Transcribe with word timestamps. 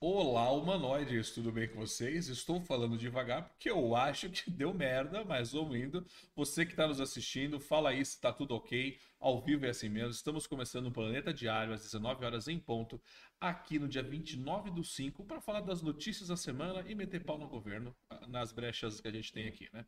Olá, 0.00 0.48
humanoides, 0.52 1.32
tudo 1.32 1.50
bem 1.50 1.66
com 1.66 1.80
vocês? 1.80 2.28
Estou 2.28 2.60
falando 2.60 2.96
devagar 2.96 3.48
porque 3.48 3.68
eu 3.68 3.96
acho 3.96 4.30
que 4.30 4.48
deu 4.48 4.72
merda, 4.72 5.24
mas 5.24 5.54
ouvindo. 5.54 6.06
Você 6.36 6.64
que 6.64 6.70
está 6.70 6.86
nos 6.86 7.00
assistindo, 7.00 7.58
fala 7.58 7.90
aí 7.90 8.04
se 8.04 8.14
está 8.14 8.32
tudo 8.32 8.54
ok. 8.54 8.96
Ao 9.18 9.40
vivo 9.40 9.66
é 9.66 9.70
assim 9.70 9.88
mesmo. 9.88 10.10
Estamos 10.10 10.46
começando 10.46 10.86
o 10.86 10.92
Planeta 10.92 11.34
Diário 11.34 11.74
às 11.74 11.82
19 11.82 12.24
horas 12.24 12.46
em 12.46 12.60
ponto, 12.60 13.00
aqui 13.40 13.76
no 13.80 13.88
dia 13.88 14.00
29 14.00 14.70
do 14.70 14.84
5, 14.84 15.24
para 15.24 15.40
falar 15.40 15.62
das 15.62 15.82
notícias 15.82 16.28
da 16.28 16.36
semana 16.36 16.84
e 16.88 16.94
meter 16.94 17.24
pau 17.24 17.36
no 17.36 17.48
governo 17.48 17.92
nas 18.28 18.52
brechas 18.52 19.00
que 19.00 19.08
a 19.08 19.10
gente 19.10 19.32
tem 19.32 19.48
aqui, 19.48 19.68
né? 19.72 19.84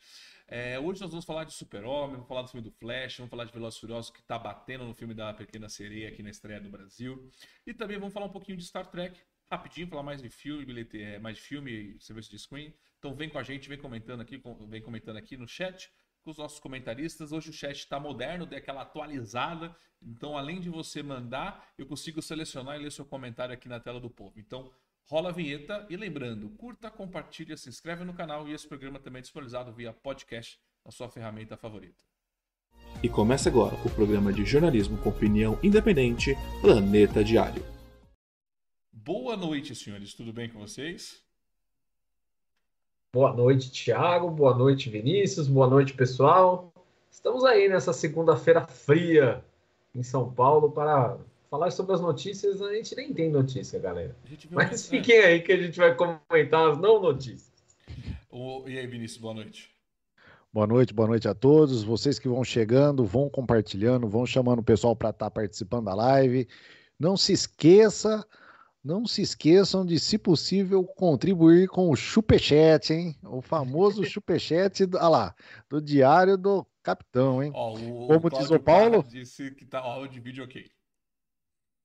É, 0.48 0.80
hoje 0.80 1.00
nós 1.00 1.10
vamos 1.10 1.24
falar 1.24 1.44
de 1.44 1.52
Super-Homem, 1.54 2.16
vamos 2.16 2.26
falar 2.26 2.42
do 2.42 2.48
filme 2.48 2.68
do 2.68 2.72
Flash, 2.72 3.18
vamos 3.18 3.30
falar 3.30 3.44
de 3.44 3.52
Velozes 3.52 3.78
Furiosos 3.78 4.10
que 4.10 4.18
está 4.18 4.36
batendo 4.36 4.84
no 4.84 4.92
filme 4.92 5.14
da 5.14 5.32
Pequena 5.32 5.68
Sereia 5.68 6.08
aqui 6.08 6.20
na 6.20 6.30
estreia 6.30 6.60
do 6.60 6.68
Brasil. 6.68 7.30
E 7.64 7.72
também 7.72 7.96
vamos 7.96 8.12
falar 8.12 8.26
um 8.26 8.32
pouquinho 8.32 8.58
de 8.58 8.64
Star 8.64 8.90
Trek, 8.90 9.16
rapidinho, 9.50 9.88
falar 9.88 10.02
mais 10.02 10.22
de 10.22 10.30
filme, 10.30 10.64
bilhete, 10.64 11.02
é, 11.02 11.18
mais 11.18 11.36
de 11.36 11.42
filme, 11.42 11.96
serviço 11.98 12.30
de 12.30 12.38
screen. 12.38 12.72
Então 12.98 13.14
vem 13.14 13.28
com 13.28 13.38
a 13.38 13.42
gente, 13.42 13.68
vem 13.68 13.78
comentando 13.78 14.20
aqui, 14.20 14.40
vem 14.68 14.80
comentando 14.80 15.16
aqui 15.16 15.36
no 15.36 15.48
chat 15.48 15.90
com 16.22 16.30
os 16.30 16.38
nossos 16.38 16.60
comentaristas. 16.60 17.32
Hoje 17.32 17.50
o 17.50 17.52
chat 17.52 17.76
está 17.76 17.98
moderno, 17.98 18.46
deu 18.46 18.58
aquela 18.58 18.82
atualizada. 18.82 19.74
Então, 20.00 20.36
além 20.36 20.60
de 20.60 20.70
você 20.70 21.02
mandar, 21.02 21.66
eu 21.76 21.86
consigo 21.86 22.22
selecionar 22.22 22.76
e 22.76 22.82
ler 22.82 22.92
seu 22.92 23.04
comentário 23.04 23.52
aqui 23.52 23.68
na 23.68 23.80
tela 23.80 23.98
do 23.98 24.08
povo. 24.08 24.38
Então, 24.38 24.70
rola 25.04 25.30
a 25.30 25.32
vinheta 25.32 25.86
e 25.90 25.96
lembrando, 25.96 26.48
curta, 26.50 26.90
compartilha, 26.90 27.56
se 27.56 27.68
inscreve 27.68 28.04
no 28.04 28.14
canal 28.14 28.48
e 28.48 28.52
esse 28.52 28.68
programa 28.68 28.98
também 29.00 29.18
é 29.18 29.22
disponibilizado 29.22 29.72
via 29.72 29.92
podcast 29.92 30.58
na 30.84 30.90
sua 30.90 31.08
ferramenta 31.08 31.56
favorita. 31.56 32.04
E 33.02 33.08
começa 33.08 33.48
agora 33.48 33.74
o 33.84 33.90
programa 33.90 34.32
de 34.32 34.44
jornalismo 34.44 34.98
com 34.98 35.08
opinião 35.08 35.58
independente, 35.62 36.34
Planeta 36.60 37.24
Diário. 37.24 37.79
Boa 38.92 39.36
noite, 39.36 39.74
senhores. 39.74 40.14
Tudo 40.14 40.32
bem 40.32 40.48
com 40.48 40.58
vocês? 40.58 41.22
Boa 43.12 43.32
noite, 43.32 43.70
Thiago. 43.70 44.30
Boa 44.30 44.54
noite, 44.56 44.90
Vinícius. 44.90 45.48
Boa 45.48 45.68
noite, 45.68 45.94
pessoal. 45.94 46.72
Estamos 47.10 47.44
aí 47.44 47.68
nessa 47.68 47.92
segunda-feira 47.92 48.66
fria 48.66 49.44
em 49.94 50.02
São 50.02 50.30
Paulo 50.32 50.70
para 50.70 51.18
falar 51.50 51.70
sobre 51.70 51.94
as 51.94 52.00
notícias. 52.00 52.60
A 52.62 52.74
gente 52.74 52.94
nem 52.94 53.12
tem 53.12 53.30
notícia, 53.30 53.78
galera. 53.78 54.16
Mas 54.50 54.88
fiquem 54.88 55.16
é. 55.16 55.26
aí 55.26 55.40
que 55.40 55.52
a 55.52 55.56
gente 55.56 55.78
vai 55.78 55.94
comentar 55.94 56.70
as 56.70 56.78
não 56.78 57.00
notícias. 57.00 57.50
E 58.66 58.78
aí, 58.78 58.86
Vinícius, 58.86 59.20
boa 59.20 59.34
noite. 59.34 59.70
Boa 60.52 60.66
noite, 60.66 60.92
boa 60.92 61.08
noite 61.08 61.28
a 61.28 61.34
todos. 61.34 61.82
Vocês 61.82 62.18
que 62.18 62.28
vão 62.28 62.42
chegando, 62.42 63.04
vão 63.04 63.30
compartilhando, 63.30 64.08
vão 64.08 64.26
chamando 64.26 64.58
o 64.58 64.64
pessoal 64.64 64.96
para 64.96 65.10
estar 65.10 65.26
tá 65.26 65.30
participando 65.30 65.86
da 65.86 65.94
live. 65.94 66.48
Não 66.98 67.16
se 67.16 67.32
esqueça 67.32 68.26
não 68.82 69.06
se 69.06 69.22
esqueçam 69.22 69.84
de, 69.84 69.98
se 69.98 70.16
possível, 70.18 70.84
contribuir 70.84 71.68
com 71.68 71.90
o 71.90 71.96
Chupechat, 71.96 72.92
hein? 72.92 73.16
O 73.22 73.42
famoso 73.42 74.02
Chupechat, 74.04 74.82
olha 74.94 75.08
lá, 75.08 75.34
do 75.68 75.80
Diário 75.80 76.36
do 76.36 76.66
Capitão, 76.82 77.42
hein? 77.42 77.52
Ó, 77.54 77.74
o, 77.74 78.06
Como 78.06 78.26
o 78.26 78.30
diz 78.30 78.50
o 78.50 78.58
Paulo. 78.58 79.02
Disse 79.02 79.50
que 79.52 79.66
tá 79.66 79.80
áudio 79.80 80.12
de 80.12 80.20
vídeo 80.20 80.44
ok. 80.44 80.70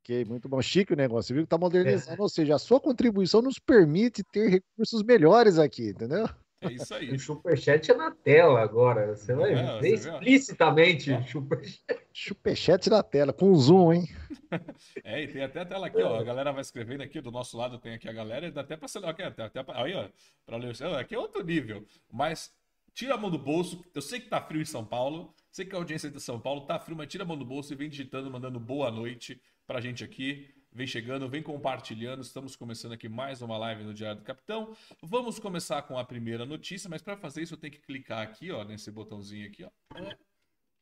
Ok, 0.01 0.23
muito 0.25 0.47
bom. 0.47 0.61
Chique 0.61 0.93
o 0.93 0.95
negócio, 0.95 1.33
viu 1.33 1.43
que 1.43 1.49
tá 1.49 1.57
modernizando. 1.57 2.19
É. 2.19 2.21
Ou 2.21 2.29
seja, 2.29 2.55
a 2.55 2.59
sua 2.59 2.79
contribuição 2.79 3.41
nos 3.41 3.57
permite 3.57 4.23
ter 4.23 4.49
recursos 4.49 5.01
melhores 5.03 5.57
aqui, 5.57 5.89
entendeu? 5.89 6.29
É 6.69 6.73
isso 6.73 6.93
aí. 6.93 7.11
O 7.11 7.19
superchat 7.19 7.91
é 7.91 7.95
na 7.95 8.11
tela 8.11 8.61
agora. 8.61 9.15
Você 9.15 9.33
vai 9.33 9.53
é, 9.53 9.79
ver 9.79 9.93
explicitamente 9.93 11.11
o 11.11 11.27
superchat. 11.27 11.99
Superchat 12.13 12.89
na 12.89 13.03
tela, 13.03 13.33
com 13.33 13.53
zoom, 13.55 13.93
hein? 13.93 14.07
É, 15.03 15.21
e 15.23 15.27
tem 15.27 15.43
até 15.43 15.61
a 15.61 15.65
tela 15.65 15.87
aqui, 15.87 16.01
ó. 16.01 16.19
A 16.19 16.23
galera 16.23 16.51
vai 16.51 16.61
escrevendo 16.61 17.01
aqui, 17.01 17.19
do 17.19 17.31
nosso 17.31 17.57
lado 17.57 17.77
tem 17.77 17.93
aqui 17.93 18.07
a 18.07 18.13
galera, 18.13 18.49
dá 18.51 18.61
até 18.61 18.77
pra 18.77 18.87
ser. 18.87 19.03
Aqui, 19.03 19.21
até, 19.21 19.43
até, 19.43 19.63
aí, 19.73 19.93
ó, 19.93 20.07
pra 20.45 20.57
ler. 20.57 20.73
Aqui 20.97 21.13
é 21.15 21.19
outro 21.19 21.43
nível. 21.43 21.85
Mas 22.11 22.53
tira 22.93 23.15
a 23.15 23.17
mão 23.17 23.29
do 23.29 23.37
bolso. 23.37 23.83
Eu 23.93 24.01
sei 24.01 24.19
que 24.19 24.29
tá 24.29 24.41
frio 24.41 24.61
em 24.61 24.65
São 24.65 24.85
Paulo. 24.85 25.33
Sei 25.51 25.65
que 25.65 25.75
a 25.75 25.77
audiência 25.77 26.09
de 26.09 26.19
São 26.21 26.39
Paulo 26.39 26.61
tá 26.61 26.79
frio, 26.79 26.95
mas 26.95 27.07
tira 27.07 27.23
a 27.23 27.27
mão 27.27 27.37
do 27.37 27.45
bolso 27.45 27.73
e 27.73 27.75
vem 27.75 27.89
digitando, 27.89 28.31
mandando 28.31 28.59
boa 28.59 28.89
noite 28.89 29.41
pra 29.67 29.81
gente 29.81 30.03
aqui. 30.03 30.54
Vem 30.75 30.85
chegando, 30.85 31.29
vem 31.29 31.41
compartilhando. 31.41 32.21
Estamos 32.21 32.53
começando 32.57 32.91
aqui 32.91 33.07
mais 33.07 33.41
uma 33.41 33.57
live 33.57 33.85
no 33.85 33.93
Diário 33.93 34.19
do 34.19 34.25
Capitão. 34.25 34.75
Vamos 35.01 35.39
começar 35.39 35.81
com 35.83 35.97
a 35.97 36.03
primeira 36.03 36.45
notícia, 36.45 36.89
mas 36.89 37.01
para 37.01 37.15
fazer 37.15 37.43
isso 37.43 37.53
eu 37.53 37.57
tenho 37.57 37.71
que 37.71 37.79
clicar 37.79 38.21
aqui, 38.21 38.51
ó, 38.51 38.61
nesse 38.65 38.91
botãozinho 38.91 39.47
aqui, 39.47 39.63
ó. 39.63 39.71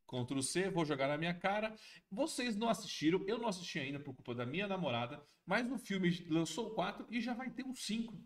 Ctrl 0.07 0.41
C, 0.41 0.71
vou 0.71 0.83
jogar 0.83 1.09
na 1.09 1.15
minha 1.15 1.35
cara. 1.35 1.75
Vocês 2.09 2.55
não 2.55 2.69
assistiram, 2.69 3.23
eu 3.27 3.37
não 3.37 3.47
assisti 3.47 3.77
ainda 3.77 3.99
por 3.99 4.15
culpa 4.15 4.33
da 4.33 4.47
minha 4.47 4.67
namorada, 4.67 5.23
mas 5.45 5.63
no 5.63 5.77
filme 5.77 6.25
lançou 6.27 6.69
o 6.69 6.71
4 6.71 7.05
e 7.11 7.21
já 7.21 7.35
vai 7.35 7.51
ter 7.51 7.63
um 7.63 7.75
5. 7.75 8.19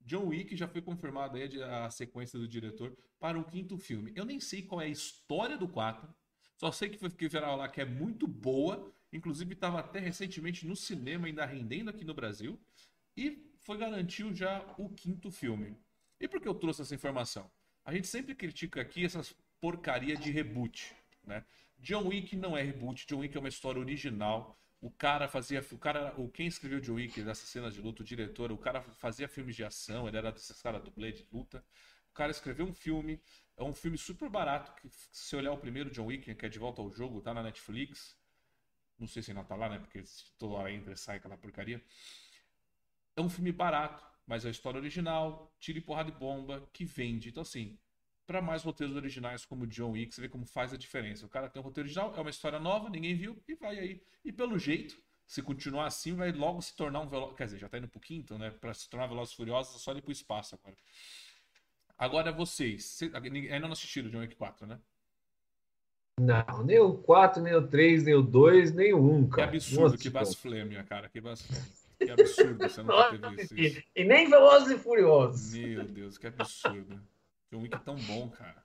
John 0.00 0.28
Wick 0.28 0.56
já 0.56 0.66
foi 0.66 0.80
confirmado 0.80 1.36
aí 1.36 1.62
a 1.62 1.90
sequência 1.90 2.38
do 2.38 2.48
diretor 2.48 2.96
para 3.20 3.38
o 3.38 3.44
quinto 3.44 3.76
filme. 3.76 4.14
Eu 4.16 4.24
nem 4.24 4.40
sei 4.40 4.62
qual 4.62 4.80
é 4.80 4.86
a 4.86 4.88
história 4.88 5.58
do 5.58 5.68
4, 5.68 6.08
só 6.56 6.72
sei 6.72 6.88
que 6.88 6.96
foi 6.96 7.10
que 7.10 7.28
viral 7.28 7.58
lá 7.58 7.68
que 7.68 7.82
é 7.82 7.84
muito 7.84 8.26
boa 8.26 8.90
Inclusive 9.12 9.52
estava 9.52 9.80
até 9.80 9.98
recentemente 9.98 10.66
no 10.66 10.74
cinema, 10.74 11.26
ainda 11.26 11.44
rendendo 11.44 11.90
aqui 11.90 12.04
no 12.04 12.14
Brasil. 12.14 12.58
E 13.16 13.52
foi 13.58 13.76
garantiu 13.76 14.34
já 14.34 14.64
o 14.78 14.88
quinto 14.88 15.30
filme. 15.30 15.76
E 16.18 16.26
por 16.26 16.40
que 16.40 16.48
eu 16.48 16.54
trouxe 16.54 16.82
essa 16.82 16.94
informação? 16.94 17.50
A 17.84 17.92
gente 17.92 18.06
sempre 18.06 18.34
critica 18.34 18.80
aqui 18.80 19.04
essas 19.04 19.34
porcaria 19.60 20.16
de 20.16 20.30
reboot, 20.30 20.94
né? 21.24 21.44
John 21.78 22.08
Wick 22.08 22.36
não 22.36 22.56
é 22.56 22.62
reboot, 22.62 23.06
John 23.06 23.18
Wick 23.18 23.36
é 23.36 23.40
uma 23.40 23.48
história 23.48 23.80
original. 23.80 24.58
O 24.80 24.90
cara 24.90 25.28
fazia, 25.28 25.64
o 25.70 25.78
cara, 25.78 26.14
o 26.16 26.28
quem 26.28 26.46
escreveu 26.46 26.80
John 26.80 26.94
Wick 26.94 27.22
dessas 27.22 27.48
cenas 27.48 27.74
de 27.74 27.80
luta, 27.80 28.02
o 28.02 28.04
diretor, 28.04 28.50
o 28.50 28.58
cara 28.58 28.82
fazia 28.82 29.28
filmes 29.28 29.54
de 29.54 29.64
ação, 29.64 30.08
ele 30.08 30.16
era 30.16 30.32
desses 30.32 30.60
caras 30.60 30.82
do 30.82 30.90
Blade 30.90 31.18
de 31.18 31.28
luta. 31.32 31.64
O 32.10 32.14
cara 32.14 32.30
escreveu 32.30 32.66
um 32.66 32.74
filme, 32.74 33.20
é 33.56 33.62
um 33.62 33.72
filme 33.72 33.96
super 33.96 34.28
barato 34.28 34.72
que 34.80 34.88
se 34.90 35.34
olhar 35.36 35.52
o 35.52 35.58
primeiro 35.58 35.90
John 35.90 36.06
Wick, 36.06 36.34
que 36.34 36.46
é 36.46 36.48
de 36.48 36.58
volta 36.58 36.82
ao 36.82 36.90
jogo, 36.90 37.20
tá 37.20 37.32
na 37.32 37.42
Netflix. 37.42 38.16
Não 39.02 39.08
sei 39.08 39.20
se 39.20 39.32
ainda 39.32 39.42
tá 39.42 39.56
lá, 39.56 39.68
né? 39.68 39.78
Porque 39.80 40.02
toda 40.38 40.54
hora 40.54 40.72
entra 40.72 40.92
e 40.92 40.96
sai 40.96 41.16
aquela 41.16 41.36
porcaria. 41.36 41.82
É 43.16 43.20
um 43.20 43.28
filme 43.28 43.50
barato, 43.50 44.06
mas 44.26 44.44
é 44.44 44.48
a 44.48 44.50
história 44.50 44.78
original, 44.78 45.52
tira 45.58 45.78
e 45.78 45.80
porrada 45.80 46.10
de 46.10 46.16
bomba, 46.16 46.66
que 46.72 46.84
vende. 46.84 47.28
Então, 47.28 47.42
assim, 47.42 47.76
para 48.26 48.40
mais 48.40 48.62
roteiros 48.62 48.94
originais 48.94 49.44
como 49.44 49.66
John 49.66 49.90
Wick, 49.90 50.14
você 50.14 50.20
vê 50.20 50.28
como 50.28 50.46
faz 50.46 50.72
a 50.72 50.76
diferença. 50.76 51.26
O 51.26 51.28
cara 51.28 51.48
tem 51.48 51.60
um 51.60 51.64
roteiro 51.64 51.86
original, 51.86 52.14
é 52.16 52.20
uma 52.20 52.30
história 52.30 52.60
nova, 52.60 52.88
ninguém 52.88 53.16
viu, 53.16 53.42
e 53.48 53.54
vai 53.56 53.78
aí. 53.78 54.02
E 54.24 54.32
pelo 54.32 54.56
jeito, 54.58 54.96
se 55.26 55.42
continuar 55.42 55.86
assim, 55.86 56.14
vai 56.14 56.30
logo 56.30 56.62
se 56.62 56.76
tornar 56.76 57.00
um 57.00 57.08
Veloz... 57.08 57.36
Quer 57.36 57.46
dizer, 57.46 57.58
já 57.58 57.68
tá 57.68 57.78
indo 57.78 57.88
pro 57.88 58.00
quinto, 58.00 58.38
né? 58.38 58.50
Pra 58.52 58.72
se 58.72 58.88
tornar 58.88 59.08
Velozes 59.08 59.34
Furiosos, 59.34 59.74
é 59.74 59.78
só 59.78 59.92
ir 59.92 60.00
pro 60.00 60.12
espaço 60.12 60.54
agora. 60.54 60.76
Agora, 61.98 62.32
vocês. 62.32 63.00
Ainda 63.02 63.60
não 63.60 63.72
assistiram 63.72 64.10
John 64.10 64.20
Wick 64.20 64.36
4, 64.36 64.66
né? 64.66 64.80
Não, 66.22 66.62
nem 66.64 66.78
o 66.78 66.94
4, 66.94 67.42
nem 67.42 67.54
o 67.54 67.66
3, 67.66 68.04
nem 68.04 68.14
o 68.14 68.22
2, 68.22 68.72
nem 68.72 68.94
o 68.94 69.12
1, 69.12 69.28
cara. 69.28 69.50
Que 69.50 69.56
absurdo, 69.56 69.98
que 69.98 70.08
blasfêmia, 70.08 70.84
cara. 70.84 71.08
Que 71.08 71.20
blasfêmia. 71.20 71.62
Que 71.98 72.10
absurdo 72.10 72.68
você 72.68 72.82
não 72.82 73.10
ter 73.10 73.30
visto 73.36 73.58
isso. 73.58 73.82
E 73.96 74.04
nem 74.04 74.30
Velozes 74.30 74.70
e 74.70 74.78
Furiosos. 74.78 75.52
Meu 75.52 75.84
Deus, 75.84 76.18
que 76.18 76.28
absurdo. 76.28 77.00
John 77.50 77.62
Wick 77.62 77.74
é 77.74 77.78
tão 77.78 77.96
bom, 77.96 78.28
cara. 78.30 78.62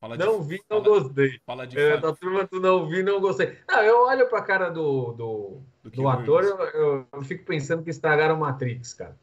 Fala 0.00 0.16
não 0.16 0.40
de, 0.40 0.48
vi, 0.48 0.64
não 0.70 0.82
fala, 0.82 1.00
gostei. 1.00 1.40
Fala 1.44 1.66
de 1.66 1.78
é, 1.78 1.98
da 1.98 2.14
turma 2.14 2.46
tu 2.46 2.58
não 2.58 2.88
vi, 2.88 3.02
não 3.02 3.20
gostei. 3.20 3.58
Não, 3.68 3.82
eu 3.82 4.06
olho 4.06 4.26
pra 4.30 4.40
cara 4.40 4.70
do, 4.70 5.12
do, 5.12 5.62
do, 5.82 5.90
do 5.90 6.08
ator, 6.08 6.44
eu, 6.44 6.58
eu, 6.58 7.06
eu, 7.12 7.22
fico 7.22 7.44
pensando 7.44 7.84
que 7.84 7.90
estragaram 7.90 8.38
Matrix, 8.38 8.94
cara. 8.94 9.18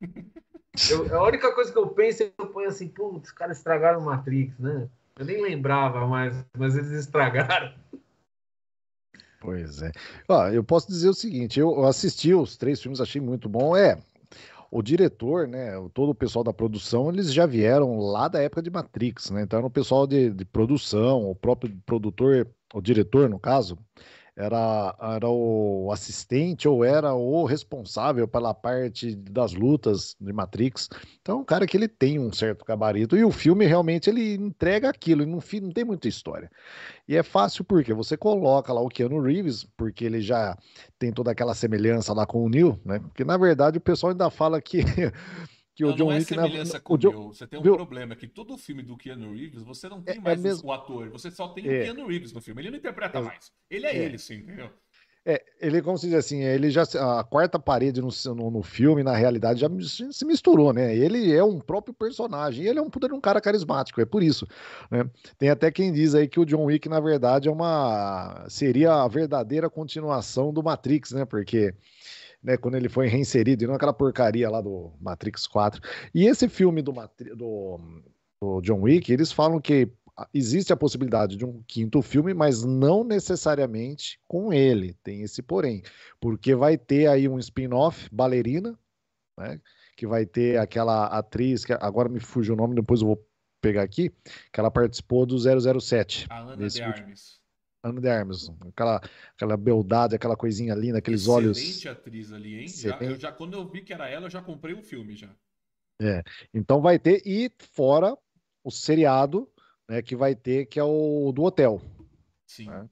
eu, 0.90 1.14
a 1.18 1.26
única 1.26 1.54
coisa 1.54 1.70
que 1.70 1.78
eu 1.78 1.88
penso 1.88 2.22
é 2.22 2.30
que 2.30 2.34
eu 2.38 2.46
ponho 2.46 2.68
assim, 2.68 2.88
putz, 2.88 3.28
os 3.28 3.32
caras 3.32 3.58
estragaram 3.58 4.00
Matrix, 4.00 4.58
né? 4.58 4.88
Eu 5.18 5.24
nem 5.24 5.40
lembrava 5.40 6.06
mais, 6.06 6.44
mas 6.56 6.76
eles 6.76 6.90
estragaram. 6.90 7.72
Pois 9.40 9.82
é. 9.82 9.92
Ó, 10.28 10.48
eu 10.48 10.64
posso 10.64 10.88
dizer 10.88 11.08
o 11.08 11.14
seguinte: 11.14 11.60
eu 11.60 11.84
assisti 11.84 12.32
os 12.32 12.56
três 12.56 12.80
filmes, 12.80 13.00
achei 13.00 13.20
muito 13.20 13.48
bom. 13.48 13.76
É, 13.76 13.98
o 14.70 14.82
diretor, 14.82 15.46
né, 15.46 15.72
todo 15.92 16.10
o 16.10 16.14
pessoal 16.14 16.42
da 16.42 16.52
produção, 16.52 17.10
eles 17.10 17.32
já 17.32 17.46
vieram 17.46 17.98
lá 17.98 18.26
da 18.26 18.40
época 18.40 18.62
de 18.62 18.70
Matrix, 18.70 19.30
né? 19.30 19.42
Então 19.42 19.58
era 19.58 19.66
o 19.66 19.70
pessoal 19.70 20.06
de, 20.06 20.30
de 20.30 20.44
produção, 20.44 21.30
o 21.30 21.34
próprio 21.34 21.70
produtor, 21.86 22.48
o 22.72 22.80
diretor, 22.80 23.28
no 23.28 23.38
caso, 23.38 23.78
era, 24.36 24.94
era 25.00 25.28
o 25.28 25.90
assistente 25.92 26.66
ou 26.66 26.84
era 26.84 27.14
o 27.14 27.44
responsável 27.44 28.26
pela 28.26 28.52
parte 28.52 29.14
das 29.14 29.54
lutas 29.54 30.16
de 30.20 30.32
Matrix. 30.32 30.88
Então, 31.20 31.40
um 31.40 31.44
cara 31.44 31.66
que 31.66 31.76
ele 31.76 31.86
tem 31.86 32.18
um 32.18 32.32
certo 32.32 32.64
gabarito 32.64 33.16
e 33.16 33.24
o 33.24 33.30
filme 33.30 33.64
realmente 33.64 34.10
ele 34.10 34.34
entrega 34.34 34.88
aquilo, 34.88 35.24
não, 35.24 35.38
não 35.62 35.70
tem 35.70 35.84
muita 35.84 36.08
história. 36.08 36.50
E 37.06 37.16
é 37.16 37.22
fácil 37.22 37.64
porque 37.64 37.94
você 37.94 38.16
coloca 38.16 38.72
lá 38.72 38.80
o 38.80 38.88
Keanu 38.88 39.20
Reeves, 39.20 39.64
porque 39.76 40.04
ele 40.04 40.20
já 40.20 40.56
tem 40.98 41.12
toda 41.12 41.30
aquela 41.30 41.54
semelhança 41.54 42.12
lá 42.12 42.26
com 42.26 42.44
o 42.44 42.48
Neil, 42.48 42.78
né? 42.84 42.98
Porque 42.98 43.24
na 43.24 43.36
verdade 43.36 43.78
o 43.78 43.80
pessoal 43.80 44.10
ainda 44.10 44.30
fala 44.30 44.60
que 44.60 44.80
que 45.74 45.82
não, 45.82 45.90
o 45.90 45.94
John 45.94 46.04
não 46.04 46.12
é 46.12 46.18
Wick 46.18 46.28
semelhança 46.28 46.80
com 46.80 46.94
o 46.94 46.98
John... 46.98 47.28
Você 47.28 47.46
tem 47.46 47.58
um 47.58 47.62
Viu? 47.62 47.76
problema 47.76 48.14
que 48.14 48.26
todo 48.26 48.56
filme 48.56 48.82
do 48.82 48.96
Keanu 48.96 49.32
Reeves, 49.32 49.62
você 49.62 49.88
não 49.88 50.02
tem 50.02 50.14
é, 50.14 50.18
é 50.18 50.20
mais 50.20 50.38
é 50.38 50.42
mesmo... 50.42 50.68
o 50.68 50.72
ator, 50.72 51.10
você 51.10 51.30
só 51.30 51.48
tem 51.48 51.66
é. 51.66 51.80
o 51.80 51.84
Keanu 51.84 52.06
Reeves 52.06 52.32
no 52.32 52.40
filme. 52.40 52.62
Ele 52.62 52.70
não 52.70 52.78
interpreta 52.78 53.20
mais. 53.20 53.52
Ele 53.68 53.86
é, 53.86 53.96
é, 53.96 54.04
ele, 54.04 54.18
sim, 54.18 54.36
entendeu? 54.36 54.70
É, 55.26 55.42
ele, 55.58 55.80
como 55.80 55.96
se 55.96 56.06
diz 56.06 56.16
assim, 56.16 56.42
ele 56.42 56.68
já. 56.68 56.82
A 56.82 57.24
quarta 57.24 57.58
parede 57.58 58.02
no, 58.02 58.10
no, 58.34 58.50
no, 58.50 58.62
filme, 58.62 59.02
na 59.02 59.16
realidade, 59.16 59.60
já 59.60 59.68
se 60.12 60.24
misturou, 60.26 60.70
né? 60.70 60.94
Ele 60.94 61.32
é 61.32 61.42
um 61.42 61.58
próprio 61.58 61.94
personagem. 61.94 62.66
ele 62.66 62.78
é 62.78 62.82
um 62.82 62.90
puta 62.90 63.06
um 63.06 63.20
cara 63.20 63.40
carismático, 63.40 64.02
é 64.02 64.04
por 64.04 64.22
isso. 64.22 64.46
Né? 64.90 65.08
Tem 65.38 65.48
até 65.48 65.70
quem 65.70 65.90
diz 65.90 66.14
aí 66.14 66.28
que 66.28 66.38
o 66.38 66.44
John 66.44 66.64
Wick, 66.64 66.90
na 66.90 67.00
verdade, 67.00 67.48
é 67.48 67.50
uma. 67.50 68.44
seria 68.50 68.92
a 69.02 69.08
verdadeira 69.08 69.70
continuação 69.70 70.52
do 70.52 70.62
Matrix, 70.62 71.12
né? 71.12 71.24
Porque. 71.24 71.74
Né, 72.44 72.58
quando 72.58 72.74
ele 72.74 72.90
foi 72.90 73.08
reinserido, 73.08 73.64
e 73.64 73.66
não 73.66 73.74
aquela 73.74 73.94
porcaria 73.94 74.50
lá 74.50 74.60
do 74.60 74.92
Matrix 75.00 75.46
4. 75.46 75.80
E 76.14 76.26
esse 76.26 76.46
filme 76.46 76.82
do, 76.82 76.92
do, 77.34 77.80
do 78.38 78.60
John 78.60 78.82
Wick, 78.82 79.10
eles 79.10 79.32
falam 79.32 79.58
que 79.58 79.90
existe 80.32 80.72
a 80.72 80.76
possibilidade 80.76 81.36
de 81.36 81.44
um 81.44 81.62
quinto 81.66 82.00
filme, 82.02 82.34
mas 82.34 82.62
não 82.62 83.02
necessariamente 83.02 84.20
com 84.28 84.52
ele. 84.52 84.94
Tem 85.02 85.22
esse 85.22 85.42
porém, 85.42 85.82
porque 86.20 86.54
vai 86.54 86.76
ter 86.76 87.08
aí 87.08 87.28
um 87.28 87.38
spin-off, 87.38 88.08
Ballerina, 88.12 88.78
né? 89.38 89.60
Que 89.96 90.06
vai 90.06 90.26
ter 90.26 90.58
aquela 90.58 91.06
atriz 91.06 91.64
que 91.64 91.72
agora 91.72 92.08
me 92.08 92.20
fuge 92.20 92.52
o 92.52 92.56
nome, 92.56 92.74
depois 92.74 93.00
eu 93.00 93.06
vou 93.08 93.26
pegar 93.60 93.82
aqui, 93.82 94.12
que 94.52 94.60
ela 94.60 94.70
participou 94.70 95.24
do 95.24 95.36
007. 95.38 96.26
A 96.28 96.40
Ana 96.40 96.68
de 96.68 96.82
Armes. 96.82 97.40
Ana 97.84 98.00
de 98.00 98.08
Armes, 98.08 98.50
aquela, 98.66 99.00
aquela 99.34 99.56
beldade, 99.58 100.16
aquela 100.16 100.34
coisinha 100.34 100.74
linda, 100.74 100.98
aqueles 100.98 101.22
Excelente 101.22 101.44
olhos. 101.44 101.58
Excelente 101.58 101.88
atriz 101.90 102.32
ali, 102.32 102.60
hein? 102.60 102.68
Já, 102.68 102.98
eu 102.98 103.16
já, 103.16 103.30
quando 103.30 103.52
eu 103.52 103.68
vi 103.68 103.82
que 103.82 103.92
era 103.92 104.08
ela, 104.08 104.24
eu 104.24 104.30
já 104.30 104.40
comprei 104.40 104.74
o 104.74 104.78
um 104.78 104.82
filme 104.82 105.14
já. 105.14 105.28
É, 106.00 106.22
então 106.52 106.80
vai 106.80 106.98
ter, 106.98 107.22
e 107.26 107.52
fora 107.58 108.16
o 108.64 108.70
seriado 108.70 109.46
né, 109.86 110.00
que 110.00 110.16
vai 110.16 110.34
ter, 110.34 110.64
que 110.64 110.80
é 110.80 110.82
o 110.82 111.30
do 111.30 111.42
hotel. 111.42 111.82
Sim. 112.46 112.68
Né? 112.70 112.88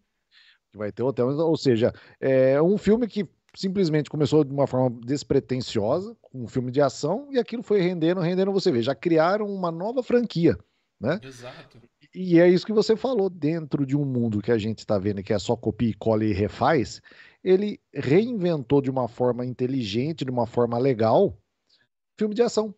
Que 0.71 0.77
vai 0.77 0.93
ter 0.93 1.03
hotel, 1.03 1.29
ou 1.29 1.57
seja, 1.57 1.91
é 2.21 2.61
um 2.61 2.77
filme 2.77 3.09
que 3.09 3.27
simplesmente 3.55 4.11
começou 4.11 4.45
de 4.45 4.53
uma 4.53 4.67
forma 4.67 4.91
despretensiosa, 5.01 6.15
um 6.35 6.47
filme 6.47 6.71
de 6.71 6.83
ação, 6.83 7.29
e 7.31 7.39
aquilo 7.39 7.63
foi 7.63 7.81
rendendo, 7.81 8.21
rendendo, 8.21 8.53
você 8.53 8.71
vê, 8.71 8.83
já 8.83 8.95
criaram 8.95 9.47
uma 9.47 9.71
nova 9.71 10.03
franquia, 10.03 10.55
né? 11.01 11.19
Exato. 11.23 11.81
E 12.15 12.39
é 12.39 12.49
isso 12.49 12.67
que 12.67 12.73
você 12.73 12.95
falou, 12.95 13.31
dentro 13.31 13.87
de 13.87 13.97
um 13.97 14.05
mundo 14.05 14.43
que 14.43 14.53
a 14.53 14.59
gente 14.59 14.81
está 14.81 14.99
vendo 14.99 15.23
que 15.23 15.33
é 15.33 15.39
só 15.39 15.57
copia 15.57 15.89
e 15.89 15.95
cola 15.95 16.25
e 16.25 16.33
refaz, 16.33 17.01
ele 17.43 17.81
reinventou 17.93 18.83
de 18.83 18.91
uma 18.91 19.09
forma 19.09 19.47
inteligente, 19.47 20.25
de 20.25 20.31
uma 20.31 20.47
forma 20.47 20.79
legal, 20.79 21.37
filme 22.19 22.35
de 22.35 22.43
ação. 22.43 22.75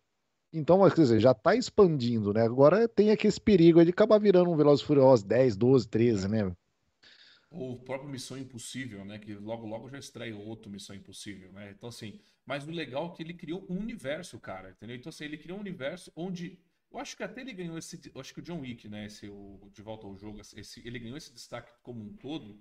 Então, 0.53 0.89
quer 0.89 1.01
dizer, 1.01 1.19
já 1.19 1.31
está 1.31 1.53
expandindo, 1.53 2.31
né? 2.31 2.43
Agora 2.43 2.87
tem 2.87 3.11
aqui 3.11 3.27
esse 3.27 3.41
perigo 3.41 3.83
de 3.83 3.89
acabar 3.89 4.17
virando 4.17 4.49
um 4.49 4.55
Velozes 4.55 4.85
Furiosos 4.85 5.25
10, 5.25 5.57
12, 5.57 5.87
13, 5.89 6.27
né? 6.29 6.55
O 7.51 7.75
próprio 7.75 8.09
Missão 8.09 8.37
Impossível, 8.37 9.03
né? 9.03 9.19
Que 9.19 9.33
logo, 9.33 9.67
logo 9.67 9.89
já 9.89 9.99
estreia 9.99 10.35
outro 10.35 10.71
Missão 10.71 10.95
Impossível, 10.95 11.51
né? 11.51 11.73
Então, 11.75 11.89
assim, 11.89 12.21
mas 12.45 12.65
o 12.65 12.71
legal 12.71 13.11
é 13.11 13.15
que 13.15 13.23
ele 13.23 13.33
criou 13.33 13.65
um 13.69 13.77
universo, 13.77 14.39
cara, 14.39 14.71
entendeu? 14.71 14.95
Então, 14.95 15.09
assim, 15.09 15.25
ele 15.25 15.37
criou 15.37 15.57
um 15.57 15.61
universo 15.61 16.11
onde. 16.15 16.57
Eu 16.95 17.01
acho 17.01 17.17
que 17.17 17.23
até 17.23 17.41
ele 17.41 17.53
ganhou 17.53 17.77
esse. 17.77 17.99
Eu 18.13 18.21
acho 18.21 18.33
que 18.33 18.39
o 18.39 18.43
John 18.43 18.61
Wick, 18.61 18.87
né? 18.87 19.05
Esse, 19.05 19.27
o, 19.27 19.69
de 19.73 19.81
volta 19.81 20.07
ao 20.07 20.15
jogo, 20.15 20.39
esse, 20.39 20.87
ele 20.87 20.97
ganhou 20.97 21.17
esse 21.17 21.33
destaque 21.33 21.71
como 21.83 22.01
um 22.01 22.15
todo, 22.15 22.57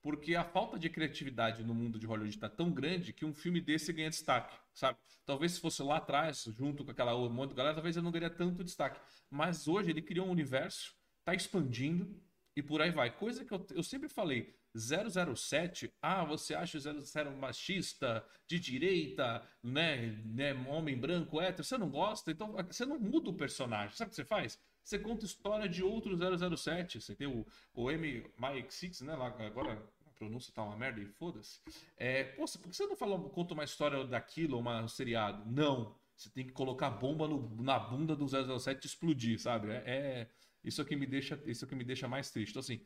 porque 0.00 0.34
a 0.34 0.42
falta 0.42 0.78
de 0.78 0.88
criatividade 0.88 1.62
no 1.62 1.74
mundo 1.74 1.98
de 1.98 2.06
Hollywood 2.06 2.34
está 2.34 2.48
tão 2.48 2.72
grande 2.72 3.12
que 3.12 3.24
um 3.26 3.34
filme 3.34 3.60
desse 3.60 3.92
ganha 3.92 4.08
destaque 4.10 4.56
sabe? 4.74 4.98
Talvez 5.24 5.52
se 5.52 5.60
fosse 5.60 5.82
lá 5.82 5.98
atrás, 5.98 6.44
junto 6.56 6.84
com 6.84 6.90
aquela 6.90 7.12
de 7.46 7.54
galera, 7.54 7.74
talvez 7.74 7.96
ele 7.96 8.04
não 8.04 8.10
ganharia 8.10 8.36
tanto 8.36 8.64
destaque. 8.64 9.00
Mas 9.30 9.68
hoje 9.68 9.90
ele 9.90 10.02
criou 10.02 10.26
um 10.26 10.30
universo, 10.30 10.94
tá 11.24 11.34
expandindo 11.34 12.20
e 12.56 12.62
por 12.62 12.82
aí 12.82 12.90
vai. 12.90 13.16
Coisa 13.16 13.44
que 13.44 13.52
eu, 13.52 13.66
eu 13.70 13.82
sempre 13.82 14.08
falei, 14.08 14.54
007, 14.76 15.92
ah, 16.02 16.24
você 16.24 16.54
acha 16.54 16.78
o 16.78 16.80
00 16.80 17.36
machista, 17.36 18.24
de 18.46 18.58
direita, 18.58 19.46
né, 19.62 20.20
né, 20.24 20.52
homem 20.68 20.96
branco, 20.96 21.40
hétero, 21.40 21.64
você 21.64 21.78
não 21.78 21.88
gosta, 21.88 22.30
então 22.30 22.52
você 22.66 22.84
não 22.84 22.98
muda 22.98 23.30
o 23.30 23.34
personagem. 23.34 23.96
Sabe 23.96 24.08
o 24.08 24.10
que 24.10 24.16
você 24.16 24.24
faz? 24.24 24.58
Você 24.82 24.98
conta 24.98 25.24
história 25.24 25.68
de 25.68 25.82
outro 25.82 26.14
007. 26.56 27.00
Você 27.00 27.14
tem 27.14 27.26
o, 27.26 27.46
o 27.72 27.90
M. 27.90 28.26
Mike 28.38 28.74
Six, 28.74 29.00
né? 29.00 29.16
Lá, 29.16 29.28
agora 29.28 29.82
pronúncia 30.14 30.52
tá 30.54 30.62
uma 30.62 30.76
merda 30.76 31.00
e 31.00 31.06
foda-se. 31.06 31.60
É, 31.96 32.24
pô, 32.24 32.44
por 32.44 32.70
que 32.70 32.76
você 32.76 32.86
não 32.86 32.96
fala, 32.96 33.18
conta 33.30 33.54
uma 33.54 33.64
história 33.64 34.04
daquilo, 34.04 34.58
uma, 34.58 34.82
um 34.82 34.88
seriado? 34.88 35.50
Não. 35.50 35.94
Você 36.16 36.30
tem 36.30 36.46
que 36.46 36.52
colocar 36.52 36.90
bomba 36.90 37.26
no, 37.26 37.62
na 37.62 37.78
bunda 37.78 38.14
do 38.14 38.26
007 38.28 38.84
e 38.84 38.86
explodir, 38.86 39.40
sabe? 39.40 39.70
É, 39.70 39.82
é, 39.86 40.30
isso 40.62 40.80
é 40.80 40.84
que 40.84 40.94
me 40.94 41.06
deixa, 41.06 41.40
isso 41.44 41.64
é 41.64 41.68
que 41.68 41.74
me 41.74 41.84
deixa 41.84 42.06
mais 42.06 42.30
triste. 42.30 42.50
Então, 42.52 42.60
assim, 42.60 42.80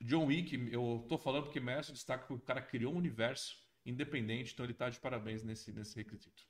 John 0.00 0.26
Wick, 0.26 0.68
eu 0.72 1.04
tô 1.08 1.18
falando 1.18 1.44
porque 1.44 1.60
merece 1.60 1.92
destaque 1.92 2.26
porque 2.26 2.42
o 2.42 2.46
cara 2.46 2.60
criou 2.60 2.92
um 2.92 2.98
universo 2.98 3.56
independente, 3.84 4.52
então 4.52 4.64
ele 4.64 4.74
tá 4.74 4.88
de 4.90 5.00
parabéns 5.00 5.42
nesse, 5.42 5.72
nesse 5.72 5.96
requisito. 5.96 6.42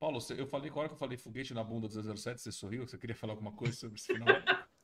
Paulo, 0.00 0.18
eu 0.36 0.46
falei, 0.46 0.70
qual 0.70 0.80
hora 0.80 0.88
que 0.88 0.94
eu 0.94 0.98
falei 0.98 1.16
foguete 1.16 1.54
na 1.54 1.64
bunda 1.64 1.88
do 1.88 2.16
007, 2.16 2.40
você 2.40 2.52
sorriu? 2.52 2.86
Você 2.86 2.98
queria 2.98 3.14
falar 3.14 3.32
alguma 3.32 3.52
coisa 3.52 3.74
sobre 3.74 3.96
esse 3.96 4.12
final? 4.12 4.28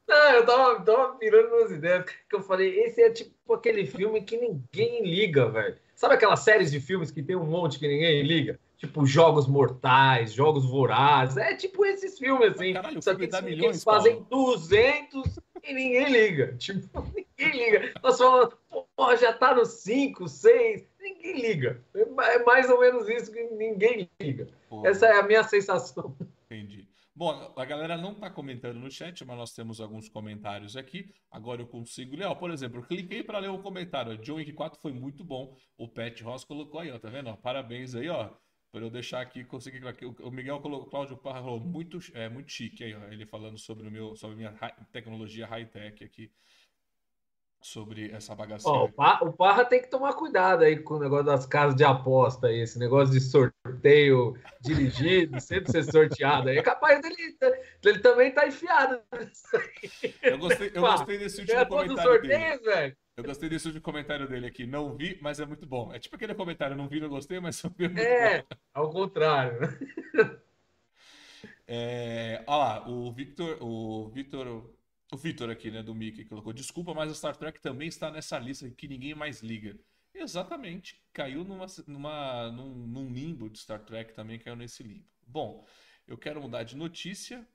Não, 0.08 0.16
eu 0.32 0.46
tava, 0.46 0.84
tava 0.84 1.18
pirando 1.18 1.50
nas 1.50 1.70
ideias, 1.70 2.04
que 2.04 2.36
eu 2.36 2.42
falei, 2.42 2.80
esse 2.80 3.02
é 3.02 3.10
tipo 3.10 3.52
aquele 3.52 3.86
filme 3.86 4.22
que 4.22 4.36
ninguém 4.36 5.04
liga, 5.04 5.50
velho. 5.50 5.76
Sabe 5.94 6.14
aquelas 6.14 6.40
séries 6.40 6.70
de 6.70 6.80
filmes 6.80 7.10
que 7.10 7.22
tem 7.22 7.36
um 7.36 7.44
monte 7.44 7.78
que 7.78 7.86
ninguém 7.86 8.22
liga? 8.22 8.58
Tipo 8.78 9.04
Jogos 9.04 9.46
Mortais, 9.46 10.32
Jogos 10.32 10.64
Vorazes, 10.64 11.36
é 11.36 11.54
tipo 11.54 11.84
esses 11.84 12.18
filmes, 12.18 12.52
assim. 12.52 12.72
Caralho, 12.72 13.02
Só 13.02 13.14
que 13.14 13.26
milhões, 13.42 13.62
eles 13.62 13.84
fazem 13.84 14.24
Paulo. 14.24 14.56
200 14.56 15.38
e 15.64 15.74
ninguém 15.74 16.10
liga. 16.10 16.56
Tipo, 16.58 17.04
ninguém 17.40 17.70
liga. 17.70 17.94
Nós 18.02 18.18
falamos, 18.18 18.54
pô, 18.94 19.16
já 19.16 19.32
tá 19.32 19.54
no 19.54 19.64
5, 19.64 20.28
6, 20.28 20.86
ninguém 21.00 21.40
liga. 21.40 21.84
É 21.94 22.44
mais 22.44 22.68
ou 22.68 22.80
menos 22.80 23.08
isso 23.08 23.32
que 23.32 23.42
ninguém 23.42 24.10
liga. 24.20 24.48
Pô. 24.68 24.86
Essa 24.86 25.06
é 25.06 25.18
a 25.18 25.22
minha 25.22 25.42
sensação. 25.42 26.16
Entendi. 26.46 26.88
Bom, 27.14 27.52
a 27.54 27.64
galera 27.64 27.98
não 27.98 28.12
está 28.12 28.30
comentando 28.30 28.78
no 28.78 28.90
chat, 28.90 29.24
mas 29.24 29.36
nós 29.36 29.52
temos 29.52 29.80
alguns 29.80 30.08
comentários 30.08 30.76
aqui. 30.76 31.12
Agora 31.30 31.60
eu 31.60 31.66
consigo 31.66 32.16
ler. 32.16 32.24
Ó, 32.24 32.34
por 32.34 32.50
exemplo, 32.50 32.78
eu 32.78 32.82
cliquei 32.82 33.22
para 33.22 33.38
ler 33.38 33.50
o 33.50 33.58
comentário. 33.58 34.16
John 34.18 34.36
Wick 34.36 34.52
4 34.52 34.80
foi 34.80 34.92
muito 34.92 35.24
bom. 35.24 35.54
O 35.76 35.88
Pet 35.88 36.22
Ross 36.22 36.44
colocou 36.44 36.80
aí, 36.80 36.90
ó, 36.90 36.98
tá 36.98 37.10
vendo? 37.10 37.28
Ó, 37.28 37.36
parabéns 37.36 37.94
aí, 37.94 38.08
ó. 38.08 38.30
Para 38.72 38.82
eu 38.82 38.90
deixar 38.90 39.20
aqui, 39.20 39.44
consegui 39.44 39.86
aqui. 39.86 40.06
O 40.06 40.30
Miguel 40.30 40.60
colocou, 40.60 40.88
Cláudio 40.88 41.16
Parra 41.16 41.42
falou 41.42 41.58
muito, 41.58 41.98
é, 42.14 42.28
muito 42.28 42.50
chique 42.50 42.84
aí, 42.84 42.94
ó. 42.94 43.04
Ele 43.12 43.26
falando 43.26 43.58
sobre 43.58 43.88
o 43.88 43.90
meu, 43.90 44.14
sobre 44.14 44.34
a 44.34 44.50
minha 44.50 44.52
tecnologia 44.92 45.46
high-tech 45.46 46.02
aqui 46.04 46.30
sobre 47.60 48.10
essa 48.10 48.34
bagaceira. 48.34 48.78
Oh, 48.78 49.26
o 49.26 49.32
Parra 49.32 49.64
tem 49.64 49.82
que 49.82 49.90
tomar 49.90 50.14
cuidado 50.14 50.64
aí 50.64 50.78
com 50.78 50.94
o 50.94 50.98
negócio 50.98 51.26
das 51.26 51.44
casas 51.44 51.76
de 51.76 51.84
aposta 51.84 52.46
aí, 52.46 52.60
esse 52.60 52.78
negócio 52.78 53.12
de 53.12 53.20
sorteio 53.20 54.34
dirigido, 54.60 55.38
sempre 55.40 55.70
ser 55.70 55.84
sorteado 55.84 56.48
aí. 56.48 56.58
É 56.58 56.62
capaz 56.62 57.00
dele, 57.02 57.36
ele 57.84 57.98
também 57.98 58.32
tá 58.32 58.46
enfiado 58.46 59.00
Eu 60.22 60.38
gostei, 60.38 60.72
eu 60.74 60.80
gostei 60.80 61.18
desse 61.18 61.40
último 61.40 61.66
comentário 61.66 62.02
sorteio, 62.02 62.38
dele. 62.38 62.58
Velho. 62.64 62.96
Eu 63.16 63.24
gostei 63.24 63.48
desse 63.50 63.66
último 63.66 63.82
comentário 63.82 64.26
dele 64.26 64.46
aqui. 64.46 64.66
Não 64.66 64.96
vi, 64.96 65.18
mas 65.20 65.38
é 65.40 65.44
muito 65.44 65.66
bom. 65.66 65.92
É 65.92 65.98
tipo 65.98 66.16
aquele 66.16 66.34
comentário, 66.34 66.74
não 66.74 66.88
vi, 66.88 67.00
não 67.00 67.08
gostei, 67.08 67.38
mas 67.38 67.62
é 67.62 67.68
muito 67.78 67.98
é, 67.98 68.38
bom. 68.38 68.46
ao 68.72 68.90
contrário. 68.90 69.58
É, 71.72 72.42
olha 72.48 72.58
lá, 72.58 72.88
o 72.88 73.12
Victor, 73.12 73.56
o 73.60 74.08
Victor 74.08 74.74
o 75.12 75.16
Vitor 75.16 75.50
aqui, 75.50 75.70
né, 75.70 75.82
do 75.82 75.94
Mickey, 75.94 76.24
colocou: 76.24 76.52
Desculpa, 76.52 76.94
mas 76.94 77.10
a 77.10 77.14
Star 77.14 77.36
Trek 77.36 77.60
também 77.60 77.88
está 77.88 78.10
nessa 78.10 78.38
lista 78.38 78.68
que 78.70 78.88
ninguém 78.88 79.14
mais 79.14 79.42
liga. 79.42 79.78
Exatamente. 80.14 81.00
Caiu 81.12 81.44
numa, 81.44 81.66
numa, 81.86 82.50
num, 82.50 82.74
num 82.74 83.12
limbo 83.12 83.48
de 83.48 83.58
Star 83.58 83.80
Trek 83.80 84.12
também, 84.12 84.38
caiu 84.38 84.56
nesse 84.56 84.82
limbo. 84.82 85.04
Bom, 85.26 85.64
eu 86.06 86.18
quero 86.18 86.40
mudar 86.40 86.64
de 86.64 86.76
notícia, 86.76 87.46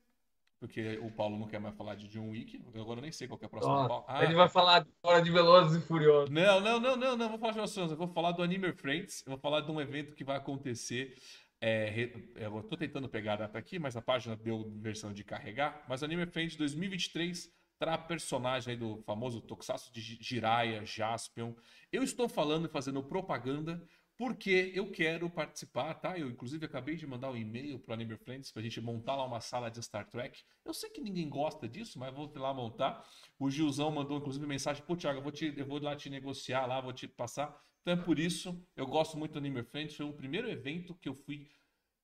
porque 0.60 0.98
o 1.00 1.12
Paulo 1.12 1.38
não 1.38 1.48
quer 1.48 1.60
mais 1.60 1.76
falar 1.76 1.96
de 1.96 2.08
John 2.08 2.30
Wick. 2.30 2.64
Agora 2.74 3.00
eu 3.00 3.04
nem 3.04 3.12
sei 3.12 3.28
qual 3.28 3.40
é 3.42 3.46
a 3.46 3.50
próxima. 3.50 4.04
ah, 4.08 4.24
ele 4.24 4.34
vai 4.34 4.48
falar 4.48 4.88
agora 5.04 5.22
de 5.22 5.32
Velozes 5.32 5.84
e 5.84 5.86
Furiosos. 5.86 6.30
Não, 6.30 6.60
não, 6.62 6.80
não, 6.80 6.96
não, 6.96 7.18
não. 7.18 7.30
Vou 7.30 7.38
falar 7.38 7.52
de 7.52 7.58
Velozes 7.58 7.78
Eu 7.78 7.98
vou 7.98 8.08
falar 8.08 8.32
do 8.32 8.42
Anime 8.42 8.72
Friends. 8.74 9.24
Eu 9.26 9.32
vou 9.32 9.40
falar 9.40 9.62
de 9.62 9.72
um 9.72 9.82
evento 9.82 10.16
que 10.16 10.24
vai 10.24 10.38
acontecer 10.38 11.16
é, 11.62 12.12
eu 12.36 12.60
estou 12.60 12.78
tentando 12.78 13.10
pegar 13.10 13.34
a 13.34 13.38
data 13.38 13.58
aqui, 13.58 13.80
mas 13.80 13.96
a 13.96 14.02
página 14.02 14.36
deu 14.36 14.72
versão 14.80 15.14
de 15.14 15.24
carregar. 15.24 15.86
Mas 15.88 16.04
Anime 16.04 16.26
Friends 16.26 16.56
2023 16.56 17.52
terá 17.78 17.98
personagem 17.98 18.72
aí 18.74 18.78
do 18.78 19.02
famoso 19.04 19.42
Tokusatsu 19.42 19.92
de 19.92 20.02
Jiraiya, 20.02 20.86
Jaspion. 20.86 21.54
Eu 21.92 22.04
estou 22.04 22.30
falando 22.30 22.68
e 22.68 22.72
fazendo 22.72 23.04
propaganda 23.04 23.86
porque 24.18 24.72
eu 24.74 24.90
quero 24.92 25.30
participar, 25.30 25.94
tá? 25.96 26.18
Eu, 26.18 26.30
inclusive, 26.30 26.66
acabei 26.66 26.96
de 26.96 27.06
mandar 27.06 27.32
um 27.32 27.36
e-mail 27.36 27.78
para 27.80 27.96
Anime 27.96 28.16
Friends 28.18 28.50
para 28.50 28.62
a 28.62 28.64
gente 28.64 28.80
montar 28.80 29.16
lá 29.16 29.26
uma 29.26 29.42
sala 29.42 29.70
de 29.70 29.84
Star 29.84 30.08
Trek. 30.08 30.42
Eu 30.64 30.74
sei 30.74 30.90
que 30.90 31.02
ninguém 31.02 31.28
gosta 31.28 31.68
disso, 31.68 32.00
mas 32.00 32.14
vou 32.14 32.32
lá 32.36 32.54
montar. 32.54 33.06
O 33.38 33.50
Gilzão 33.50 33.92
mandou, 33.92 34.18
inclusive, 34.18 34.46
mensagem: 34.48 34.84
pô, 34.86 34.96
Thiago, 34.96 35.20
eu 35.20 35.24
vou, 35.24 35.32
te, 35.32 35.54
eu 35.58 35.66
vou 35.66 35.82
lá 35.82 35.96
te 35.96 36.10
negociar 36.10 36.66
lá, 36.66 36.80
vou 36.80 36.94
te 36.94 37.08
passar. 37.08 37.54
Então 37.86 37.94
é 37.94 38.04
por 38.04 38.18
isso, 38.18 38.60
eu 38.76 38.88
gosto 38.88 39.16
muito 39.16 39.34
do 39.34 39.38
Anime 39.38 39.62
Friends. 39.62 39.96
Foi 39.96 40.08
o 40.08 40.12
primeiro 40.12 40.50
evento 40.50 40.96
que 40.96 41.08
eu 41.08 41.14
fui 41.14 41.48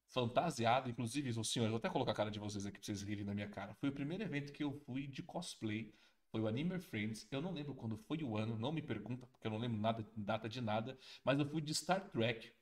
fantasiado, 0.09 0.88
inclusive, 0.88 1.31
os 1.31 1.51
senhores, 1.51 1.71
vou 1.71 1.79
até 1.79 1.89
colocar 1.89 2.11
a 2.11 2.13
cara 2.13 2.29
de 2.29 2.38
vocês 2.38 2.67
aqui 2.67 2.77
pra 2.77 2.85
vocês 2.85 3.01
rirem 3.01 3.25
na 3.25 3.33
minha 3.33 3.50
cara. 3.50 3.73
Foi 3.73 3.89
o 3.89 3.91
primeiro 3.91 4.23
evento 4.23 4.53
que 4.53 4.63
eu 4.63 4.71
fui 4.85 5.07
de 5.07 5.23
cosplay. 5.23 5.91
foi 6.29 6.39
o 6.39 6.47
Anime 6.47 6.79
Friends. 6.79 7.27
Eu 7.31 7.41
não 7.41 7.51
lembro 7.51 7.73
quando 7.73 7.97
foi 7.97 8.21
o 8.21 8.38
ano, 8.38 8.59
não 8.59 8.71
me 8.71 8.79
pergunta, 8.79 9.25
porque 9.25 9.47
eu 9.47 9.50
não 9.50 9.57
lembro 9.57 9.79
nada, 9.79 10.05
data 10.15 10.47
de 10.47 10.61
nada, 10.61 10.95
mas 11.25 11.39
eu 11.39 11.47
fui 11.47 11.59
de 11.63 11.73
Star 11.73 12.11
Trek. 12.11 12.53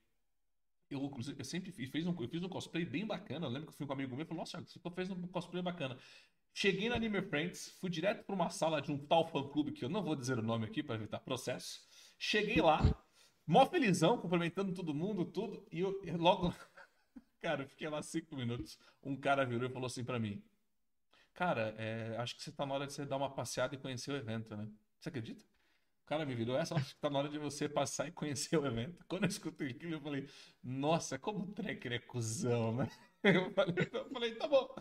Eu, 0.90 1.12
eu 1.38 1.44
sempre 1.44 1.74
fiz, 1.74 1.90
fiz 1.90 2.08
um, 2.08 2.16
eu 2.22 2.30
fiz 2.30 2.42
um 2.42 2.48
cosplay 2.48 2.86
bem 2.86 3.06
bacana. 3.06 3.48
Eu 3.48 3.50
lembro 3.50 3.68
que 3.68 3.74
eu 3.74 3.78
fui 3.78 3.86
com 3.86 3.92
um 3.92 3.96
amigo 3.98 4.16
meu 4.16 4.24
e 4.24 4.28
falou: 4.28 4.44
Nossa, 4.44 4.62
você 4.62 4.80
fez 4.96 5.12
um 5.12 5.28
cosplay 5.28 5.62
bacana. 5.62 5.98
Cheguei 6.54 6.88
na 6.88 6.96
Anime 6.96 7.22
Friends, 7.24 7.76
fui 7.82 7.90
direto 7.90 8.24
para 8.24 8.34
uma 8.34 8.50
sala 8.50 8.82
de 8.82 8.94
um 8.94 8.98
tal 8.98 9.28
fã-clube, 9.28 9.74
que 9.74 9.84
eu 9.84 9.90
não 9.90 10.02
vou 10.02 10.16
dizer 10.16 10.40
o 10.40 10.42
nome 10.42 10.66
aqui 10.66 10.82
para 10.82 10.96
evitar 10.96 11.20
processo. 11.20 11.82
Cheguei 12.18 12.62
lá, 12.62 12.80
mó 13.50 13.66
felizão, 13.66 14.16
cumprimentando 14.20 14.72
todo 14.74 14.94
mundo, 14.94 15.26
tudo, 15.26 15.66
e 15.72 15.80
eu, 15.80 16.00
eu 16.04 16.18
logo. 16.18 16.54
Cara, 17.42 17.64
eu 17.64 17.68
fiquei 17.68 17.90
lá 17.90 18.02
cinco 18.04 18.36
minutos. 18.36 18.78
Um 19.02 19.16
cara 19.16 19.44
virou 19.44 19.68
e 19.68 19.74
falou 19.74 19.88
assim 19.88 20.04
para 20.04 20.20
mim: 20.20 20.44
Cara, 21.34 21.74
é, 21.78 22.16
acho 22.20 22.36
que 22.36 22.44
você 22.44 22.52
tá 22.52 22.64
na 22.64 22.76
hora 22.76 22.86
de 22.86 22.94
você 22.94 23.06
dar 23.06 23.18
uma 23.18 23.34
passeada 23.34 23.74
e 23.74 23.78
conhecer 23.80 24.12
o 24.12 24.16
evento, 24.16 24.56
né? 24.56 24.70
Você 25.00 25.10
acredita? 25.10 25.44
O 26.04 26.06
cara 26.06 26.26
me 26.26 26.36
virou, 26.36 26.58
essa 26.58 26.76
acho 26.76 26.94
que 26.94 27.02
tá 27.02 27.10
na 27.10 27.20
hora 27.20 27.30
de 27.30 27.40
você 27.40 27.68
passar 27.68 28.08
e 28.08 28.12
conhecer 28.12 28.58
o 28.58 28.66
evento. 28.66 29.04
Quando 29.08 29.24
eu 29.24 29.30
escutei 29.30 29.70
aquilo, 29.70 29.94
eu 29.94 30.02
falei, 30.02 30.28
nossa, 30.64 31.18
como 31.18 31.46
o 31.46 31.48
Trekker 31.48 31.94
é 31.94 32.00
cuzão, 32.00 32.76
né? 32.76 32.90
Eu 33.22 33.52
falei, 33.52 33.76
eu 33.92 34.10
falei, 34.10 34.36
tá 34.36 34.48
bom. 34.48 34.74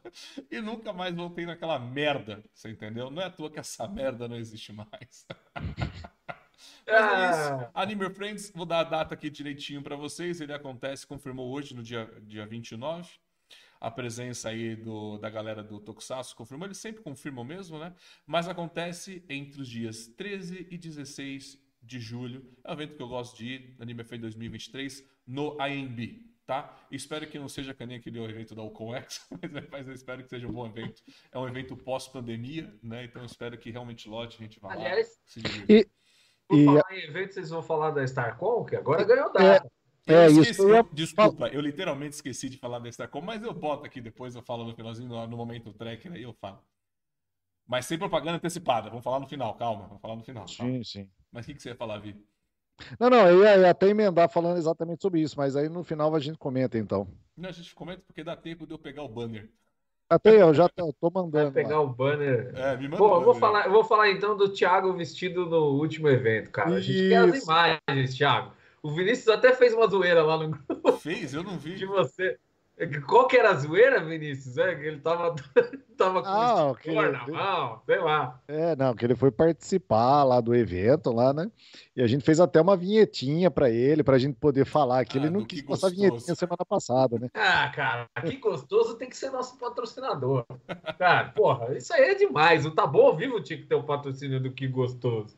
E 0.49 0.61
nunca 0.61 0.93
mais 0.93 1.13
voltei 1.13 1.45
naquela 1.45 1.77
merda, 1.77 2.45
você 2.55 2.71
entendeu? 2.71 3.11
Não 3.11 3.21
é 3.21 3.25
à 3.25 3.31
toa 3.31 3.51
que 3.51 3.59
essa 3.59 3.89
merda 3.89 4.29
não 4.29 4.37
existe 4.37 4.73
mais. 4.73 5.27
Mas 6.87 6.97
é 6.97 7.31
isso. 7.31 7.71
Ah. 7.75 7.83
Anime 7.83 8.11
Friends, 8.11 8.53
vou 8.55 8.67
dar 8.67 8.81
a 8.81 8.85
data 8.85 9.15
aqui 9.15 9.31
direitinho 9.31 9.83
para 9.83 9.97
vocês. 9.97 10.41
Ele 10.41 10.53
acontece, 10.53 11.07
confirmou 11.07 11.51
hoje, 11.51 11.75
no 11.75 11.83
dia, 11.83 12.11
dia 12.23 12.47
29 12.47 13.09
a 13.81 13.91
presença 13.91 14.49
aí 14.49 14.75
do, 14.75 15.19
da 15.19 15.31
galera 15.31 15.63
do 15.63 15.79
Tokusatsu 15.79 16.35
confirmou, 16.35 16.67
eles 16.67 16.79
sempre 16.79 17.03
confirmam 17.03 17.45
mesmo, 17.45 17.79
né? 17.79 17.95
Mas 18.27 18.49
acontece 18.49 19.25
entre 19.29 19.61
os 19.61 19.69
dias 19.69 20.09
13 20.09 20.67
e 20.71 20.77
16 20.77 21.59
de 21.83 22.01
julho. 22.01 22.45
É 22.65 22.71
um 22.71 22.75
evento 22.75 22.97
que 22.97 23.03
eu 23.03 23.09
gosto 23.09 23.37
de 23.37 23.47
ir, 23.47 23.77
Anime 23.79 24.05
Fest 24.05 24.21
2023, 24.21 25.05
no 25.27 25.57
AMB, 25.61 26.29
tá? 26.45 26.77
Espero 26.91 27.27
que 27.29 27.39
não 27.39 27.49
seja 27.49 27.73
que 27.73 27.87
nem 27.87 27.99
aquele 27.99 28.19
evento 28.25 28.55
da 28.55 28.63
Alconex, 28.63 29.29
mas 29.71 29.87
eu 29.87 29.95
espero 29.95 30.23
que 30.25 30.29
seja 30.29 30.49
um 30.49 30.53
bom 30.53 30.67
evento. 30.67 31.03
É 31.31 31.39
um 31.39 31.47
evento 31.47 31.77
pós-pandemia, 31.77 32.75
né? 32.83 33.05
Então 33.05 33.23
eu 33.23 33.27
espero 33.27 33.57
que 33.57 33.71
realmente 33.71 34.09
lote, 34.09 34.37
a 34.39 34.43
gente 34.43 34.59
vá 34.59 34.73
Aliás, 34.73 35.07
lá 35.09 35.15
se 35.27 35.89
Por 36.49 36.65
falar 36.65 36.85
em 36.93 37.03
evento, 37.05 37.35
vocês 37.35 37.51
vão 37.51 37.63
falar 37.63 37.91
da 37.91 38.03
StarCon, 38.05 38.65
que 38.65 38.75
agora 38.75 39.05
ganhou 39.05 39.33
data. 39.33 39.71
É, 40.07 40.15
eu 40.15 40.21
é 40.21 40.27
esqueci, 40.29 40.51
isso. 40.51 40.69
Eu... 40.69 40.89
Desculpa, 40.91 41.49
eu 41.49 41.61
literalmente 41.61 42.15
esqueci 42.15 42.49
de 42.49 42.57
falar 42.57 42.79
da 42.79 42.89
Starcom, 42.89 43.21
mas 43.21 43.43
eu 43.43 43.53
boto 43.53 43.85
aqui 43.85 44.01
depois, 44.01 44.35
eu 44.35 44.43
falo 44.43 44.65
no 44.65 44.75
finalzinho, 44.75 45.09
no, 45.09 45.27
no 45.27 45.37
momento 45.37 45.73
tracker, 45.75 46.13
aí 46.13 46.23
eu 46.23 46.33
falo. 46.33 46.59
Mas 47.67 47.85
sem 47.85 47.99
propaganda 47.99 48.39
antecipada, 48.39 48.89
vamos 48.89 49.05
falar 49.05 49.21
no 49.21 49.29
final, 49.29 49.55
calma, 49.55 49.87
vamos 49.87 50.01
falar 50.01 50.17
no 50.17 50.25
final. 50.25 50.47
Calma. 50.57 50.73
Sim, 50.73 50.85
sim. 50.85 51.11
Mas 51.31 51.45
o 51.45 51.49
que, 51.49 51.55
que 51.55 51.63
você 51.63 51.69
ia 51.69 51.77
falar, 51.77 51.99
Vi? 51.99 52.17
Não, 52.99 53.11
não, 53.11 53.29
eu 53.29 53.43
ia, 53.43 53.59
ia, 53.59 53.71
até 53.71 53.89
emendar 53.89 54.31
falando 54.31 54.57
exatamente 54.57 55.03
sobre 55.03 55.21
isso, 55.21 55.37
mas 55.37 55.55
aí 55.57 55.69
no 55.69 55.85
final 55.85 56.15
a 56.15 56.21
gente 56.21 56.39
comenta 56.39 56.79
então. 56.79 57.07
Não, 57.37 57.51
a 57.51 57.53
gente 57.53 57.75
comenta 57.75 58.03
porque 58.07 58.25
dá 58.25 58.35
tempo 58.35 58.67
de 58.67 58.73
eu 58.73 58.79
pegar 58.79 59.03
o 59.03 59.09
banner. 59.09 59.51
Até 60.11 60.41
eu 60.41 60.55
já 60.55 60.69
tô, 60.69 60.93
tô 60.99 61.11
mandando. 61.11 61.53
Vai 61.53 61.65
pegar 61.65 61.77
lá. 61.77 61.83
o 61.83 61.89
banner. 61.89 62.53
É, 62.55 62.77
me 62.77 62.85
manda 62.85 62.97
Bom, 62.97 63.17
eu 63.17 63.25
vou 63.25 63.35
falar, 63.35 63.67
eu 63.67 63.73
vou 63.73 63.85
falar 63.85 64.11
então 64.11 64.37
do 64.37 64.49
Thiago 64.49 64.93
vestido 64.95 65.45
no 65.45 65.79
último 65.79 66.09
evento, 66.09 66.51
cara. 66.51 66.71
A 66.71 66.81
gente 66.81 67.09
quer 67.09 67.17
as 67.17 67.43
imagens, 67.43 68.15
Thiago. 68.17 68.53
O 68.83 68.91
Vinícius 68.91 69.29
até 69.29 69.53
fez 69.53 69.75
uma 69.75 69.87
zoeira 69.87 70.23
lá 70.23 70.39
no 70.39 70.51
grupo. 70.51 70.93
Fez? 70.99 71.35
Eu 71.35 71.43
não 71.43 71.59
vi. 71.59 71.75
De 71.75 71.85
você. 71.85 72.39
Qual 73.07 73.27
que 73.27 73.37
era 73.37 73.51
a 73.51 73.55
zoeira, 73.55 74.05
Vinícius? 74.05 74.57
É, 74.57 74.75
que 74.77 74.87
ele 74.87 75.01
tava, 75.01 75.35
tava 75.99 76.23
com 76.23 76.29
ah, 76.29 76.75
que 76.81 76.91
ele... 76.91 77.11
na 77.11 77.27
mão, 77.27 77.83
sei 77.85 77.99
lá. 77.99 78.41
É, 78.47 78.77
não, 78.77 78.95
que 78.95 79.05
ele 79.05 79.17
foi 79.17 79.33
participar 79.33 80.23
lá 80.23 80.41
do 80.41 80.55
evento 80.55 81.11
lá, 81.11 81.33
né? 81.33 81.51
E 81.97 82.03
a 82.03 82.07
gente 82.07 82.25
fez 82.25 82.39
até 82.39 82.61
uma 82.61 82.77
vinhetinha 82.77 83.51
para 83.51 83.69
ele, 83.69 84.05
pra 84.05 84.19
gente 84.19 84.37
poder 84.37 84.65
falar 84.65 85.05
que 85.05 85.19
ah, 85.19 85.23
ele 85.23 85.31
não 85.31 85.45
quis 85.45 85.63
passar 85.63 85.91
vinhetinha 85.91 86.37
semana 86.37 86.65
passada, 86.65 87.19
né? 87.19 87.29
Ah, 87.59 87.69
cara, 87.75 88.09
que 88.25 88.37
gostoso 88.37 88.95
tem 88.97 89.09
que 89.09 89.17
ser 89.17 89.31
nosso 89.31 89.59
patrocinador. 89.59 90.45
Cara, 90.99 91.31
porra, 91.31 91.77
isso 91.77 91.93
aí 91.93 92.11
é 92.11 92.15
demais. 92.15 92.65
O 92.65 92.71
Tá 92.71 92.87
Bom 92.87 93.17
Vivo 93.17 93.43
tinha 93.43 93.59
que 93.59 93.67
ter 93.67 93.75
o 93.75 93.81
um 93.81 93.85
patrocínio 93.85 94.41
do 94.41 94.53
que 94.53 94.69
gostoso. 94.69 95.37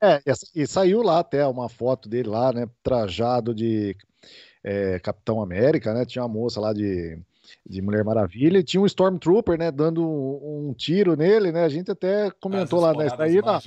É, 0.00 0.20
e 0.54 0.66
saiu 0.66 1.02
lá 1.02 1.20
até 1.20 1.46
uma 1.46 1.68
foto 1.68 2.08
dele 2.08 2.28
lá, 2.28 2.52
né? 2.52 2.68
Trajado 2.82 3.54
de 3.54 3.96
é, 4.66 4.98
Capitão 4.98 5.40
América, 5.40 5.94
né? 5.94 6.04
Tinha 6.04 6.24
uma 6.24 6.28
moça 6.28 6.60
lá 6.60 6.72
de, 6.72 7.16
de 7.64 7.80
Mulher 7.80 8.04
Maravilha 8.04 8.58
e 8.58 8.64
tinha 8.64 8.80
um 8.80 8.86
Stormtrooper, 8.86 9.56
né? 9.56 9.70
Dando 9.70 10.04
um, 10.04 10.70
um 10.70 10.74
tiro 10.74 11.14
nele, 11.14 11.52
né? 11.52 11.62
A 11.62 11.68
gente 11.68 11.92
até 11.92 12.32
comentou 12.40 12.80
lá, 12.80 12.92
né? 12.92 13.06
Daí, 13.16 13.40
na, 13.40 13.62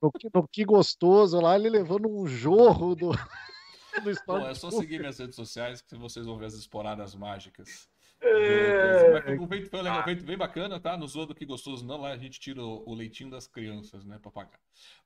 no, 0.00 0.10
no, 0.34 0.48
que 0.48 0.64
gostoso 0.64 1.38
lá, 1.38 1.56
ele 1.56 1.68
levando 1.68 2.08
um 2.08 2.26
jorro 2.26 2.94
do, 2.94 3.10
do 4.02 4.10
Stormtrooper. 4.10 4.24
Bom, 4.26 4.48
é 4.48 4.54
só 4.54 4.70
seguir 4.70 4.98
minhas 4.98 5.18
redes 5.18 5.36
sociais 5.36 5.82
que 5.82 5.94
vocês 5.94 6.24
vão 6.24 6.38
ver 6.38 6.46
as 6.46 6.54
esporadas 6.54 7.14
mágicas. 7.14 7.86
É... 8.22 9.10
O 9.38 9.44
evento 9.44 9.68
foi 9.68 9.82
um 9.82 9.98
evento 9.98 10.24
bem 10.24 10.38
bacana, 10.38 10.80
tá? 10.80 10.96
No 10.96 11.06
Zoa 11.06 11.26
do 11.26 11.34
Que 11.34 11.44
Gostoso 11.44 11.86
não, 11.86 12.00
lá 12.00 12.12
a 12.12 12.16
gente 12.16 12.40
tira 12.40 12.62
o, 12.62 12.94
leitinho 12.94 13.30
das 13.30 13.46
crianças, 13.46 14.06
né, 14.06 14.18
pra 14.20 14.30
pagar. 14.30 14.60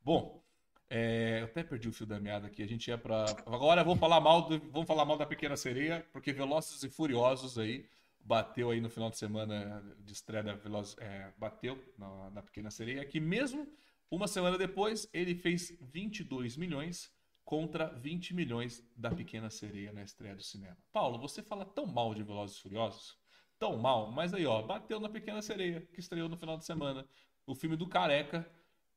Bom, 0.04 0.43
é, 0.88 1.40
eu 1.40 1.44
até 1.46 1.62
perdi 1.62 1.88
o 1.88 1.92
fio 1.92 2.06
da 2.06 2.20
meada 2.20 2.46
aqui. 2.46 2.62
A 2.62 2.68
gente 2.68 2.88
ia 2.88 2.98
para 2.98 3.24
agora 3.46 3.82
vamos 3.82 4.00
falar 4.00 4.20
mal 4.20 4.42
do, 4.42 4.58
vamos 4.70 4.86
falar 4.86 5.04
mal 5.04 5.16
da 5.16 5.26
Pequena 5.26 5.56
Sereia, 5.56 6.06
porque 6.12 6.32
Velozes 6.32 6.82
e 6.82 6.88
Furiosos 6.88 7.58
aí 7.58 7.88
bateu 8.24 8.70
aí 8.70 8.80
no 8.80 8.88
final 8.88 9.10
de 9.10 9.18
semana 9.18 9.84
de 10.00 10.12
estreia 10.12 10.42
da 10.42 10.54
Veloz, 10.54 10.96
é, 10.98 11.30
bateu 11.36 11.78
na, 11.98 12.30
na, 12.30 12.42
Pequena 12.42 12.70
Sereia, 12.70 13.04
que 13.04 13.20
mesmo 13.20 13.68
uma 14.10 14.26
semana 14.26 14.56
depois 14.56 15.08
ele 15.12 15.34
fez 15.34 15.76
22 15.80 16.56
milhões 16.56 17.12
contra 17.44 17.88
20 17.88 18.34
milhões 18.34 18.82
da 18.96 19.10
Pequena 19.10 19.50
Sereia 19.50 19.92
na 19.92 20.02
estreia 20.02 20.34
do 20.34 20.42
cinema. 20.42 20.76
Paulo, 20.90 21.18
você 21.18 21.42
fala 21.42 21.66
tão 21.66 21.86
mal 21.86 22.14
de 22.14 22.22
Velozes 22.22 22.56
e 22.56 22.62
Furiosos, 22.62 23.18
tão 23.58 23.76
mal, 23.76 24.10
mas 24.10 24.32
aí 24.32 24.46
ó, 24.46 24.62
bateu 24.62 24.98
na 24.98 25.10
Pequena 25.10 25.42
Sereia, 25.42 25.82
que 25.92 26.00
estreou 26.00 26.28
no 26.28 26.36
final 26.38 26.56
de 26.56 26.64
semana, 26.64 27.06
o 27.46 27.54
filme 27.54 27.76
do 27.76 27.86
Careca 27.86 28.50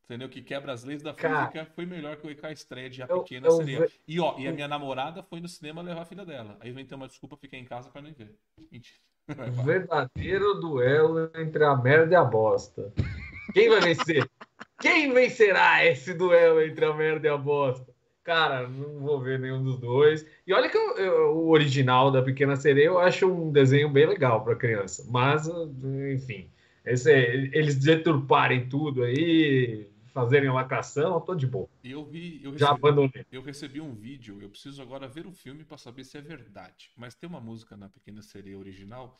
entendeu? 0.07 0.29
Que 0.29 0.41
quebra 0.41 0.71
as 0.71 0.83
leis 0.83 1.03
da 1.03 1.13
física, 1.13 1.47
Cara, 1.47 1.65
foi 1.75 1.85
melhor 1.85 2.15
que 2.15 2.37
a 2.41 2.51
estreia 2.51 2.89
de 2.89 3.03
A 3.03 3.07
Pequena 3.07 3.47
eu, 3.47 3.51
eu 3.51 3.57
Sereia. 3.57 3.91
E, 4.07 4.19
ó, 4.19 4.35
e 4.39 4.47
a 4.47 4.53
minha 4.53 4.67
namorada 4.67 5.21
foi 5.21 5.41
no 5.41 5.47
cinema 5.47 5.81
levar 5.81 6.01
a 6.01 6.05
filha 6.05 6.25
dela. 6.25 6.57
Aí 6.61 6.71
vem 6.71 6.85
ter 6.85 6.95
uma 6.95 7.07
desculpa, 7.07 7.37
fiquei 7.37 7.59
em 7.59 7.65
casa 7.65 7.89
pra 7.89 8.01
nem 8.01 8.13
ver. 8.13 8.33
Mentira. 8.71 8.97
Verdadeiro 9.65 10.61
duelo 10.61 11.29
entre 11.35 11.63
a 11.65 11.75
merda 11.75 12.13
e 12.13 12.15
a 12.15 12.23
bosta. 12.23 12.93
Quem 13.53 13.69
vai 13.69 13.81
vencer? 13.81 14.29
Quem 14.79 15.13
vencerá 15.13 15.85
esse 15.85 16.13
duelo 16.13 16.61
entre 16.61 16.85
a 16.85 16.93
merda 16.93 17.27
e 17.27 17.29
a 17.29 17.37
bosta? 17.37 17.93
Cara, 18.23 18.67
não 18.67 18.99
vou 18.99 19.19
ver 19.19 19.39
nenhum 19.39 19.63
dos 19.63 19.79
dois. 19.79 20.25
E 20.45 20.53
olha 20.53 20.69
que 20.69 20.77
eu, 20.77 20.97
eu, 20.97 21.37
o 21.37 21.49
original 21.49 22.11
da 22.11 22.21
Pequena 22.21 22.55
Sereia 22.55 22.87
eu 22.87 22.99
acho 22.99 23.25
um 23.25 23.51
desenho 23.51 23.89
bem 23.89 24.05
legal 24.05 24.43
para 24.43 24.55
criança. 24.55 25.05
Mas, 25.09 25.49
enfim, 26.13 26.49
esse, 26.85 27.11
eles 27.11 27.75
deturparem 27.75 28.69
tudo 28.69 29.03
aí, 29.03 29.89
fazerem 30.17 30.49
lacração, 30.49 31.13
eu 31.13 31.21
tô 31.21 31.35
de 31.35 31.45
boa. 31.45 31.69
Eu 31.83 32.03
vi, 32.03 32.37
eu 32.43 32.51
recebi, 32.51 32.57
já 32.57 32.71
abandonei. 32.71 33.23
Eu 33.31 33.43
recebi 33.43 33.79
um 33.79 33.93
vídeo, 33.93 34.41
eu 34.41 34.49
preciso 34.49 34.81
agora 34.81 35.07
ver 35.07 35.27
o 35.27 35.31
filme 35.31 35.63
para 35.63 35.77
saber 35.77 36.03
se 36.03 36.17
é 36.17 36.21
verdade. 36.21 36.91
Mas 36.97 37.13
tem 37.13 37.29
uma 37.29 37.39
música 37.39 37.77
na 37.77 37.87
Pequena 37.87 38.23
Sereia 38.23 38.57
original 38.57 39.15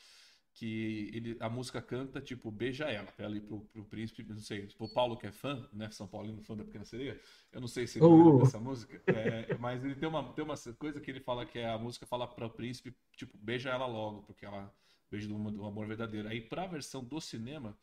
que 0.56 1.12
ele, 1.14 1.38
a 1.40 1.48
música 1.48 1.80
canta 1.80 2.20
tipo 2.20 2.50
beija 2.50 2.86
ela, 2.86 3.08
é 3.20 3.24
ali 3.24 3.40
pro, 3.40 3.60
pro 3.72 3.86
príncipe, 3.86 4.24
não 4.28 4.40
sei, 4.40 4.66
pro 4.76 4.90
Paulo 4.90 5.16
que 5.16 5.28
é 5.28 5.32
fã, 5.32 5.70
né, 5.72 5.88
São 5.92 6.08
Paulino 6.08 6.42
fã 6.42 6.58
da 6.58 6.64
Pequena 6.64 6.84
Sereia, 6.84 7.22
eu 7.52 7.62
não 7.62 7.68
sei 7.68 7.86
se 7.86 8.00
ele 8.00 8.08
uh. 8.08 8.42
essa 8.42 8.60
música, 8.60 9.00
é, 9.06 9.56
mas 9.60 9.86
ele 9.86 9.94
tem 9.94 10.10
uma, 10.10 10.34
tem 10.34 10.44
uma 10.44 10.56
coisa 10.80 11.00
que 11.00 11.12
ele 11.12 11.20
fala 11.20 11.46
que 11.46 11.60
é 11.60 11.70
a 11.70 11.78
música 11.78 12.08
fala 12.08 12.28
para 12.28 12.48
o 12.48 12.50
príncipe, 12.50 12.92
tipo, 13.16 13.38
beija 13.38 13.70
ela 13.70 13.86
logo, 13.86 14.24
porque 14.24 14.48
ela 14.48 14.74
beija 15.12 15.28
do, 15.28 15.38
do 15.52 15.64
amor 15.64 15.86
verdadeiro. 15.86 16.28
Aí 16.28 16.42
pra 16.42 16.66
versão 16.66 17.04
do 17.04 17.22
cinema, 17.22 17.78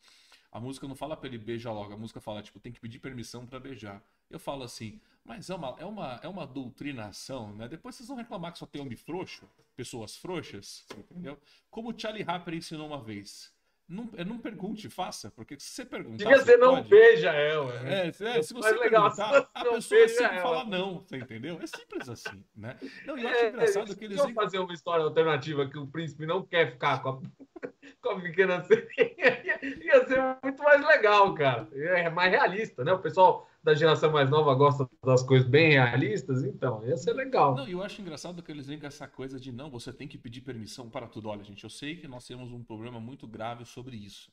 a 0.55 0.59
música 0.61 0.87
não 0.87 0.95
fala 0.95 1.17
pra 1.17 1.27
ele 1.27 1.37
beijar 1.37 1.73
logo, 1.73 1.93
a 1.93 1.97
música 1.97 2.21
fala, 2.21 2.41
tipo, 2.41 2.61
tem 2.61 2.71
que 2.71 2.79
pedir 2.79 2.97
permissão 2.99 3.45
para 3.45 3.59
beijar. 3.59 4.01
Eu 4.29 4.39
falo 4.39 4.63
assim, 4.63 5.01
mas 5.25 5.49
é 5.49 5.55
uma, 5.55 5.75
é, 5.77 5.83
uma, 5.83 6.19
é 6.23 6.29
uma 6.29 6.47
doutrinação, 6.47 7.53
né? 7.53 7.67
Depois 7.67 7.93
vocês 7.93 8.07
vão 8.07 8.15
reclamar 8.15 8.53
que 8.53 8.59
só 8.59 8.65
tem 8.65 8.81
homem 8.81 8.95
frouxo, 8.95 9.49
pessoas 9.75 10.15
frouxas, 10.15 10.85
entendeu? 10.97 11.37
Como 11.69 11.91
o 11.91 11.99
Charlie 11.99 12.23
Harper 12.25 12.53
ensinou 12.53 12.87
uma 12.87 13.01
vez. 13.01 13.53
Não, 13.87 14.09
não 14.25 14.39
pergunte, 14.39 14.89
faça, 14.89 15.29
porque 15.29 15.59
se 15.59 15.69
você 15.69 15.85
perguntar. 15.85 16.17
Diga 16.17 16.39
você 16.39 16.57
não 16.57 16.77
pode... 16.77 16.89
beija 16.89 17.31
ela. 17.31 17.79
Né? 17.81 18.07
É, 18.07 18.07
é, 18.07 18.41
se 18.41 18.51
você 18.51 18.71
legal, 18.71 19.11
perguntar, 19.11 19.49
a 19.53 19.63
pessoa 19.63 19.81
sempre 19.81 20.41
falar 20.41 20.65
não, 20.65 21.01
você 21.01 21.17
entendeu? 21.17 21.59
É 21.61 21.67
simples 21.67 22.09
assim, 22.09 22.43
né? 22.55 22.77
Não, 23.05 23.15
eu 23.15 23.27
acho 23.27 23.37
é, 23.37 23.49
engraçado 23.49 23.91
é, 23.91 23.95
que 23.95 24.05
eles. 24.05 24.21
fazer 24.33 24.57
uma 24.57 24.73
história 24.73 25.05
alternativa 25.05 25.69
que 25.69 25.77
o 25.77 25.85
príncipe 25.85 26.25
não 26.25 26.43
quer 26.43 26.71
ficar 26.71 27.03
com 27.03 27.09
a, 27.09 27.21
com 28.01 28.09
a 28.09 28.21
pequena 28.21 28.63
sereia, 28.63 29.61
ia 29.61 30.07
ser 30.07 30.37
muito 30.41 30.63
mais 30.63 30.83
legal, 30.83 31.35
cara. 31.35 31.67
É 31.75 32.09
mais 32.09 32.31
realista, 32.31 32.83
né? 32.83 32.91
O 32.91 32.99
pessoal 32.99 33.47
da 33.65 33.73
geração 33.73 34.11
mais 34.11 34.29
nova 34.29 34.53
gosta 34.53 34.87
das 35.03 35.23
coisas 35.23 35.49
bem 35.49 35.71
realistas, 35.71 36.43
então 36.43 36.85
ia 36.87 36.95
ser 36.95 37.13
legal. 37.13 37.55
Não, 37.55 37.67
eu 37.67 37.81
acho 37.81 37.99
engraçado 37.99 38.43
que 38.43 38.51
eles 38.51 38.67
com 38.67 38.85
essa 38.85 39.07
coisa 39.07 39.39
de 39.39 39.51
não, 39.51 39.71
você 39.71 39.91
tem 39.91 40.07
que 40.07 40.19
pedir 40.19 40.41
permissão 40.41 40.87
para 40.87 41.07
tudo. 41.07 41.29
Olha, 41.29 41.43
gente, 41.43 41.63
eu 41.63 41.69
sei 41.69 41.95
que 41.95 42.07
nós 42.07 42.27
temos 42.27 42.51
um 42.51 42.63
problema 42.63 42.99
muito 42.99 43.27
grave 43.27 43.65
sobre 43.65 43.97
isso. 43.97 44.31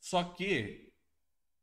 Só 0.00 0.24
que 0.24 0.91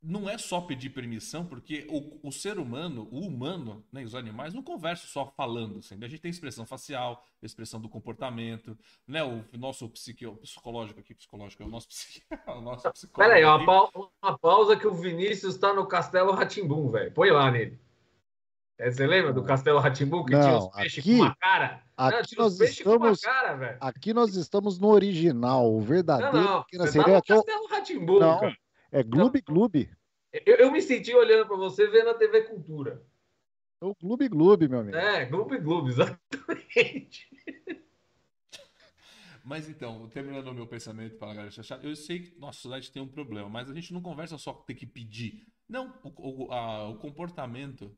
não 0.02 0.30
é 0.30 0.38
só 0.38 0.62
pedir 0.62 0.90
permissão, 0.90 1.46
porque 1.46 1.86
o, 1.90 2.28
o 2.30 2.32
ser 2.32 2.58
humano, 2.58 3.08
o 3.12 3.20
humano, 3.20 3.84
né, 3.92 4.04
os 4.04 4.16
animais, 4.16 4.54
não 4.54 4.64
conversam 4.64 5.08
só 5.08 5.26
falando. 5.26 5.80
Assim, 5.80 5.98
a 6.02 6.08
gente 6.08 6.22
tem 6.22 6.32
expressão 6.32 6.66
facial, 6.66 7.26
expressão 7.44 7.82
do 7.82 7.90
comportamento, 7.90 8.78
né? 9.06 9.24
O 9.24 9.44
nosso 9.58 9.90
psiqui, 9.90 10.26
psicológico 10.42 11.02
aqui, 11.02 11.14
psicológico, 11.14 11.64
é 11.64 11.66
o 11.66 11.70
nosso, 11.70 11.88
psiqui, 11.90 12.22
o 12.48 12.62
nosso 12.62 12.90
psicólogo. 12.92 13.34
Peraí, 13.34 13.44
uma, 13.44 13.66
pa 13.66 14.10
uma 14.24 14.38
pausa 14.38 14.78
que 14.78 14.88
o 14.88 14.94
Vinícius 14.94 15.56
está 15.56 15.74
no 15.74 15.86
Castelo 15.86 16.32
Ratimbum, 16.32 16.90
velho. 16.90 17.12
Põe 17.12 17.32
lá 17.32 17.52
nele. 17.52 17.78
É, 18.78 18.90
você 18.90 19.06
lembra 19.06 19.34
do 19.34 19.44
Castelo 19.44 19.80
Ratimbum 19.80 20.24
que 20.24 20.32
não, 20.32 20.42
tinha 20.42 20.58
os 20.58 20.70
peixes 20.70 21.00
aqui, 21.00 21.18
com 21.18 21.24
uma 21.24 21.36
cara? 21.36 21.84
Aqui 21.98 22.38
não, 22.38 22.46
nós 22.46 22.60
estamos, 22.62 23.20
cara, 23.20 23.78
Aqui 23.82 24.14
nós 24.14 24.36
estamos 24.38 24.80
no 24.80 24.88
original, 24.88 25.70
o 25.70 25.82
verdadeiro. 25.82 26.38
Não, 26.38 26.66
não, 26.72 26.86
você 26.88 27.04
tá 27.04 27.10
no 27.10 27.22
Castelo 27.22 27.68
Ratimbum, 27.68 28.20
cara. 28.20 28.58
É 28.92 29.04
Gloob 29.04 29.42
Gloob. 29.42 29.90
Eu, 30.46 30.56
eu, 30.56 30.72
me 30.72 30.82
senti 30.82 31.14
olhando 31.14 31.48
para 31.48 31.58
você 31.58 31.88
vendo 31.88 32.10
a 32.10 32.14
TV 32.14 32.44
Cultura. 32.44 33.04
É 33.82 33.86
o 33.86 33.96
Gloob 33.96 34.28
Gloob, 34.30 34.68
meu 34.68 34.80
amigo. 34.80 34.98
É, 34.98 35.26
Gloob 35.26 35.58
Gloob, 35.60 35.90
exatamente. 35.90 37.30
Mas 39.44 39.70
então, 39.70 40.08
terminando 40.10 40.48
o 40.48 40.54
meu 40.54 40.68
pensamento 40.68 41.18
para 41.18 41.32
a 41.32 41.34
galera 41.34 41.60
achar, 41.60 41.84
eu 41.84 41.96
sei 41.96 42.20
que 42.20 42.40
nossa 42.40 42.60
sociedade 42.60 42.92
tem 42.92 43.02
um 43.02 43.08
problema, 43.08 43.50
mas 43.50 43.70
a 43.70 43.74
gente 43.74 43.94
não 43.94 44.02
conversa 44.02 44.38
só 44.38 44.54
ter 44.54 44.76
que 44.76 44.86
pedir. 44.86 45.48
Não, 45.68 45.94
o, 46.04 46.46
o, 46.46 46.52
a, 46.52 46.90
o 46.90 46.98
comportamento 46.98 47.96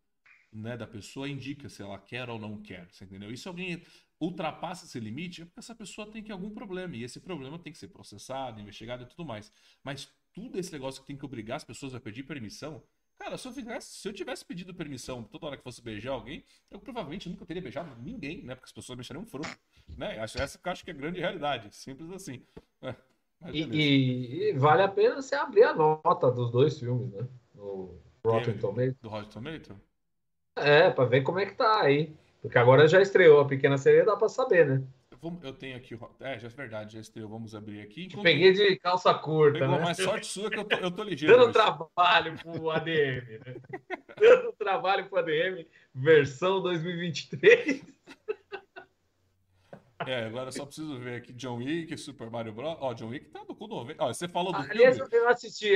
né, 0.51 0.77
da 0.77 0.87
pessoa 0.87 1.27
indica 1.27 1.67
se 1.69 1.81
ela 1.81 1.97
quer 1.97 2.29
ou 2.29 2.37
não 2.37 2.61
quer, 2.61 2.87
você 2.91 3.05
entendeu? 3.05 3.31
E 3.31 3.37
se 3.37 3.47
alguém 3.47 3.81
ultrapassa 4.19 4.85
esse 4.85 4.99
limite, 4.99 5.41
é 5.41 5.45
porque 5.45 5.59
essa 5.59 5.73
pessoa 5.73 6.09
tem 6.09 6.21
que 6.21 6.31
algum 6.31 6.51
problema, 6.51 6.95
e 6.95 7.03
esse 7.03 7.19
problema 7.19 7.57
tem 7.57 7.73
que 7.73 7.79
ser 7.79 7.87
processado, 7.87 8.59
investigado 8.59 9.03
e 9.03 9.07
tudo 9.07 9.25
mais. 9.25 9.51
Mas 9.83 10.09
tudo 10.33 10.59
esse 10.59 10.71
negócio 10.71 11.01
que 11.01 11.07
tem 11.07 11.17
que 11.17 11.25
obrigar 11.25 11.57
as 11.57 11.63
pessoas 11.63 11.93
a 11.93 11.99
pedir 11.99 12.23
permissão. 12.23 12.83
Cara, 13.17 13.37
se 13.37 13.47
eu, 13.47 13.53
fizesse, 13.53 13.99
se 13.99 14.07
eu 14.07 14.13
tivesse 14.13 14.43
pedido 14.43 14.73
permissão 14.73 15.23
toda 15.23 15.45
hora 15.45 15.57
que 15.57 15.63
fosse 15.63 15.81
beijar 15.81 16.13
alguém, 16.13 16.43
eu 16.71 16.79
provavelmente 16.79 17.29
nunca 17.29 17.45
teria 17.45 17.61
beijado 17.61 17.95
ninguém, 18.01 18.43
né? 18.43 18.55
Porque 18.55 18.65
as 18.65 18.71
pessoas 18.71 18.97
mexeriam 18.97 19.21
um 19.21 19.27
fruto. 19.27 19.47
Né? 19.95 20.17
Essa 20.17 20.57
que 20.57 20.67
eu 20.67 20.71
acho 20.71 20.83
que 20.83 20.89
é 20.89 20.93
a 20.93 20.97
grande 20.97 21.19
realidade. 21.19 21.73
Simples 21.75 22.09
assim. 22.11 22.43
É, 22.81 22.95
e, 23.51 23.63
e, 23.63 24.49
e, 24.49 24.53
vale 24.53 24.81
a 24.81 24.87
pena 24.87 25.21
você 25.21 25.35
abrir 25.35 25.63
a 25.63 25.73
nota 25.73 26.31
dos 26.31 26.51
dois 26.51 26.79
filmes, 26.79 27.11
né? 27.11 27.27
No 27.53 27.95
Rotten 28.25 28.57
Tomato. 28.57 28.97
Do 29.01 29.09
Rotten 29.09 29.29
Tomato? 29.29 29.81
É, 30.55 30.89
pra 30.89 31.05
ver 31.05 31.21
como 31.21 31.39
é 31.39 31.45
que 31.45 31.55
tá 31.55 31.81
aí. 31.81 32.15
Porque 32.41 32.57
agora 32.57 32.87
já 32.87 33.01
estreou 33.01 33.39
a 33.39 33.47
Pequena 33.47 33.77
Sereia, 33.77 34.05
dá 34.05 34.17
pra 34.17 34.29
saber, 34.29 34.67
né? 34.67 34.83
Eu 35.43 35.53
tenho 35.53 35.77
aqui. 35.77 35.97
É, 36.19 36.39
já 36.39 36.47
é 36.47 36.51
verdade, 36.51 36.93
já 36.93 36.99
estreou. 36.99 37.29
Vamos 37.29 37.53
abrir 37.53 37.81
aqui. 37.81 38.05
Enquanto... 38.05 38.23
Peguei 38.23 38.53
de 38.53 38.75
calça 38.77 39.13
curta. 39.13 39.59
Pegou, 39.59 39.77
né? 39.77 39.83
mas 39.83 39.97
sorte 39.97 40.25
sua 40.25 40.49
que 40.49 40.57
eu 40.57 40.63
tô, 40.63 40.75
eu 40.77 40.89
tô 40.89 41.03
ligeiro. 41.03 41.35
Dando 41.35 41.43
hoje. 41.45 41.53
trabalho 41.53 42.35
pro 42.39 42.71
ADM, 42.71 43.39
né? 43.45 43.55
Dando 44.19 44.53
trabalho 44.53 45.05
pro 45.07 45.19
ADM, 45.19 45.65
versão 45.93 46.59
2023. 46.61 47.83
É, 50.07 50.25
agora 50.25 50.47
eu 50.47 50.51
só 50.51 50.65
preciso 50.65 50.97
ver 50.97 51.17
aqui 51.17 51.31
John 51.33 51.57
Wick, 51.57 51.95
Super 51.97 52.29
Mario 52.31 52.51
Bros. 52.51 52.75
Ó, 52.79 52.93
John 52.93 53.09
Wick 53.09 53.29
tá 53.29 53.43
do 53.43 53.53
cu 53.53 53.67
90. 53.67 54.03
Ó, 54.03 54.07
você 54.07 54.27
falou 54.27 54.51
do 54.51 54.57
Aliás, 54.57 54.97
filme. 54.97 55.11
eu 55.13 55.29
assisti, 55.29 55.71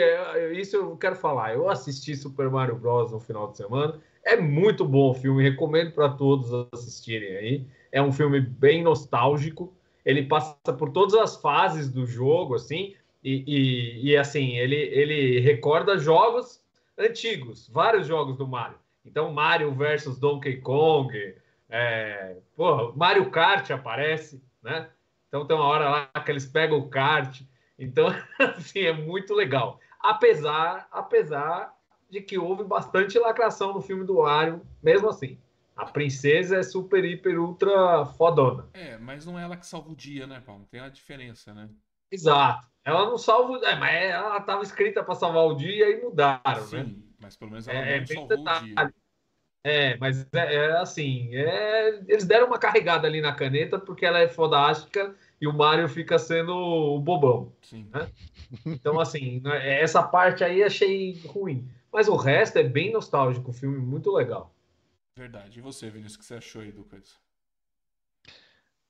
isso 0.53 0.77
eu 0.77 0.97
quero 0.97 1.15
falar. 1.15 1.53
Eu 1.53 1.69
assisti 1.69 2.15
Super 2.15 2.49
Mario 2.49 2.75
Bros. 2.75 3.11
no 3.11 3.19
final 3.19 3.51
de 3.51 3.57
semana. 3.57 4.01
É 4.23 4.35
muito 4.35 4.83
bom 4.83 5.11
o 5.11 5.13
filme, 5.13 5.43
recomendo 5.43 5.91
para 5.91 6.09
todos 6.09 6.51
assistirem 6.73 7.37
aí. 7.37 7.67
É 7.95 8.01
um 8.01 8.11
filme 8.11 8.41
bem 8.41 8.83
nostálgico. 8.83 9.73
Ele 10.03 10.23
passa 10.23 10.73
por 10.77 10.91
todas 10.91 11.15
as 11.15 11.37
fases 11.37 11.89
do 11.89 12.05
jogo, 12.05 12.55
assim, 12.55 12.93
e, 13.23 13.43
e, 13.47 14.11
e 14.11 14.17
assim, 14.17 14.57
ele, 14.57 14.75
ele 14.75 15.39
recorda 15.39 15.97
jogos 15.97 16.61
antigos, 16.97 17.69
vários 17.69 18.05
jogos 18.05 18.35
do 18.35 18.45
Mario. 18.45 18.77
Então, 19.05 19.31
Mario 19.31 19.73
versus 19.73 20.19
Donkey 20.19 20.57
Kong, 20.57 21.35
é, 21.69 22.35
porra, 22.53 22.91
Mario 22.97 23.31
Kart 23.31 23.71
aparece, 23.71 24.43
né? 24.61 24.89
Então 25.29 25.47
tem 25.47 25.55
uma 25.55 25.65
hora 25.65 25.89
lá 25.89 26.21
que 26.21 26.31
eles 26.31 26.45
pegam 26.45 26.77
o 26.77 26.89
kart. 26.89 27.41
Então, 27.79 28.07
assim, 28.57 28.81
é 28.81 28.91
muito 28.91 29.33
legal. 29.33 29.79
Apesar, 30.01 30.85
apesar 30.91 31.73
de 32.09 32.19
que 32.19 32.37
houve 32.37 32.65
bastante 32.65 33.17
lacração 33.17 33.73
no 33.73 33.81
filme 33.81 34.03
do 34.03 34.15
Mario, 34.15 34.61
mesmo 34.83 35.07
assim. 35.07 35.39
A 35.75 35.85
princesa 35.85 36.57
é 36.57 36.63
super, 36.63 37.03
hiper, 37.03 37.39
ultra 37.39 38.05
fodona. 38.05 38.69
É, 38.73 38.97
mas 38.97 39.25
não 39.25 39.37
é 39.37 39.43
ela 39.43 39.57
que 39.57 39.67
salva 39.67 39.91
o 39.91 39.95
dia, 39.95 40.25
né, 40.25 40.41
Paulo? 40.45 40.65
Tem 40.71 40.79
a 40.79 40.87
diferença, 40.87 41.53
né? 41.53 41.69
Exato. 42.09 42.65
Ela 42.83 43.05
não 43.05 43.17
salva. 43.17 43.57
É, 43.65 43.75
mas 43.75 43.93
ela 43.93 44.37
estava 44.37 44.63
escrita 44.63 45.03
para 45.03 45.15
salvar 45.15 45.45
o 45.45 45.55
dia 45.55 45.89
e 45.89 46.01
mudaram, 46.01 46.65
Sim, 46.65 46.77
né? 46.77 46.95
mas 47.19 47.35
pelo 47.35 47.51
menos 47.51 47.67
ela 47.67 47.79
é, 47.79 47.99
não 47.99 48.07
salvou 48.07 48.27
detalhe. 48.27 48.71
o 48.71 48.75
dia. 48.75 48.93
É, 49.65 49.97
mas 49.97 50.27
é, 50.31 50.55
é 50.55 50.71
assim, 50.77 51.35
é, 51.35 51.99
eles 52.07 52.23
deram 52.23 52.45
uma 52.45 52.59
carregada 52.59 53.07
ali 53.07 53.19
na 53.19 53.33
caneta 53.33 53.79
porque 53.79 54.05
ela 54.05 54.19
é 54.19 54.27
fodástica 54.27 55.15
e 55.41 55.47
o 55.47 55.53
Mario 55.53 55.89
fica 55.89 56.19
sendo 56.19 56.53
o 56.55 56.99
bobão. 56.99 57.51
Sim. 57.63 57.89
Né? 57.91 58.07
Então, 58.63 58.99
assim, 58.99 59.41
né, 59.43 59.81
essa 59.81 60.03
parte 60.03 60.43
aí 60.43 60.61
achei 60.61 61.19
ruim. 61.25 61.67
Mas 61.91 62.07
o 62.07 62.15
resto 62.15 62.59
é 62.59 62.63
bem 62.63 62.93
nostálgico, 62.93 63.49
o 63.49 63.53
filme 63.53 63.79
muito 63.79 64.11
legal. 64.11 64.54
Verdade. 65.17 65.59
E 65.59 65.61
você, 65.61 65.89
Vinícius, 65.89 66.15
o 66.15 66.19
que 66.19 66.25
você 66.25 66.35
achou 66.35 66.61
aí 66.61 66.71
do 66.73 66.83
coisa? 66.83 67.13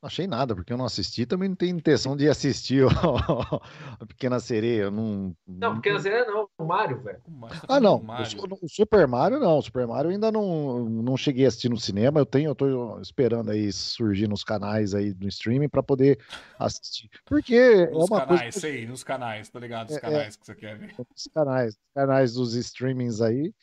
Não 0.02 0.08
achei 0.08 0.28
nada, 0.28 0.54
porque 0.54 0.72
eu 0.74 0.78
não 0.78 0.86
assisti, 0.86 1.26
também 1.26 1.50
não 1.50 1.56
tenho 1.56 1.78
intenção 1.78 2.16
de 2.16 2.28
assistir 2.28 2.84
a 4.00 4.06
Pequena 4.06 4.40
Sereia. 4.40 4.92
Não, 4.92 5.36
não, 5.48 5.76
Pequena 5.76 6.00
Sereia 6.00 6.26
não, 6.26 6.48
o 6.58 6.66
Mario, 6.66 7.02
velho. 7.02 7.22
Ah, 7.68 7.80
não, 7.80 7.98
o, 7.98 8.66
o, 8.66 8.70
Super 8.70 9.08
Mario 9.08 9.40
não, 9.40 9.58
o 9.58 9.62
Super 9.62 9.88
Mario 9.88 10.12
ainda 10.12 10.32
não, 10.32 10.86
não 10.90 11.16
cheguei 11.16 11.46
a 11.46 11.48
assistir 11.48 11.70
no 11.70 11.80
cinema, 11.80 12.20
eu 12.20 12.26
tenho, 12.26 12.50
eu 12.50 12.56
tô 12.56 13.00
esperando 13.00 13.50
aí 13.50 13.72
surgir 13.72 14.28
nos 14.28 14.44
canais 14.44 14.94
aí 14.94 15.14
do 15.14 15.28
streaming 15.28 15.70
para 15.70 15.82
poder 15.82 16.20
assistir. 16.60 17.10
Porque 17.24 17.88
nos 17.88 18.10
é 18.10 18.14
uma 18.14 18.26
canais, 18.26 18.42
coisa... 18.42 18.60
sei, 18.60 18.86
nos 18.86 19.04
canais, 19.04 19.50
tá 19.50 19.60
ligado? 19.60 19.90
Os 19.90 19.98
é, 19.98 20.00
canais 20.00 20.36
é, 20.36 20.38
que 20.40 20.46
você 20.46 20.56
quer 20.56 20.78
ver. 20.78 20.96
Nos 20.98 21.28
canais, 21.34 21.78
canais 21.96 22.34
dos 22.34 22.54
streamings 22.54 23.22
aí, 23.22 23.54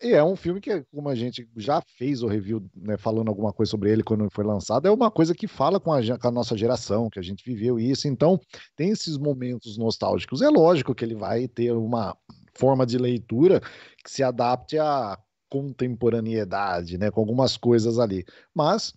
e 0.00 0.12
é 0.12 0.22
um 0.22 0.36
filme 0.36 0.60
que, 0.60 0.84
como 0.92 1.08
a 1.08 1.14
gente 1.14 1.48
já 1.56 1.82
fez 1.96 2.22
o 2.22 2.28
review, 2.28 2.64
né, 2.74 2.96
falando 2.96 3.28
alguma 3.28 3.52
coisa 3.52 3.70
sobre 3.70 3.90
ele 3.90 4.04
quando 4.04 4.28
foi 4.30 4.44
lançado, 4.44 4.86
é 4.86 4.90
uma 4.90 5.10
coisa 5.10 5.34
que 5.34 5.48
fala 5.48 5.80
com 5.80 5.92
a, 5.92 6.00
com 6.18 6.28
a, 6.28 6.30
nossa 6.30 6.56
geração, 6.56 7.10
que 7.10 7.18
a 7.18 7.22
gente 7.22 7.44
viveu 7.44 7.80
isso. 7.80 8.06
Então, 8.06 8.38
tem 8.76 8.90
esses 8.90 9.18
momentos 9.18 9.76
nostálgicos. 9.76 10.40
É 10.40 10.48
lógico 10.48 10.94
que 10.94 11.04
ele 11.04 11.16
vai 11.16 11.48
ter 11.48 11.72
uma 11.72 12.16
forma 12.54 12.86
de 12.86 12.96
leitura 12.96 13.60
que 14.04 14.10
se 14.10 14.22
adapte 14.22 14.78
à 14.78 15.18
contemporaneidade, 15.48 16.96
né, 16.96 17.10
com 17.10 17.20
algumas 17.20 17.56
coisas 17.56 17.98
ali. 17.98 18.24
Mas, 18.54 18.92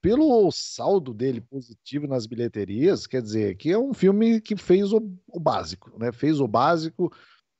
pelo 0.00 0.50
saldo 0.50 1.12
dele 1.12 1.42
positivo 1.42 2.06
nas 2.06 2.26
bilheterias, 2.26 3.06
quer 3.06 3.20
dizer 3.20 3.56
que 3.56 3.70
é 3.70 3.78
um 3.78 3.92
filme 3.92 4.40
que 4.40 4.56
fez 4.56 4.90
o, 4.92 5.02
o 5.28 5.40
básico, 5.40 5.98
né? 5.98 6.12
Fez 6.12 6.40
o 6.40 6.48
básico 6.48 7.10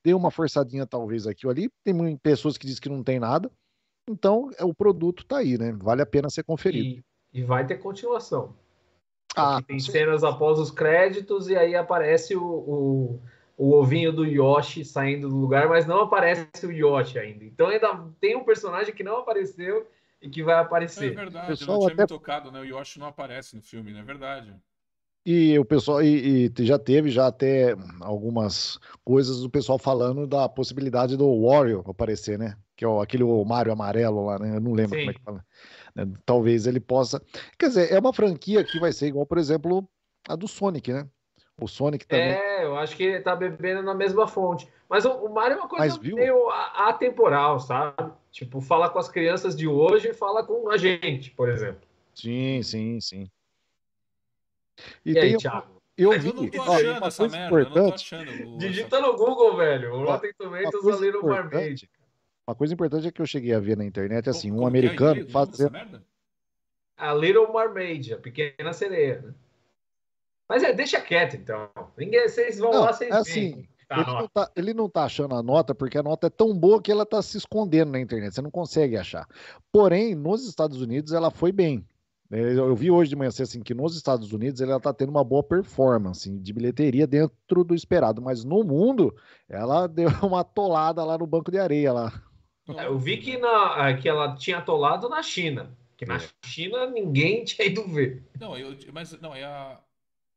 deu 0.04 0.16
uma 0.16 0.30
forçadinha 0.30 0.86
talvez 0.86 1.26
aqui 1.26 1.46
ou 1.46 1.50
ali. 1.50 1.70
Tem 1.82 2.16
pessoas 2.18 2.58
que 2.58 2.66
dizem 2.66 2.82
que 2.82 2.88
não 2.88 3.02
tem 3.02 3.18
nada. 3.18 3.50
Então, 4.08 4.50
é, 4.58 4.64
o 4.64 4.74
produto 4.74 5.24
tá 5.24 5.38
aí, 5.38 5.56
né? 5.56 5.72
Vale 5.72 6.02
a 6.02 6.06
pena 6.06 6.28
ser 6.28 6.44
conferido. 6.44 7.02
E, 7.32 7.40
e 7.40 7.42
vai 7.42 7.66
ter 7.66 7.78
continuação. 7.78 8.54
Ah, 9.34 9.60
tem 9.62 9.80
cenas 9.80 10.22
após 10.22 10.58
os 10.58 10.70
créditos 10.70 11.48
e 11.48 11.56
aí 11.56 11.74
aparece 11.74 12.36
o, 12.36 12.44
o, 12.44 13.20
o, 13.56 13.72
ovinho 13.72 14.12
do 14.12 14.24
Yoshi 14.24 14.84
saindo 14.84 15.28
do 15.28 15.36
lugar, 15.36 15.68
mas 15.68 15.86
não 15.86 16.02
aparece 16.02 16.64
o 16.64 16.70
Yoshi 16.70 17.18
ainda. 17.18 17.44
Então 17.44 17.66
ainda 17.66 18.06
tem 18.20 18.36
um 18.36 18.44
personagem 18.44 18.94
que 18.94 19.02
não 19.02 19.18
apareceu 19.18 19.88
e 20.22 20.28
que 20.28 20.42
vai 20.42 20.54
aparecer. 20.54 21.12
É 21.12 21.16
verdade, 21.16 21.60
eu 21.60 21.66
não 21.66 21.78
tinha 21.80 21.92
até... 21.94 22.02
me 22.02 22.08
tocado, 22.08 22.52
né? 22.52 22.60
O 22.60 22.64
Yoshi 22.64 23.00
não 23.00 23.08
aparece 23.08 23.56
no 23.56 23.62
filme, 23.62 23.92
não 23.92 24.00
é 24.00 24.04
verdade? 24.04 24.54
E 25.26 25.58
o 25.58 25.64
pessoal 25.64 26.02
e, 26.02 26.52
e, 26.58 26.66
já 26.66 26.78
teve 26.78 27.08
já 27.08 27.28
até 27.28 27.74
algumas 28.00 28.78
coisas 29.02 29.40
do 29.40 29.48
pessoal 29.48 29.78
falando 29.78 30.26
da 30.26 30.48
possibilidade 30.48 31.16
do 31.16 31.46
Wario 31.46 31.82
aparecer, 31.88 32.38
né? 32.38 32.56
Que 32.76 32.84
é 32.84 33.02
aquele 33.02 33.24
Mario 33.44 33.72
amarelo 33.72 34.26
lá, 34.26 34.38
né? 34.38 34.56
Eu 34.56 34.60
não 34.60 34.72
lembro 34.72 34.98
Sim. 34.98 35.06
como 35.06 35.10
é 35.10 35.14
que 35.14 35.22
fala. 35.22 35.44
Né? 35.94 36.12
Talvez 36.26 36.66
ele 36.66 36.78
possa. 36.78 37.22
Quer 37.58 37.68
dizer, 37.68 37.92
é 37.92 37.98
uma 37.98 38.12
franquia 38.12 38.62
que 38.62 38.78
vai 38.78 38.92
ser 38.92 39.06
igual, 39.06 39.24
por 39.24 39.38
exemplo, 39.38 39.88
a 40.28 40.36
do 40.36 40.46
Sonic, 40.46 40.92
né? 40.92 41.08
O 41.58 41.66
Sonic 41.66 42.06
também. 42.06 42.32
É, 42.32 42.64
eu 42.64 42.76
acho 42.76 42.94
que 42.96 43.20
tá 43.20 43.34
bebendo 43.34 43.82
na 43.82 43.94
mesma 43.94 44.26
fonte. 44.26 44.68
Mas 44.90 45.04
o, 45.04 45.10
o 45.10 45.32
Mario 45.32 45.54
é 45.54 45.60
uma 45.60 45.68
coisa 45.68 45.98
meio 46.02 46.50
atemporal, 46.50 47.60
sabe? 47.60 48.12
Tipo, 48.30 48.60
fala 48.60 48.90
com 48.90 48.98
as 48.98 49.08
crianças 49.08 49.56
de 49.56 49.66
hoje 49.66 50.08
e 50.08 50.14
fala 50.14 50.44
com 50.44 50.68
a 50.68 50.76
gente, 50.76 51.30
por 51.30 51.48
exemplo. 51.48 51.88
Sim, 52.14 52.62
sim, 52.62 53.00
sim. 53.00 53.30
E, 55.04 55.12
e 55.12 55.18
aí, 55.18 55.36
Thiago? 55.36 55.74
Eu, 55.96 56.18
vi, 56.18 56.28
eu 56.28 56.34
não 56.34 56.50
tô 56.50 56.62
achando 56.62 57.06
essa 57.06 57.28
merda, 57.28 57.46
importante. 57.46 57.76
eu 57.76 57.82
não 57.82 57.88
tô 57.88 57.94
achando. 57.94 58.58
Digita 58.58 59.00
no 59.00 59.16
Google, 59.16 59.56
velho. 59.56 59.94
O 59.94 60.04
Rotten 60.04 60.32
Tomatoes 60.36 60.86
ali 60.86 61.12
no 61.12 61.22
Marmade. 61.22 61.88
Uma 62.46 62.54
coisa 62.54 62.74
importante 62.74 63.06
é 63.06 63.12
que 63.12 63.22
eu 63.22 63.26
cheguei 63.26 63.54
a 63.54 63.60
ver 63.60 63.76
na 63.76 63.84
internet, 63.84 64.28
assim, 64.28 64.50
um 64.50 64.66
americano 64.66 65.20
é 65.22 65.26
fazendo... 65.26 66.02
A 66.96 67.14
Little 67.14 67.52
Mermaid, 67.52 68.14
a 68.14 68.18
pequena 68.18 68.72
sereia, 68.72 69.20
né? 69.20 69.34
Mas 70.48 70.62
é, 70.62 70.72
deixa 70.72 71.00
quieto, 71.00 71.36
então. 71.36 71.70
Ninguém, 71.96 72.28
vocês 72.28 72.58
vão 72.58 72.70
não, 72.70 72.82
lá, 72.82 72.92
vocês 72.92 73.10
assim, 73.10 73.66
Tá 73.88 74.00
ele, 74.00 74.06
não 74.06 74.28
tá, 74.28 74.50
ele 74.56 74.74
não 74.74 74.88
tá 74.88 75.04
achando 75.04 75.34
a 75.34 75.42
nota 75.42 75.74
porque 75.74 75.98
a 75.98 76.02
nota 76.02 76.26
é 76.26 76.30
tão 76.30 76.56
boa 76.56 76.80
que 76.80 76.90
ela 76.90 77.04
tá 77.04 77.20
se 77.20 77.36
escondendo 77.36 77.92
na 77.92 78.00
internet. 78.00 78.34
Você 78.34 78.42
não 78.42 78.50
consegue 78.50 78.96
achar. 78.96 79.26
Porém, 79.70 80.14
nos 80.14 80.46
Estados 80.46 80.80
Unidos 80.80 81.12
ela 81.12 81.30
foi 81.30 81.52
bem. 81.52 81.86
Eu 82.30 82.74
vi 82.74 82.90
hoje 82.90 83.10
de 83.10 83.16
manhã 83.16 83.28
assim 83.28 83.62
que 83.62 83.74
nos 83.74 83.96
Estados 83.96 84.32
Unidos 84.32 84.60
ela 84.60 84.78
está 84.78 84.92
tendo 84.92 85.10
uma 85.10 85.22
boa 85.22 85.42
performance 85.42 86.28
de 86.30 86.52
bilheteria 86.52 87.06
dentro 87.06 87.62
do 87.62 87.74
esperado, 87.74 88.22
mas 88.22 88.44
no 88.44 88.64
mundo 88.64 89.14
ela 89.48 89.86
deu 89.88 90.08
uma 90.22 90.40
atolada 90.40 91.04
lá 91.04 91.18
no 91.18 91.26
banco 91.26 91.50
de 91.50 91.58
areia 91.58 91.92
lá. 91.92 92.22
É, 92.76 92.86
eu 92.86 92.98
vi 92.98 93.18
que, 93.18 93.36
na, 93.36 93.94
que 93.94 94.08
ela 94.08 94.34
tinha 94.36 94.58
atolado 94.58 95.08
na 95.08 95.22
China, 95.22 95.76
que 95.96 96.06
na 96.06 96.16
é. 96.16 96.28
China 96.46 96.86
ninguém 96.90 97.44
tinha 97.44 97.68
ido 97.68 97.86
ver. 97.86 98.26
Não, 98.40 98.56
eu, 98.56 98.74
mas 98.92 99.12
não 99.20 99.34
é 99.34 99.44
a, 99.44 99.78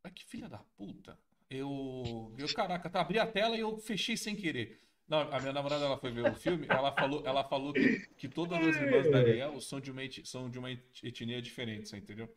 a 0.04 0.10
que 0.10 0.26
filha 0.26 0.50
da 0.50 0.60
puta. 0.78 1.18
Eu, 1.50 2.34
eu 2.38 2.54
caraca, 2.54 2.90
tá 2.90 3.00
abri 3.00 3.18
a 3.18 3.26
tela 3.26 3.56
e 3.56 3.62
eu 3.62 3.78
fechei 3.78 4.18
sem 4.18 4.36
querer. 4.36 4.82
Não, 5.08 5.22
a 5.32 5.40
minha 5.40 5.54
namorada 5.54 5.86
ela 5.86 5.98
foi 5.98 6.12
ver 6.12 6.30
o 6.30 6.36
filme, 6.36 6.66
ela 6.70 6.92
falou, 6.92 7.24
ela 7.26 7.44
falou 7.44 7.72
que, 7.72 8.06
que 8.18 8.28
todas 8.28 8.60
as 8.60 8.76
irmãs 8.76 9.10
da 9.10 9.20
Ariel 9.20 9.60
são 9.62 9.80
de 9.80 9.90
uma, 9.90 10.02
são 10.26 10.50
de 10.50 10.60
uma 10.60 10.70
etnia 11.02 11.42
diferente, 11.42 11.96
entendeu? 11.96 12.30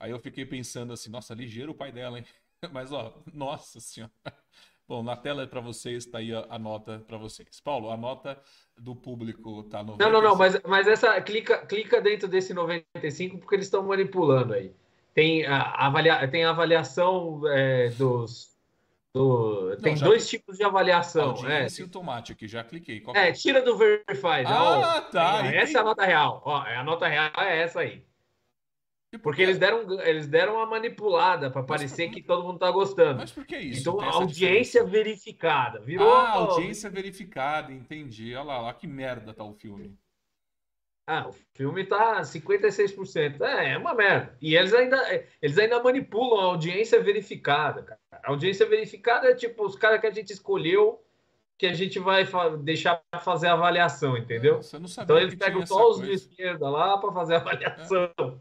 Aí 0.00 0.10
eu 0.10 0.18
fiquei 0.18 0.46
pensando 0.46 0.92
assim, 0.92 1.10
nossa, 1.10 1.34
ligeiro 1.34 1.72
o 1.72 1.74
pai 1.74 1.92
dela, 1.92 2.18
hein? 2.18 2.24
Mas 2.72 2.92
ó, 2.92 3.14
nossa 3.32 3.78
senhora. 3.78 4.12
Bom, 4.88 5.02
na 5.02 5.14
tela 5.14 5.46
para 5.46 5.60
vocês 5.60 6.06
tá 6.06 6.16
aí 6.16 6.34
a, 6.34 6.46
a 6.48 6.58
nota 6.58 7.04
para 7.06 7.18
vocês. 7.18 7.60
Paulo, 7.60 7.90
a 7.90 7.96
nota 7.96 8.40
do 8.74 8.96
público 8.96 9.62
tá 9.64 9.82
no. 9.82 9.98
Não, 9.98 10.10
não, 10.10 10.22
não, 10.22 10.34
mas, 10.34 10.58
mas 10.66 10.88
essa 10.88 11.20
clica, 11.20 11.58
clica 11.66 12.00
dentro 12.00 12.26
desse 12.26 12.54
95 12.54 13.36
porque 13.36 13.56
eles 13.56 13.66
estão 13.66 13.82
manipulando 13.82 14.54
aí. 14.54 14.72
Tem 15.12 15.44
a, 15.44 15.86
avalia, 15.86 16.26
tem 16.28 16.44
a 16.44 16.50
avaliação 16.50 17.42
é, 17.48 17.90
dos 17.90 18.56
do... 19.14 19.76
Tem 19.76 19.94
Não, 19.94 20.02
dois 20.02 20.28
tipos 20.28 20.56
de 20.56 20.64
avaliação. 20.64 21.30
Audiência 21.30 21.82
é. 21.82 21.84
e 21.84 21.86
o 21.86 21.90
tomate 21.90 22.32
aqui, 22.32 22.46
já 22.46 22.62
cliquei. 22.62 23.00
Qual 23.00 23.16
é, 23.16 23.32
tira 23.32 23.62
do 23.62 23.76
Verified. 23.76 24.46
Ah, 24.46 24.62
ó, 24.62 25.00
tá. 25.02 25.46
Essa 25.46 25.78
é 25.78 25.80
a 25.80 25.84
nota 25.84 26.04
real. 26.04 26.42
Ó, 26.44 26.56
a 26.56 26.84
nota 26.84 27.08
real 27.08 27.30
é 27.38 27.62
essa 27.62 27.80
aí. 27.80 28.06
Por 29.10 29.20
Porque 29.20 29.40
eles 29.40 29.56
deram, 29.56 30.00
eles 30.02 30.26
deram 30.26 30.56
uma 30.56 30.66
manipulada 30.66 31.50
para 31.50 31.62
parecer 31.62 32.10
que 32.10 32.22
todo 32.22 32.44
mundo 32.44 32.58
tá 32.58 32.70
gostando. 32.70 33.20
Mas 33.20 33.32
por 33.32 33.46
que 33.46 33.56
isso? 33.56 33.80
Então, 33.80 33.98
audiência 34.02 34.84
diferença? 34.84 34.84
verificada. 34.84 35.80
Virou. 35.80 36.12
Ah, 36.12 36.32
audiência 36.32 36.90
verificada, 36.90 37.72
entendi. 37.72 38.34
Olha 38.34 38.44
lá, 38.44 38.62
olha 38.64 38.74
que 38.74 38.86
merda 38.86 39.32
tá 39.32 39.42
o 39.42 39.54
filme. 39.54 39.98
Ah, 41.06 41.26
o 41.26 41.32
filme 41.54 41.86
tá 41.86 42.20
56%. 42.20 43.40
É, 43.40 43.72
é 43.72 43.78
uma 43.78 43.94
merda. 43.94 44.36
E 44.42 44.54
eles 44.54 44.74
ainda, 44.74 45.26
eles 45.40 45.56
ainda 45.56 45.82
manipulam 45.82 46.40
a 46.40 46.44
audiência 46.44 47.02
verificada, 47.02 47.82
cara. 47.82 48.00
A 48.28 48.30
audiência 48.30 48.68
verificada 48.68 49.26
é 49.26 49.34
tipo 49.34 49.64
os 49.64 49.74
caras 49.74 50.02
que 50.02 50.06
a 50.06 50.10
gente 50.10 50.34
escolheu 50.34 51.02
que 51.56 51.66
a 51.66 51.72
gente 51.72 51.98
vai 51.98 52.26
deixar 52.58 53.02
fazer 53.20 53.48
a 53.48 53.54
avaliação, 53.54 54.18
entendeu? 54.18 54.60
então 55.02 55.18
eles 55.18 55.34
pegam 55.34 55.66
só 55.66 55.90
os 55.90 56.00
de 56.02 56.12
esquerda 56.12 56.68
lá 56.68 56.98
para 56.98 57.10
fazer 57.10 57.36
a 57.36 57.38
avaliação. 57.38 58.12
É. 58.18 58.34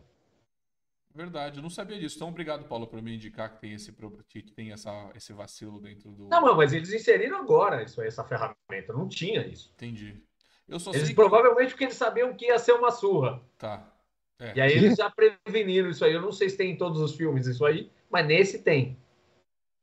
Verdade, 1.16 1.60
eu 1.60 1.64
não 1.64 1.70
sabia 1.70 1.98
disso. 1.98 2.18
Então, 2.18 2.28
obrigado, 2.28 2.66
Paulo, 2.66 2.86
por 2.86 3.02
me 3.02 3.16
indicar 3.16 3.50
que 3.50 3.62
tem 3.62 3.74
esse, 3.74 3.96
que 4.28 4.44
tem 4.44 4.74
essa, 4.74 5.10
esse 5.16 5.32
vacilo 5.32 5.80
dentro 5.80 6.12
do. 6.12 6.28
Não, 6.28 6.56
mas 6.58 6.74
eles 6.74 6.92
inseriram 6.92 7.40
agora 7.40 7.82
isso, 7.82 8.02
essa 8.02 8.26
ferramenta. 8.26 8.92
Não 8.94 9.08
tinha 9.08 9.48
isso. 9.48 9.72
Entendi. 9.74 10.22
Eu 10.68 10.82
só 10.82 10.92
eles 10.92 11.14
provavelmente 11.14 11.70
porque 11.70 11.86
eles 11.86 11.96
sabiam 11.96 12.36
que 12.36 12.48
ia 12.48 12.60
ser 12.60 12.74
uma 12.74 12.92
surra. 12.92 13.42
Tá. 13.58 13.90
É. 14.38 14.54
E 14.54 14.62
aí 14.62 14.74
eles 14.74 14.98
já 14.98 15.10
preveniram 15.10 15.90
isso 15.90 16.04
aí. 16.04 16.14
Eu 16.14 16.22
não 16.22 16.34
sei 16.34 16.50
se 16.50 16.58
tem 16.58 16.72
em 16.72 16.78
todos 16.78 17.00
os 17.00 17.16
filmes 17.16 17.48
isso 17.48 17.66
aí, 17.66 17.90
mas 18.12 18.28
nesse 18.28 18.62
tem. 18.62 18.98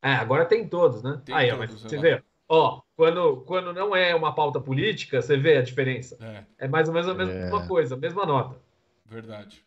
É, 0.05 0.13
agora 0.17 0.45
tem 0.45 0.69
todos, 0.69 1.03
né? 1.03 1.19
Tem 1.25 1.35
aí, 1.35 1.49
todos, 1.49 1.73
mas 1.73 1.81
você 1.81 1.97
vê. 1.97 2.23
Ó, 2.47 2.83
quando, 2.95 3.41
quando 3.47 3.73
não 3.73 3.97
é 3.97 4.15
uma 4.15 4.35
pauta 4.35 4.61
política, 4.61 5.23
você 5.23 5.35
vê 5.35 5.57
a 5.57 5.63
diferença. 5.63 6.19
É, 6.21 6.67
é 6.67 6.69
mais 6.69 6.89
ou 6.89 6.93
menos 6.95 7.09
a 7.09 7.15
mesma 7.15 7.65
é. 7.65 7.67
coisa, 7.67 7.95
a 7.95 7.99
mesma 7.99 8.27
nota. 8.27 8.61
Verdade. 9.07 9.65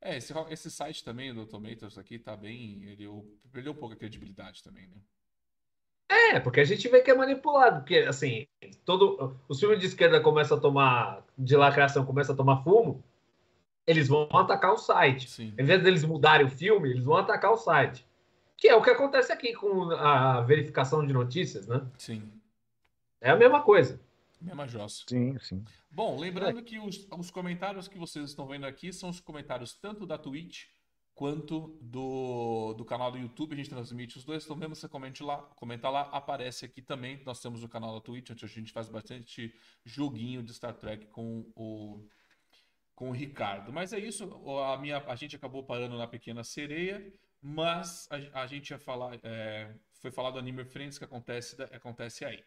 É, 0.00 0.16
esse, 0.18 0.32
esse 0.50 0.70
site 0.70 1.02
também 1.02 1.34
do 1.34 1.44
Tomatoes 1.44 1.98
aqui 1.98 2.16
tá 2.16 2.36
bem. 2.36 2.80
Ele 2.84 3.08
perdeu 3.52 3.72
um 3.72 3.74
pouco 3.74 3.92
a 3.92 3.98
credibilidade 3.98 4.62
também, 4.62 4.86
né? 4.86 4.96
É, 6.08 6.38
porque 6.38 6.60
a 6.60 6.64
gente 6.64 6.86
vê 6.88 7.00
que 7.00 7.10
é 7.10 7.14
manipulado, 7.14 7.80
porque 7.80 7.98
assim, 7.98 8.46
todo 8.84 9.36
os 9.48 9.58
filmes 9.58 9.80
de 9.80 9.86
esquerda 9.86 10.20
começam 10.20 10.56
a 10.56 10.60
tomar 10.60 11.26
de 11.36 11.56
lacração, 11.56 12.06
começa 12.06 12.32
a 12.32 12.36
tomar 12.36 12.62
fumo, 12.62 13.02
eles 13.84 14.06
vão 14.06 14.28
atacar 14.32 14.72
o 14.72 14.78
site. 14.78 15.28
Sim. 15.28 15.52
Em 15.58 15.64
vez 15.64 15.82
deles 15.82 16.04
mudarem 16.04 16.46
o 16.46 16.50
filme, 16.50 16.90
eles 16.90 17.02
vão 17.02 17.16
atacar 17.16 17.50
o 17.50 17.56
site. 17.56 18.06
Que 18.56 18.68
é 18.68 18.74
o 18.74 18.82
que 18.82 18.90
acontece 18.90 19.32
aqui 19.32 19.52
com 19.52 19.90
a 19.90 20.40
verificação 20.40 21.06
de 21.06 21.12
notícias, 21.12 21.66
né? 21.66 21.86
Sim. 21.98 22.32
É 23.20 23.30
a 23.30 23.36
mesma 23.36 23.62
coisa. 23.62 24.00
Mesma 24.40 24.66
jossa. 24.66 25.04
Sim, 25.06 25.38
sim. 25.40 25.64
Bom, 25.90 26.18
lembrando 26.18 26.62
que 26.62 26.78
os, 26.78 27.06
os 27.10 27.30
comentários 27.30 27.88
que 27.88 27.98
vocês 27.98 28.30
estão 28.30 28.46
vendo 28.46 28.64
aqui 28.66 28.92
são 28.92 29.08
os 29.08 29.20
comentários 29.20 29.74
tanto 29.74 30.06
da 30.06 30.18
Twitch 30.18 30.66
quanto 31.14 31.78
do, 31.80 32.74
do 32.74 32.84
canal 32.84 33.10
do 33.10 33.18
YouTube. 33.18 33.54
A 33.54 33.56
gente 33.56 33.70
transmite 33.70 34.18
os 34.18 34.24
dois. 34.24 34.44
Então, 34.44 34.54
mesmo 34.54 34.76
você 34.76 34.88
comente 34.88 35.22
lá, 35.22 35.38
comenta 35.56 35.88
lá, 35.88 36.02
aparece 36.12 36.66
aqui 36.66 36.82
também. 36.82 37.20
Nós 37.24 37.40
temos 37.40 37.64
o 37.64 37.68
canal 37.68 37.94
da 37.94 38.00
Twitch, 38.00 38.30
onde 38.30 38.44
a 38.44 38.48
gente 38.48 38.70
faz 38.72 38.88
bastante 38.88 39.52
joguinho 39.84 40.42
de 40.42 40.52
Star 40.52 40.74
Trek 40.74 41.06
com 41.06 41.50
o, 41.56 42.06
com 42.94 43.08
o 43.08 43.12
Ricardo. 43.12 43.72
Mas 43.72 43.94
é 43.94 43.98
isso. 43.98 44.24
A, 44.60 44.76
minha, 44.76 44.98
a 44.98 45.16
gente 45.16 45.34
acabou 45.34 45.64
parando 45.64 45.96
na 45.96 46.06
Pequena 46.06 46.44
Sereia, 46.44 47.10
mas 47.46 48.08
a, 48.10 48.42
a 48.42 48.46
gente 48.48 48.70
ia 48.70 48.78
falar. 48.78 49.20
É, 49.22 49.72
foi 50.00 50.10
falar 50.10 50.32
do 50.32 50.38
Anime 50.38 50.64
Friends 50.64 50.98
que 50.98 51.04
acontece, 51.04 51.56
acontece 51.62 52.24
aí. 52.24 52.44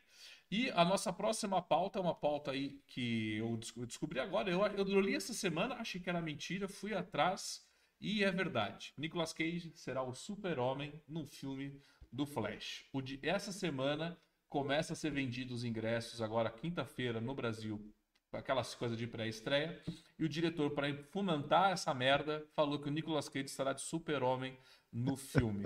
E 0.51 0.69
a 0.71 0.83
nossa 0.83 1.13
próxima 1.13 1.62
pauta 1.62 1.99
é 1.99 2.01
uma 2.01 2.13
pauta 2.13 2.51
aí 2.51 2.81
que 2.85 3.38
eu 3.38 3.57
descobri 3.85 4.19
agora. 4.19 4.49
Eu, 4.49 4.62
eu 4.65 4.99
li 4.99 5.15
essa 5.15 5.33
semana, 5.33 5.75
achei 5.75 6.01
que 6.01 6.09
era 6.09 6.21
mentira, 6.21 6.67
fui 6.67 6.93
atrás. 6.93 7.65
E 8.01 8.23
é 8.23 8.31
verdade. 8.31 8.93
Nicolas 8.97 9.31
Cage 9.31 9.71
será 9.75 10.03
o 10.03 10.13
super-homem 10.13 11.01
no 11.07 11.25
filme 11.25 11.81
do 12.12 12.25
Flash. 12.25 12.85
O 12.91 13.01
de, 13.01 13.19
essa 13.23 13.51
semana 13.51 14.17
começa 14.49 14.93
a 14.93 14.95
ser 14.95 15.12
vendidos 15.12 15.59
os 15.59 15.63
ingressos 15.63 16.21
agora 16.21 16.49
quinta-feira 16.49 17.21
no 17.21 17.35
Brasil, 17.35 17.93
aquelas 18.31 18.75
coisas 18.75 18.97
de 18.97 19.07
pré-estreia. 19.07 19.81
E 20.17 20.23
o 20.23 20.29
diretor, 20.29 20.71
para 20.71 20.93
fundamentar 21.12 21.71
essa 21.71 21.93
merda, 21.93 22.45
falou 22.53 22.79
que 22.79 22.89
o 22.89 22.91
Nicolas 22.91 23.29
Cage 23.29 23.45
estará 23.45 23.73
de 23.73 23.81
super-homem 23.81 24.57
no 24.91 25.15
filme. 25.15 25.65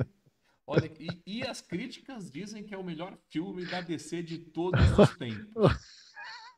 Olha, 0.66 0.92
e, 1.00 1.22
e, 1.26 1.44
as 1.44 1.62
críticas 1.62 2.32
dizem 2.32 2.64
que 2.64 2.74
é 2.74 2.78
o 2.78 2.84
melhor 2.84 3.18
filme 3.30 3.66
da 3.66 3.82
DC 3.82 4.24
de 4.24 4.38
todos 4.38 4.80
os 4.98 5.18
tempos. 5.18 5.72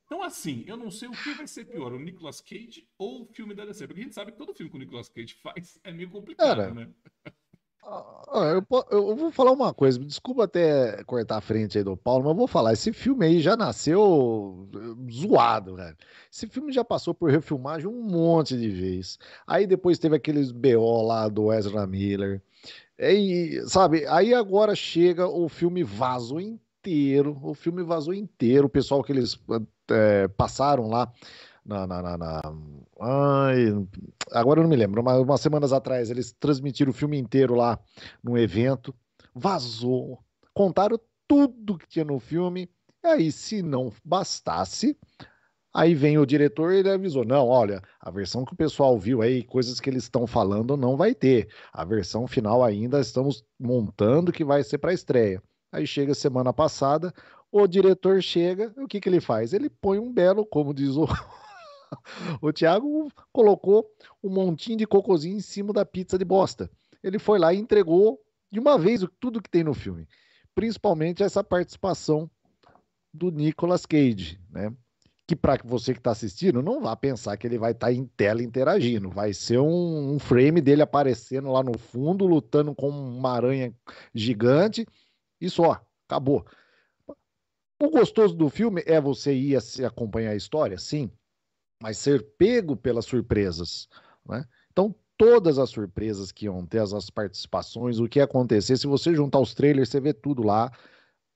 Então, 0.06 0.22
assim, 0.22 0.64
eu 0.68 0.78
não 0.78 0.92
sei 0.92 1.08
o 1.08 1.12
que 1.12 1.34
vai 1.34 1.48
ser 1.48 1.66
pior, 1.66 1.92
o 1.92 2.00
Nicolas 2.00 2.40
Cage 2.40 2.88
ou 2.98 3.24
o 3.24 3.26
filme 3.26 3.56
da 3.56 3.66
DC. 3.66 3.88
Porque 3.88 4.02
a 4.02 4.04
gente 4.04 4.14
sabe 4.14 4.32
que 4.32 4.38
todo 4.38 4.54
filme 4.54 4.70
que 4.70 4.78
o 4.78 4.80
Nicolas 4.80 5.10
Cage 5.10 5.34
faz 5.42 5.80
é 5.84 5.92
meio 5.92 6.12
complicado, 6.12 6.58
Cara, 6.58 6.72
né? 6.72 6.94
Eu, 8.34 8.66
eu, 8.90 9.16
vou 9.16 9.32
falar 9.32 9.52
uma 9.52 9.72
coisa, 9.72 10.00
desculpa 10.00 10.46
até 10.46 11.04
cortar 11.04 11.38
a 11.38 11.42
frente 11.42 11.78
aí 11.78 11.84
do 11.84 11.96
Paulo, 11.96 12.24
mas 12.24 12.32
eu 12.32 12.38
vou 12.38 12.48
falar, 12.48 12.74
esse 12.74 12.92
filme 12.92 13.26
aí 13.28 13.40
já 13.40 13.56
nasceu 13.56 14.68
eh, 14.74 15.12
zoado, 15.12 15.76
cara. 15.76 15.96
Esse 16.32 16.48
filme 16.48 16.72
já 16.72 16.84
passou 16.84 17.14
por 17.14 17.30
refilmagem 17.30 17.88
um 17.88 18.02
monte 18.02 18.58
de 18.58 18.70
vezes. 18.70 19.20
Aí 19.46 19.68
depois 19.68 20.00
teve 20.00 20.16
aqueles 20.16 20.52
BO 20.52 21.04
lá 21.04 21.30
do 21.30 21.54
Ezra 21.54 21.86
Miller. 21.86 22.42
E, 22.98 23.62
sabe, 23.68 24.06
aí 24.08 24.34
agora 24.34 24.74
chega 24.74 25.28
o 25.28 25.50
filme 25.50 25.84
vaso 25.84 26.40
inteiro, 26.40 27.38
o 27.42 27.54
filme 27.54 27.84
vazou 27.84 28.14
inteiro, 28.14 28.68
o 28.68 28.70
pessoal 28.70 29.04
que 29.04 29.12
eles 29.12 29.38
é, 29.92 30.28
passaram 30.30 30.88
lá 30.88 31.12
na, 31.66 31.86
na, 31.86 32.02
na, 32.02 32.18
na... 32.18 32.42
Ai, 33.02 33.66
agora 34.32 34.60
eu 34.60 34.64
não 34.64 34.70
me 34.70 34.78
lembro, 34.78 35.04
mas 35.04 35.20
umas 35.20 35.42
semanas 35.42 35.74
atrás 35.74 36.10
eles 36.10 36.32
transmitiram 36.40 36.92
o 36.92 36.94
filme 36.94 37.18
inteiro 37.18 37.56
lá 37.56 37.78
num 38.24 38.38
evento, 38.38 38.96
vazou, 39.34 40.20
contaram 40.54 40.98
tudo 41.28 41.78
que 41.78 41.88
tinha 41.88 42.06
no 42.06 42.20
filme, 42.20 42.70
e 43.04 43.08
aí 43.08 43.32
se 43.32 43.62
não 43.62 43.92
bastasse, 44.04 44.98
Aí 45.76 45.94
vem 45.94 46.18
o 46.18 46.26
diretor 46.26 46.72
e 46.72 46.78
ele 46.78 46.90
avisou: 46.90 47.26
não, 47.26 47.50
olha, 47.50 47.82
a 48.00 48.10
versão 48.10 48.46
que 48.46 48.54
o 48.54 48.56
pessoal 48.56 48.98
viu 48.98 49.22
aí, 49.22 49.44
coisas 49.44 49.78
que 49.78 49.90
eles 49.90 50.04
estão 50.04 50.26
falando, 50.26 50.78
não 50.78 50.96
vai 50.96 51.14
ter. 51.14 51.50
A 51.74 51.84
versão 51.84 52.26
final 52.28 52.64
ainda 52.64 53.02
estamos 53.02 53.44
montando 53.60 54.32
que 54.32 54.46
vai 54.46 54.64
ser 54.64 54.78
para 54.78 54.94
estreia. 54.94 55.44
Aí 55.74 55.86
chega 55.86 56.16
semana 56.16 56.54
passada, 56.54 57.14
o 57.52 57.68
diretor 57.68 58.22
chega, 58.22 58.74
o 58.78 58.88
que, 58.88 59.02
que 59.02 59.10
ele 59.10 59.20
faz? 59.20 59.52
Ele 59.52 59.70
põe 59.70 60.00
um 60.00 60.14
belo, 60.14 60.46
como 60.46 60.74
diz 60.74 60.96
o, 60.96 61.06
o 62.42 62.54
Thiago, 62.54 63.12
colocou 63.34 63.86
um 64.24 64.30
montinho 64.30 64.78
de 64.78 64.88
cocôzinho 64.88 65.36
em 65.36 65.42
cima 65.42 65.74
da 65.74 65.86
pizza 65.86 66.18
de 66.18 66.24
bosta. 66.24 66.72
Ele 67.04 67.20
foi 67.20 67.38
lá 67.38 67.54
e 67.54 67.60
entregou 67.60 68.18
de 68.50 68.62
uma 68.62 68.78
vez 68.78 69.06
tudo 69.20 69.42
que 69.42 69.50
tem 69.50 69.66
no 69.66 69.74
filme, 69.74 70.08
principalmente 70.56 71.22
essa 71.22 71.44
participação 71.44 72.32
do 73.14 73.30
Nicolas 73.30 73.86
Cage, 73.86 74.40
né? 74.50 74.74
Que 75.28 75.36
para 75.36 75.60
você 75.64 75.94
que 75.94 76.00
está 76.00 76.12
assistindo, 76.12 76.62
não 76.62 76.82
vá 76.82 76.96
pensar 76.96 77.36
que 77.38 77.48
ele 77.48 77.58
vai 77.58 77.72
estar 77.72 77.88
tá 77.88 77.94
em 77.94 78.06
tela 78.06 78.44
interagindo. 78.44 79.10
Vai 79.10 79.34
ser 79.34 79.58
um, 79.58 80.14
um, 80.14 80.20
frame 80.20 80.62
dele 80.62 80.84
aparecendo 80.84 81.52
lá 81.52 81.64
no 81.64 81.78
fundo, 81.78 82.28
lutando 82.28 82.76
com 82.76 82.90
uma 82.90 83.32
aranha 83.32 83.74
gigante, 84.14 84.86
e 85.42 85.50
só, 85.50 85.84
acabou. 86.08 86.46
O 87.82 87.90
gostoso 87.90 88.36
do 88.36 88.50
filme 88.50 88.84
é 88.86 89.02
você 89.02 89.34
ir 89.34 89.58
a 89.58 89.88
acompanhar 89.88 90.32
a 90.32 90.36
história, 90.36 90.78
sim, 90.78 91.12
mas 91.82 91.98
ser 91.98 92.24
pego 92.38 92.76
pelas 92.78 93.06
surpresas, 93.06 93.90
né? 94.26 94.46
Então, 94.72 94.96
todas 95.18 95.58
as 95.58 95.72
surpresas 95.72 96.32
que 96.32 96.46
iam 96.46 96.66
ter, 96.66 96.80
as 96.80 97.10
participações, 97.10 98.00
o 98.00 98.08
que 98.08 98.20
ia 98.20 98.26
acontecer, 98.26 98.78
se 98.78 98.88
você 98.88 99.14
juntar 99.16 99.40
os 99.40 99.54
trailers, 99.54 99.90
você 99.90 100.00
vê 100.00 100.14
tudo 100.14 100.44
lá, 100.44 100.72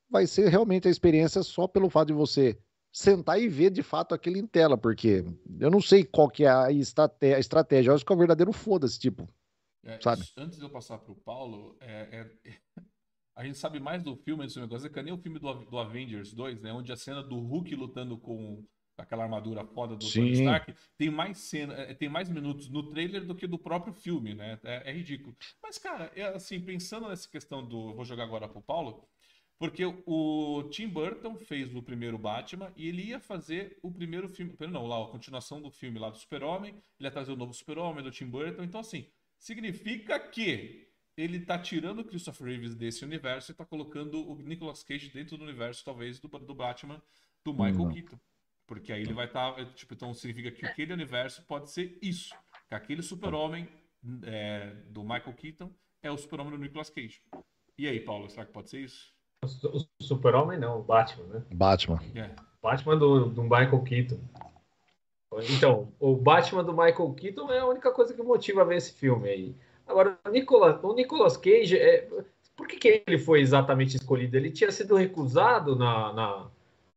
vai 0.10 0.28
ser 0.28 0.47
realmente 0.49 0.88
a 0.88 0.91
experiência 0.91 1.41
só 1.43 1.67
pelo 1.67 1.89
fato 1.89 2.08
de 2.10 2.13
você 2.13 2.58
sentar 2.91 3.39
e 3.39 3.47
ver 3.47 3.69
de 3.69 3.84
fato 3.84 4.13
aquilo 4.13 4.38
em 4.38 4.47
tela, 4.47 4.78
porque 4.78 5.23
eu 5.60 5.69
não 5.69 5.82
sei 5.82 6.04
qual 6.04 6.30
que 6.30 6.43
é 6.43 6.49
a 6.49 6.71
estratégia, 6.71 7.89
eu 7.89 7.95
acho 7.95 8.06
que 8.06 8.12
é 8.12 8.15
o 8.15 8.19
verdadeiro 8.19 8.52
foda-se, 8.52 8.99
tipo, 8.99 9.28
é, 9.84 9.99
sabe? 10.02 10.23
Antes 10.38 10.58
de 10.58 10.63
eu 10.63 10.69
passar 10.69 10.97
para 10.97 11.12
o 11.12 11.15
Paulo, 11.15 11.78
é, 11.80 12.28
é, 12.45 12.56
a 13.36 13.45
gente 13.45 13.58
sabe 13.58 13.80
mais 13.80 14.04
do 14.04 14.15
filme 14.15 14.45
desse 14.45 14.60
negócio, 14.60 14.89
que 14.89 15.02
nem 15.02 15.13
o 15.13 15.17
filme 15.17 15.39
do, 15.39 15.54
do 15.65 15.78
Avengers 15.78 16.34
2, 16.34 16.62
né, 16.62 16.73
onde 16.73 16.91
a 16.91 16.97
cena 16.97 17.23
do 17.23 17.39
Hulk 17.39 17.75
lutando 17.75 18.17
com 18.17 18.63
aquela 19.02 19.23
armadura 19.23 19.65
foda 19.65 19.95
do 19.95 20.04
Sim. 20.04 20.21
Tony 20.21 20.32
Stark, 20.34 20.73
tem 20.97 21.10
mais 21.10 21.38
cena, 21.38 21.73
é, 21.73 21.93
tem 21.93 22.10
mais 22.10 22.30
minutos 22.30 22.69
no 22.69 22.84
trailer 22.89 23.25
do 23.25 23.36
que 23.36 23.47
do 23.47 23.58
próprio 23.58 23.93
filme, 23.93 24.34
né? 24.34 24.60
É, 24.63 24.89
é 24.89 24.93
ridículo. 24.93 25.36
Mas, 25.62 25.78
cara, 25.78 26.12
é, 26.15 26.23
assim, 26.36 26.60
pensando 26.60 27.08
nessa 27.08 27.30
questão 27.30 27.65
do. 27.65 27.93
Vou 27.93 28.06
jogar 28.06 28.23
agora 28.23 28.47
pro 28.47 28.62
Paulo. 28.62 29.08
Porque 29.60 29.84
o 29.86 30.69
Tim 30.72 30.88
Burton 30.88 31.36
fez 31.36 31.76
o 31.76 31.84
primeiro 31.84 32.17
Batman 32.17 32.72
e 32.78 32.88
ele 32.88 33.04
ia 33.04 33.19
fazer 33.19 33.78
o 33.84 33.91
primeiro 33.91 34.30
filme. 34.30 34.56
Não, 34.72 34.88
lá, 34.88 35.04
a 35.04 35.10
continuação 35.10 35.62
do 35.62 35.69
filme 35.69 36.00
lá 36.00 36.10
do 36.10 36.17
Super-Homem. 36.17 36.72
Ele 36.98 37.08
ia 37.08 37.12
trazer 37.12 37.34
o 37.34 37.36
novo 37.36 37.54
Super-Homem 37.54 38.02
do 38.02 38.10
Tim 38.10 38.28
Burton. 38.28 38.63
Então, 38.63 38.80
assim, 38.80 39.06
significa 39.38 40.17
que 40.17 40.88
ele 41.17 41.41
tá 41.41 41.60
tirando 41.60 42.00
o 42.00 42.06
Christopher 42.06 42.48
Reeves 42.48 42.74
desse 42.74 43.04
universo 43.04 43.52
e 43.52 43.54
tá 43.54 43.65
colocando 43.65 44.26
o 44.32 44.41
Nicolas 44.41 44.82
Cage 44.82 45.10
dentro 45.10 45.38
do 45.38 45.43
universo, 45.43 45.84
talvez, 45.84 46.22
do, 46.22 46.30
do 46.30 46.56
Batman 46.56 47.02
do 47.43 47.52
Michael 47.52 47.74
Não. 47.74 47.91
Keaton. 47.91 48.19
Porque 48.65 48.93
aí 48.93 49.02
ele 49.02 49.13
vai 49.13 49.26
estar. 49.26 49.52
Tá, 49.52 49.65
tipo, 49.74 49.93
então 49.93 50.13
significa 50.13 50.52
que 50.52 50.65
aquele 50.65 50.93
universo 50.93 51.43
pode 51.43 51.69
ser 51.69 52.00
isso. 52.02 52.34
Que 52.69 52.76
aquele 52.76 53.02
super-homem 53.02 53.67
é, 54.24 54.69
do 54.88 55.04
Michael 55.04 55.34
Keaton 55.34 55.74
é 56.02 56.10
o 56.10 56.17
super-homem 56.17 56.54
do 56.54 56.60
Nicolas 56.60 56.89
Cage. 56.89 57.22
E 57.78 57.88
aí, 57.88 58.00
Paulo, 58.00 58.30
será 58.30 58.45
que 58.45 58.54
pode 58.54 58.69
ser 58.69 58.82
isso? 58.82 59.18
O 59.43 60.04
super-homem 60.04 60.60
não, 60.60 60.80
o 60.80 60.84
Batman, 60.84 61.25
né? 61.28 61.43
Batman. 61.54 61.99
É. 62.15 62.30
Batman 62.62 62.97
do, 62.97 63.25
do 63.30 63.43
Michael 63.43 63.82
Keaton. 63.84 64.19
Então, 65.49 65.93
o 65.99 66.15
Batman 66.15 66.63
do 66.63 66.73
Michael 66.73 67.13
Keaton 67.13 67.52
é 67.52 67.60
a 67.60 67.65
única 67.65 67.91
coisa 67.91 68.13
que 68.13 68.21
motiva 68.21 68.62
a 68.62 68.65
ver 68.65 68.78
esse 68.78 68.93
filme 68.93 69.30
aí. 69.30 69.56
Agora, 69.88 70.17
o 70.25 70.30
Nicolas, 70.30 70.84
o 70.84 70.93
Nicolas 70.93 71.38
Cage, 71.38 71.78
é, 71.78 72.08
por 72.56 72.67
que, 72.67 72.78
que 72.78 73.04
ele 73.08 73.17
foi 73.17 73.39
exatamente 73.39 73.95
escolhido? 73.95 74.36
Ele 74.36 74.52
tinha 74.52 74.71
sido 74.71 74.95
recusado 74.95 75.75
na, 75.75 76.13
na 76.13 76.47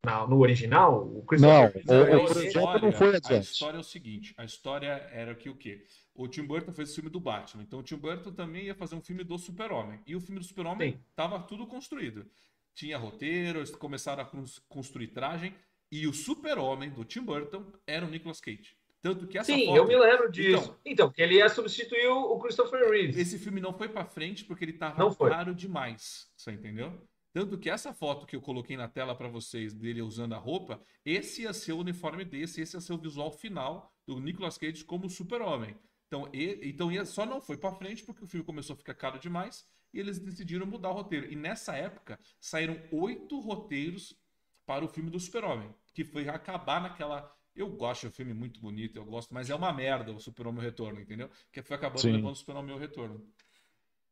na, 0.04 0.26
no 0.26 0.38
original? 0.40 1.06
O 1.14 1.22
Christopher 1.22 1.82
não, 1.86 1.94
o, 1.94 2.22
o, 2.22 2.24
o 2.24 2.42
história, 2.42 2.80
não 2.80 2.92
foi 2.92 3.08
adiante. 3.08 3.34
A 3.34 3.38
história 3.38 3.76
é 3.76 3.80
o 3.80 3.84
seguinte: 3.84 4.34
a 4.36 4.44
história 4.44 5.08
era 5.12 5.34
que 5.34 5.48
o 5.48 5.54
quê? 5.54 5.84
O 6.14 6.28
Tim 6.28 6.44
Burton 6.44 6.72
fez 6.72 6.92
o 6.92 6.94
filme 6.94 7.10
do 7.10 7.18
Batman, 7.18 7.62
então 7.62 7.80
o 7.80 7.82
Tim 7.82 7.96
Burton 7.96 8.32
também 8.32 8.66
ia 8.66 8.74
fazer 8.74 8.94
um 8.94 9.00
filme 9.00 9.24
do 9.24 9.38
Super-Homem. 9.38 10.00
E 10.06 10.14
o 10.14 10.20
filme 10.20 10.38
do 10.38 10.44
Super-Homem 10.44 11.00
estava 11.10 11.38
tudo 11.40 11.66
construído. 11.66 12.26
Tinha 12.74 12.98
roteiro, 12.98 13.58
eles 13.58 13.70
começaram 13.70 14.22
a 14.22 14.30
construir 14.68 15.08
tragem, 15.08 15.54
e 15.90 16.06
o 16.06 16.12
Super-Homem 16.12 16.90
do 16.90 17.04
Tim 17.04 17.22
Burton 17.22 17.64
era 17.86 18.04
o 18.04 18.10
Nicolas 18.10 18.40
Cage. 18.40 18.76
Tanto 19.02 19.26
que 19.26 19.36
essa 19.36 19.52
Sim, 19.52 19.66
foto... 19.66 19.76
eu 19.76 19.86
me 19.86 19.96
lembro 19.96 20.30
disso. 20.30 20.78
Então, 20.84 21.08
então 21.08 21.12
ele 21.16 21.34
ia 21.34 21.48
substituir 21.48 22.06
o 22.06 22.38
Christopher 22.38 22.88
Reeves. 22.88 23.18
Esse 23.18 23.36
filme 23.36 23.60
não 23.60 23.72
foi 23.72 23.88
para 23.88 24.04
frente 24.04 24.44
porque 24.44 24.64
ele 24.64 24.74
tava 24.74 25.14
caro 25.16 25.54
demais. 25.54 26.30
Você 26.36 26.52
entendeu? 26.52 26.92
Tanto 27.32 27.58
que 27.58 27.68
essa 27.68 27.92
foto 27.92 28.26
que 28.26 28.36
eu 28.36 28.40
coloquei 28.40 28.76
na 28.76 28.86
tela 28.86 29.14
para 29.14 29.26
vocês 29.26 29.74
dele 29.74 30.02
usando 30.02 30.34
a 30.34 30.38
roupa, 30.38 30.80
esse 31.04 31.42
ia 31.42 31.52
ser 31.52 31.72
o 31.72 31.78
uniforme 31.78 32.24
desse, 32.24 32.60
esse 32.60 32.76
ia 32.76 32.80
ser 32.80 32.92
o 32.92 32.98
visual 32.98 33.32
final 33.32 33.92
do 34.06 34.20
Nicolas 34.20 34.56
Cage 34.56 34.84
como 34.84 35.10
super-homem. 35.10 35.74
Então, 36.12 36.28
e, 36.30 36.60
então 36.62 36.92
ia, 36.92 37.06
só 37.06 37.24
não 37.24 37.40
foi 37.40 37.56
para 37.56 37.72
frente 37.72 38.04
porque 38.04 38.22
o 38.22 38.26
filme 38.26 38.44
começou 38.44 38.74
a 38.74 38.76
ficar 38.76 38.92
caro 38.92 39.18
demais 39.18 39.64
e 39.94 39.98
eles 39.98 40.18
decidiram 40.18 40.66
mudar 40.66 40.90
o 40.90 40.92
roteiro. 40.92 41.32
E 41.32 41.34
nessa 41.34 41.74
época 41.74 42.18
saíram 42.38 42.78
oito 42.92 43.40
roteiros 43.40 44.14
para 44.66 44.84
o 44.84 44.88
filme 44.88 45.08
do 45.08 45.18
super-homem, 45.18 45.74
que 45.94 46.04
foi 46.04 46.28
acabar 46.28 46.82
naquela 46.82 47.34
eu 47.56 47.68
gosto, 47.68 48.06
é 48.06 48.08
um 48.10 48.12
filme 48.12 48.34
muito 48.34 48.60
bonito, 48.60 48.98
eu 48.98 49.04
gosto, 49.04 49.32
mas 49.32 49.48
é 49.48 49.54
uma 49.54 49.72
merda 49.72 50.10
o 50.10 50.18
Super-Homem 50.18 50.62
Retorno, 50.62 51.00
entendeu? 51.00 51.28
Que 51.50 51.60
foi 51.60 51.76
acabando 51.76 52.00
Sim. 52.00 52.12
levando 52.12 52.32
o 52.32 52.36
Super-Homem 52.36 52.72
ao 52.72 52.78
Retorno. 52.78 53.22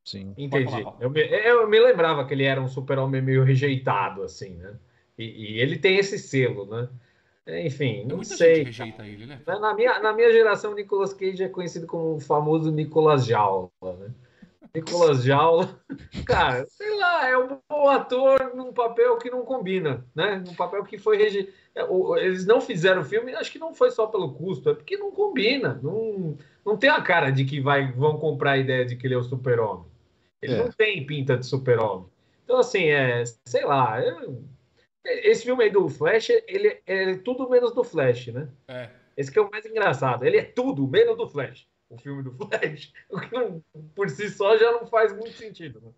Sim. 0.04 0.34
Entendi. 0.36 0.84
Eu 1.00 1.08
me, 1.08 1.22
eu 1.22 1.68
me 1.68 1.80
lembrava 1.80 2.26
que 2.26 2.34
ele 2.34 2.44
era 2.44 2.60
um 2.60 2.68
super-homem 2.68 3.22
meio 3.22 3.42
rejeitado, 3.42 4.22
assim, 4.22 4.56
né? 4.56 4.78
E, 5.16 5.24
e, 5.24 5.58
ele 5.58 5.78
tem 5.78 5.96
esse 5.96 6.18
selo, 6.18 6.66
né? 6.66 6.90
Enfim, 7.58 8.04
não 8.06 8.16
Muita 8.16 8.36
sei. 8.36 8.64
rejeita 8.64 9.06
ele, 9.06 9.26
né? 9.26 9.40
Na 9.46 9.74
minha, 9.74 9.98
na 10.00 10.12
minha 10.12 10.30
geração, 10.32 10.74
Nicolas 10.74 11.12
Cage 11.12 11.42
é 11.42 11.48
conhecido 11.48 11.86
como 11.86 12.16
o 12.16 12.20
famoso 12.20 12.70
Nicolas 12.70 13.26
Jaula, 13.26 13.70
né? 13.82 14.10
Nicolas 14.74 15.22
Jaula, 15.24 15.80
cara, 16.24 16.64
sei 16.66 16.96
lá, 16.96 17.28
é 17.28 17.36
um 17.36 17.58
bom 17.68 17.88
ator 17.88 18.54
num 18.54 18.72
papel 18.72 19.18
que 19.18 19.30
não 19.30 19.42
combina, 19.42 20.04
né? 20.14 20.42
Num 20.46 20.54
papel 20.54 20.84
que 20.84 20.98
foi 20.98 21.16
rejeitado. 21.16 21.54
É, 21.74 21.82
eles 22.24 22.46
não 22.46 22.60
fizeram 22.60 23.02
o 23.02 23.04
filme, 23.04 23.34
acho 23.34 23.50
que 23.50 23.58
não 23.58 23.74
foi 23.74 23.90
só 23.90 24.06
pelo 24.06 24.32
custo, 24.32 24.70
é 24.70 24.74
porque 24.74 24.96
não 24.96 25.10
combina. 25.10 25.78
Não, 25.82 26.36
não 26.64 26.76
tem 26.76 26.90
a 26.90 27.00
cara 27.00 27.30
de 27.30 27.44
que 27.44 27.60
vai, 27.60 27.92
vão 27.92 28.18
comprar 28.18 28.52
a 28.52 28.58
ideia 28.58 28.84
de 28.84 28.96
que 28.96 29.06
ele 29.06 29.14
é 29.14 29.18
o 29.18 29.22
super-homem. 29.22 29.86
Ele 30.42 30.54
é. 30.54 30.58
não 30.58 30.70
tem 30.70 31.04
pinta 31.04 31.36
de 31.36 31.46
super-homem. 31.46 32.06
Então, 32.44 32.58
assim, 32.58 32.86
é, 32.86 33.22
sei 33.44 33.64
lá. 33.64 34.02
Eu, 34.02 34.42
esse 35.04 35.44
filme 35.44 35.64
aí 35.64 35.70
do 35.70 35.88
Flash, 35.88 36.30
ele 36.46 36.80
é 36.86 37.16
tudo 37.16 37.48
menos 37.48 37.72
do 37.74 37.82
Flash, 37.82 38.28
né? 38.28 38.48
É. 38.68 38.90
Esse 39.16 39.30
que 39.30 39.38
é 39.38 39.42
o 39.42 39.50
mais 39.50 39.64
engraçado. 39.66 40.24
Ele 40.24 40.38
é 40.38 40.42
tudo 40.42 40.86
menos 40.86 41.16
do 41.16 41.28
Flash. 41.28 41.68
O 41.88 41.98
filme 41.98 42.22
do 42.22 42.32
Flash. 42.36 42.92
O 43.08 43.20
que 43.20 43.34
não, 43.34 43.62
por 43.94 44.08
si 44.08 44.28
só 44.28 44.56
já 44.56 44.70
não 44.72 44.86
faz 44.86 45.12
muito 45.12 45.32
sentido. 45.32 45.80
Né? 45.80 45.92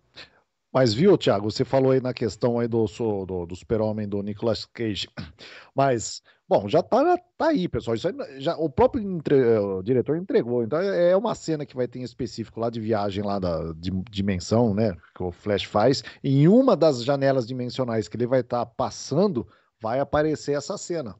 Mas 0.73 0.95
viu, 0.95 1.19
Thiago, 1.19 1.51
você 1.51 1.65
falou 1.65 1.93
aí 1.93 2.01
na 2.01 2.15
questão 2.15 2.59
aí 2.59 2.67
do, 2.67 2.87
do, 3.27 3.47
do 3.47 3.57
super-homem 3.57 4.09
do 4.09 4.23
Nicolas 4.23 4.65
Cage. 4.65 5.09
Mas 5.75 6.23
Bom, 6.53 6.69
já 6.69 6.83
tá, 6.83 7.17
tá 7.39 7.47
aí, 7.47 7.67
pessoal. 7.67 7.95
Isso 7.95 8.07
aí, 8.07 8.15
já, 8.39 8.55
o 8.59 8.69
próprio 8.69 9.03
entre, 9.03 9.57
o 9.57 9.83
diretor 9.83 10.19
entregou. 10.19 10.63
Então 10.63 10.79
é, 10.79 11.13
é 11.13 11.17
uma 11.17 11.35
cena 11.35 11.65
que 11.65 11.75
vai 11.75 11.89
ter 11.89 11.99
em 11.99 12.03
específico 12.03 12.61
lá 12.61 12.69
de 12.69 12.79
viagem 12.79 13.25
lá 13.25 13.39
da 13.39 13.73
de, 13.73 13.91
dimensão, 14.11 14.75
né? 14.75 14.95
Que 15.15 15.23
o 15.23 15.33
Flash 15.33 15.65
faz. 15.65 16.05
Em 16.23 16.47
uma 16.49 16.77
das 16.77 17.03
janelas 17.05 17.47
dimensionais 17.47 18.07
que 18.07 18.19
ele 18.19 18.27
vai 18.27 18.41
estar 18.41 18.67
tá 18.67 18.71
passando, 18.77 19.49
vai 19.81 19.99
aparecer 19.99 20.55
essa 20.55 20.77
cena. 20.77 21.17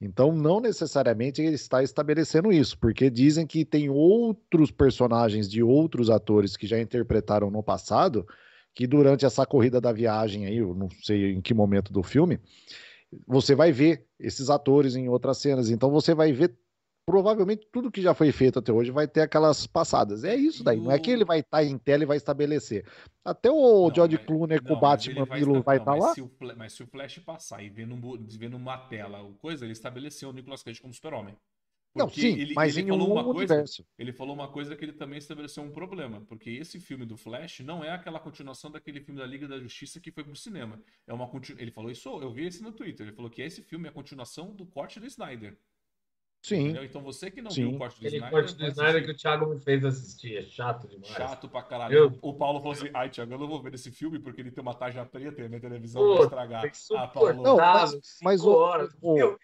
Então, 0.00 0.30
não 0.30 0.60
necessariamente 0.60 1.42
ele 1.42 1.56
está 1.56 1.82
estabelecendo 1.82 2.52
isso, 2.52 2.78
porque 2.78 3.10
dizem 3.10 3.44
que 3.44 3.64
tem 3.64 3.90
outros 3.90 4.70
personagens 4.70 5.50
de 5.50 5.60
outros 5.60 6.08
atores 6.08 6.56
que 6.56 6.68
já 6.68 6.78
interpretaram 6.78 7.50
no 7.50 7.64
passado, 7.64 8.24
que 8.74 8.86
durante 8.86 9.24
essa 9.24 9.44
corrida 9.44 9.80
da 9.80 9.92
viagem 9.92 10.46
aí, 10.46 10.56
eu 10.56 10.74
não 10.74 10.88
sei 11.02 11.32
em 11.32 11.40
que 11.40 11.52
momento 11.52 11.92
do 11.92 12.02
filme, 12.02 12.40
você 13.26 13.54
vai 13.54 13.72
ver 13.72 14.06
esses 14.18 14.48
atores 14.48 14.96
em 14.96 15.08
outras 15.08 15.38
cenas. 15.38 15.70
Então 15.70 15.90
você 15.90 16.14
vai 16.14 16.32
ver 16.32 16.56
provavelmente 17.04 17.66
tudo 17.72 17.90
que 17.90 18.00
já 18.00 18.14
foi 18.14 18.30
feito 18.30 18.60
até 18.60 18.72
hoje 18.72 18.90
vai 18.90 19.08
ter 19.08 19.22
aquelas 19.22 19.66
passadas. 19.66 20.24
É 20.24 20.34
isso 20.34 20.62
daí. 20.62 20.80
Não 20.80 20.90
é 20.90 20.98
que 20.98 21.10
ele 21.10 21.24
vai 21.24 21.40
estar 21.40 21.58
tá 21.58 21.64
em 21.64 21.76
tela 21.76 22.04
e 22.04 22.06
vai 22.06 22.16
estabelecer. 22.16 22.86
Até 23.24 23.50
o 23.50 23.88
não, 23.88 23.94
George 23.94 24.18
Clooney 24.18 24.60
com 24.60 24.72
o 24.72 24.80
Batman 24.80 25.24
vai 25.24 25.40
estar, 25.40 25.60
vai 25.60 25.76
estar 25.78 25.94
lá. 25.94 26.14
Se 26.14 26.22
o, 26.22 26.30
mas 26.56 26.72
se 26.72 26.82
o 26.82 26.86
Flash 26.86 27.18
passar 27.18 27.62
e 27.62 27.68
ver, 27.68 27.86
num, 27.86 28.00
ver 28.38 28.48
numa 28.48 28.78
tela 28.78 29.18
coisa, 29.40 29.64
ele 29.64 29.72
estabeleceu 29.72 30.30
o 30.30 30.32
Nicolas 30.32 30.62
Cage 30.62 30.80
como 30.80 30.94
super-homem. 30.94 31.36
Não, 31.94 32.08
sim, 32.08 32.38
ele, 32.38 32.54
mas 32.54 32.76
ele 32.76 32.86
em 32.86 32.88
falou 32.88 33.08
um 33.08 33.12
uma 33.12 33.24
coisa, 33.24 33.54
universo. 33.54 33.86
Ele 33.98 34.12
falou 34.12 34.34
uma 34.34 34.48
coisa 34.48 34.74
que 34.74 34.84
ele 34.84 34.94
também 34.94 35.18
estabeleceu 35.18 35.62
um 35.62 35.70
problema, 35.70 36.22
porque 36.22 36.50
esse 36.50 36.80
filme 36.80 37.04
do 37.04 37.18
Flash 37.18 37.60
não 37.60 37.84
é 37.84 37.90
aquela 37.90 38.18
continuação 38.18 38.70
daquele 38.70 39.00
filme 39.00 39.20
da 39.20 39.26
Liga 39.26 39.46
da 39.46 39.58
Justiça 39.58 40.00
que 40.00 40.10
foi 40.10 40.24
pro 40.24 40.34
cinema. 40.34 40.80
É 41.06 41.12
uma 41.12 41.28
continu... 41.28 41.60
Ele 41.60 41.70
falou 41.70 41.90
isso, 41.90 42.08
eu 42.22 42.32
vi 42.32 42.46
isso 42.46 42.62
no 42.62 42.72
Twitter. 42.72 43.06
Ele 43.06 43.16
falou 43.16 43.30
que 43.30 43.42
esse 43.42 43.62
filme 43.62 43.86
é 43.86 43.90
a 43.90 43.92
continuação 43.92 44.54
do 44.54 44.64
corte 44.64 44.98
do 44.98 45.06
Snyder. 45.06 45.56
Sim. 46.42 46.62
Entendeu? 46.62 46.84
Então 46.84 47.02
você 47.02 47.30
que 47.30 47.40
não 47.40 47.50
sim. 47.50 47.62
viu 47.62 47.76
o 47.76 47.78
corte 47.78 48.00
do 48.00 48.06
Aquele 48.06 48.16
Snyder. 48.16 48.30
corte 48.40 48.56
do 48.56 48.66
Snyder 48.66 49.04
que 49.04 49.10
o 49.12 49.16
Thiago 49.16 49.46
me 49.46 49.60
fez 49.60 49.84
assistir. 49.84 50.36
É 50.38 50.42
chato 50.42 50.88
demais. 50.88 51.12
Chato 51.12 51.48
pra 51.48 51.62
caralho. 51.62 51.94
Eu... 51.94 52.18
O 52.20 52.34
Paulo 52.34 52.58
falou 52.58 52.72
assim: 52.72 52.90
ai, 52.92 53.10
Thiago, 53.10 53.32
eu 53.32 53.38
não 53.38 53.46
vou 53.46 53.62
ver 53.62 53.74
esse 53.74 53.92
filme 53.92 54.18
porque 54.18 54.40
ele 54.40 54.50
tem 54.50 54.60
uma 54.60 54.74
tarja 54.74 55.04
preta 55.06 55.40
e 55.40 55.44
a 55.44 55.48
minha 55.48 55.60
televisão 55.60 56.02
Pô, 56.02 56.14
vai 56.16 56.24
estragar. 56.24 56.72
Ah, 56.96 57.06
Paulo. 57.06 57.42
Não, 57.42 57.56
mas, 57.56 58.18
mas 58.22 58.40
o, 58.44 58.52
o, 59.00 59.38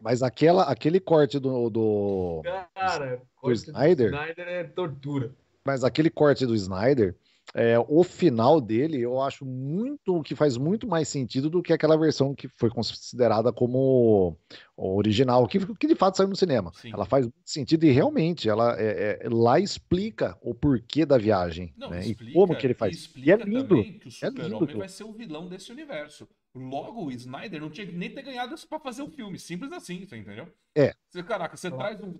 mas 0.00 0.22
aquela, 0.22 0.64
aquele 0.64 1.00
corte 1.00 1.38
do. 1.38 1.70
do 1.70 2.42
Cara, 2.74 3.22
do 3.42 3.52
Snyder, 3.52 4.10
do 4.10 4.16
Snyder 4.16 4.48
é 4.48 4.64
tortura. 4.64 5.34
Mas 5.64 5.84
aquele 5.84 6.10
corte 6.10 6.46
do 6.46 6.54
Snyder, 6.54 7.14
é, 7.54 7.76
o 7.88 8.04
final 8.04 8.60
dele, 8.60 9.00
eu 9.00 9.20
acho 9.20 9.44
muito 9.44 10.22
que 10.22 10.36
faz 10.36 10.56
muito 10.56 10.86
mais 10.86 11.08
sentido 11.08 11.50
do 11.50 11.62
que 11.62 11.72
aquela 11.72 11.98
versão 11.98 12.34
que 12.34 12.48
foi 12.48 12.70
considerada 12.70 13.52
como 13.52 14.36
original, 14.76 15.46
que, 15.48 15.58
que 15.74 15.86
de 15.86 15.96
fato 15.96 16.16
saiu 16.16 16.28
no 16.28 16.36
cinema. 16.36 16.72
Sim. 16.74 16.92
Ela 16.92 17.04
faz 17.04 17.26
muito 17.26 17.36
sentido 17.44 17.84
e 17.84 17.90
realmente 17.90 18.48
ela 18.48 18.80
é, 18.80 19.20
é, 19.22 19.28
lá 19.28 19.58
explica 19.58 20.38
o 20.40 20.54
porquê 20.54 21.04
da 21.04 21.18
viagem 21.18 21.74
Não, 21.76 21.90
né? 21.90 22.00
explica, 22.00 22.30
e 22.30 22.34
como 22.34 22.56
que 22.56 22.66
ele 22.66 22.74
faz. 22.74 23.10
E, 23.16 23.20
e 23.26 23.32
é 23.32 23.36
lindo. 23.36 23.82
que 23.98 24.08
o 24.08 24.10
Super-Homem 24.10 24.74
é 24.74 24.78
vai 24.78 24.88
ser 24.88 25.04
o 25.04 25.12
vilão 25.12 25.48
desse 25.48 25.72
universo. 25.72 26.28
Logo, 26.54 27.04
o 27.04 27.12
Snyder 27.12 27.60
não 27.60 27.70
tinha 27.70 27.86
nem 27.90 28.12
ter 28.12 28.22
ganhado 28.22 28.54
isso 28.54 28.68
pra 28.68 28.80
fazer 28.80 29.02
o 29.02 29.10
filme. 29.10 29.38
Simples 29.38 29.72
assim, 29.72 30.04
você 30.04 30.16
entendeu? 30.16 30.52
É. 30.74 30.94
Você, 31.08 31.22
caraca, 31.22 31.56
você 31.56 31.70
traz 31.70 32.00
um 32.00 32.14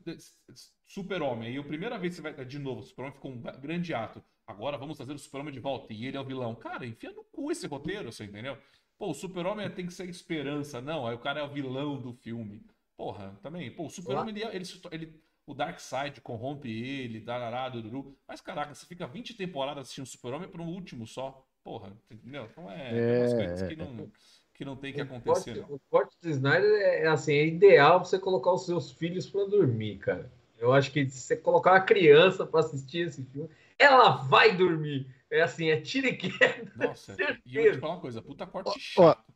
super-homem 0.86 1.54
e 1.54 1.58
a 1.58 1.64
primeira 1.64 1.98
vez 1.98 2.14
que 2.14 2.22
você 2.22 2.32
vai. 2.32 2.44
De 2.44 2.58
novo, 2.58 2.80
o 2.80 2.84
super-homem 2.84 3.14
ficou 3.14 3.32
um 3.32 3.40
grande 3.40 3.92
ato. 3.92 4.22
Agora 4.46 4.78
vamos 4.78 4.96
trazer 4.96 5.12
o 5.12 5.18
super-homem 5.18 5.52
de 5.52 5.60
volta 5.60 5.92
e 5.92 6.06
ele 6.06 6.16
é 6.16 6.20
o 6.20 6.24
vilão. 6.24 6.54
Cara, 6.54 6.86
enfia 6.86 7.12
no 7.12 7.24
cu 7.24 7.50
esse 7.50 7.66
roteiro, 7.66 8.12
você 8.12 8.24
entendeu? 8.24 8.56
Pô, 8.96 9.10
o 9.10 9.14
super-homem 9.14 9.68
tem 9.70 9.86
que 9.86 9.92
ser 9.92 10.08
esperança. 10.08 10.80
Não, 10.80 11.06
aí 11.06 11.14
o 11.14 11.20
cara 11.20 11.40
é 11.40 11.42
o 11.42 11.48
vilão 11.48 12.00
do 12.00 12.12
filme. 12.12 12.64
Porra, 12.96 13.36
também. 13.42 13.70
Pô, 13.74 13.86
o 13.86 13.90
super-homem, 13.90 14.34
ele, 14.36 14.44
ele, 14.44 14.64
ele, 14.92 15.22
o 15.46 15.54
Dark 15.54 15.80
Side 15.80 16.20
corrompe 16.20 16.68
ele, 16.68 17.20
darará, 17.20 17.68
dururu. 17.68 18.16
Mas 18.28 18.40
caraca, 18.40 18.74
você 18.74 18.86
fica 18.86 19.06
20 19.06 19.34
temporadas 19.34 19.82
assistindo 19.82 20.04
o 20.04 20.08
super-homem 20.08 20.48
para 20.48 20.62
um 20.62 20.68
último 20.68 21.06
só. 21.06 21.44
Porra, 21.64 21.92
entendeu? 22.10 22.48
Então 22.50 22.70
é, 22.70 22.98
é 22.98 23.18
umas 23.20 23.34
coisas 23.34 23.62
que 23.68 23.76
não, 23.76 24.12
que 24.54 24.64
não 24.64 24.76
tem 24.76 24.92
que 24.92 25.00
acontecer. 25.00 25.58
O 25.58 25.66
corte, 25.66 25.72
o 25.72 25.80
corte 25.90 26.16
do 26.20 26.30
Snyder 26.30 26.80
é 26.80 27.06
assim, 27.06 27.34
é 27.34 27.46
ideal 27.46 28.04
você 28.04 28.18
colocar 28.18 28.52
os 28.52 28.64
seus 28.64 28.90
filhos 28.92 29.28
para 29.28 29.46
dormir, 29.46 29.98
cara. 29.98 30.30
Eu 30.58 30.72
acho 30.72 30.92
que 30.92 31.08
se 31.08 31.20
você 31.20 31.36
colocar 31.36 31.72
uma 31.72 31.80
criança 31.80 32.44
para 32.44 32.60
assistir 32.60 33.06
esse 33.06 33.24
filme, 33.24 33.48
ela 33.78 34.10
vai 34.10 34.54
dormir. 34.54 35.06
É 35.30 35.42
assim, 35.42 35.70
é 35.70 35.80
tira 35.80 36.08
e 36.08 36.16
queda. 36.16 36.72
Nossa, 36.76 37.16
e 37.46 37.56
eu 37.56 37.62
vou 37.62 37.72
te 37.72 37.78
falar 37.78 37.94
uma 37.94 38.00
coisa, 38.00 38.20
puta 38.20 38.46
corte 38.46 38.78
chato. 38.78 39.24
Ó, 39.26 39.32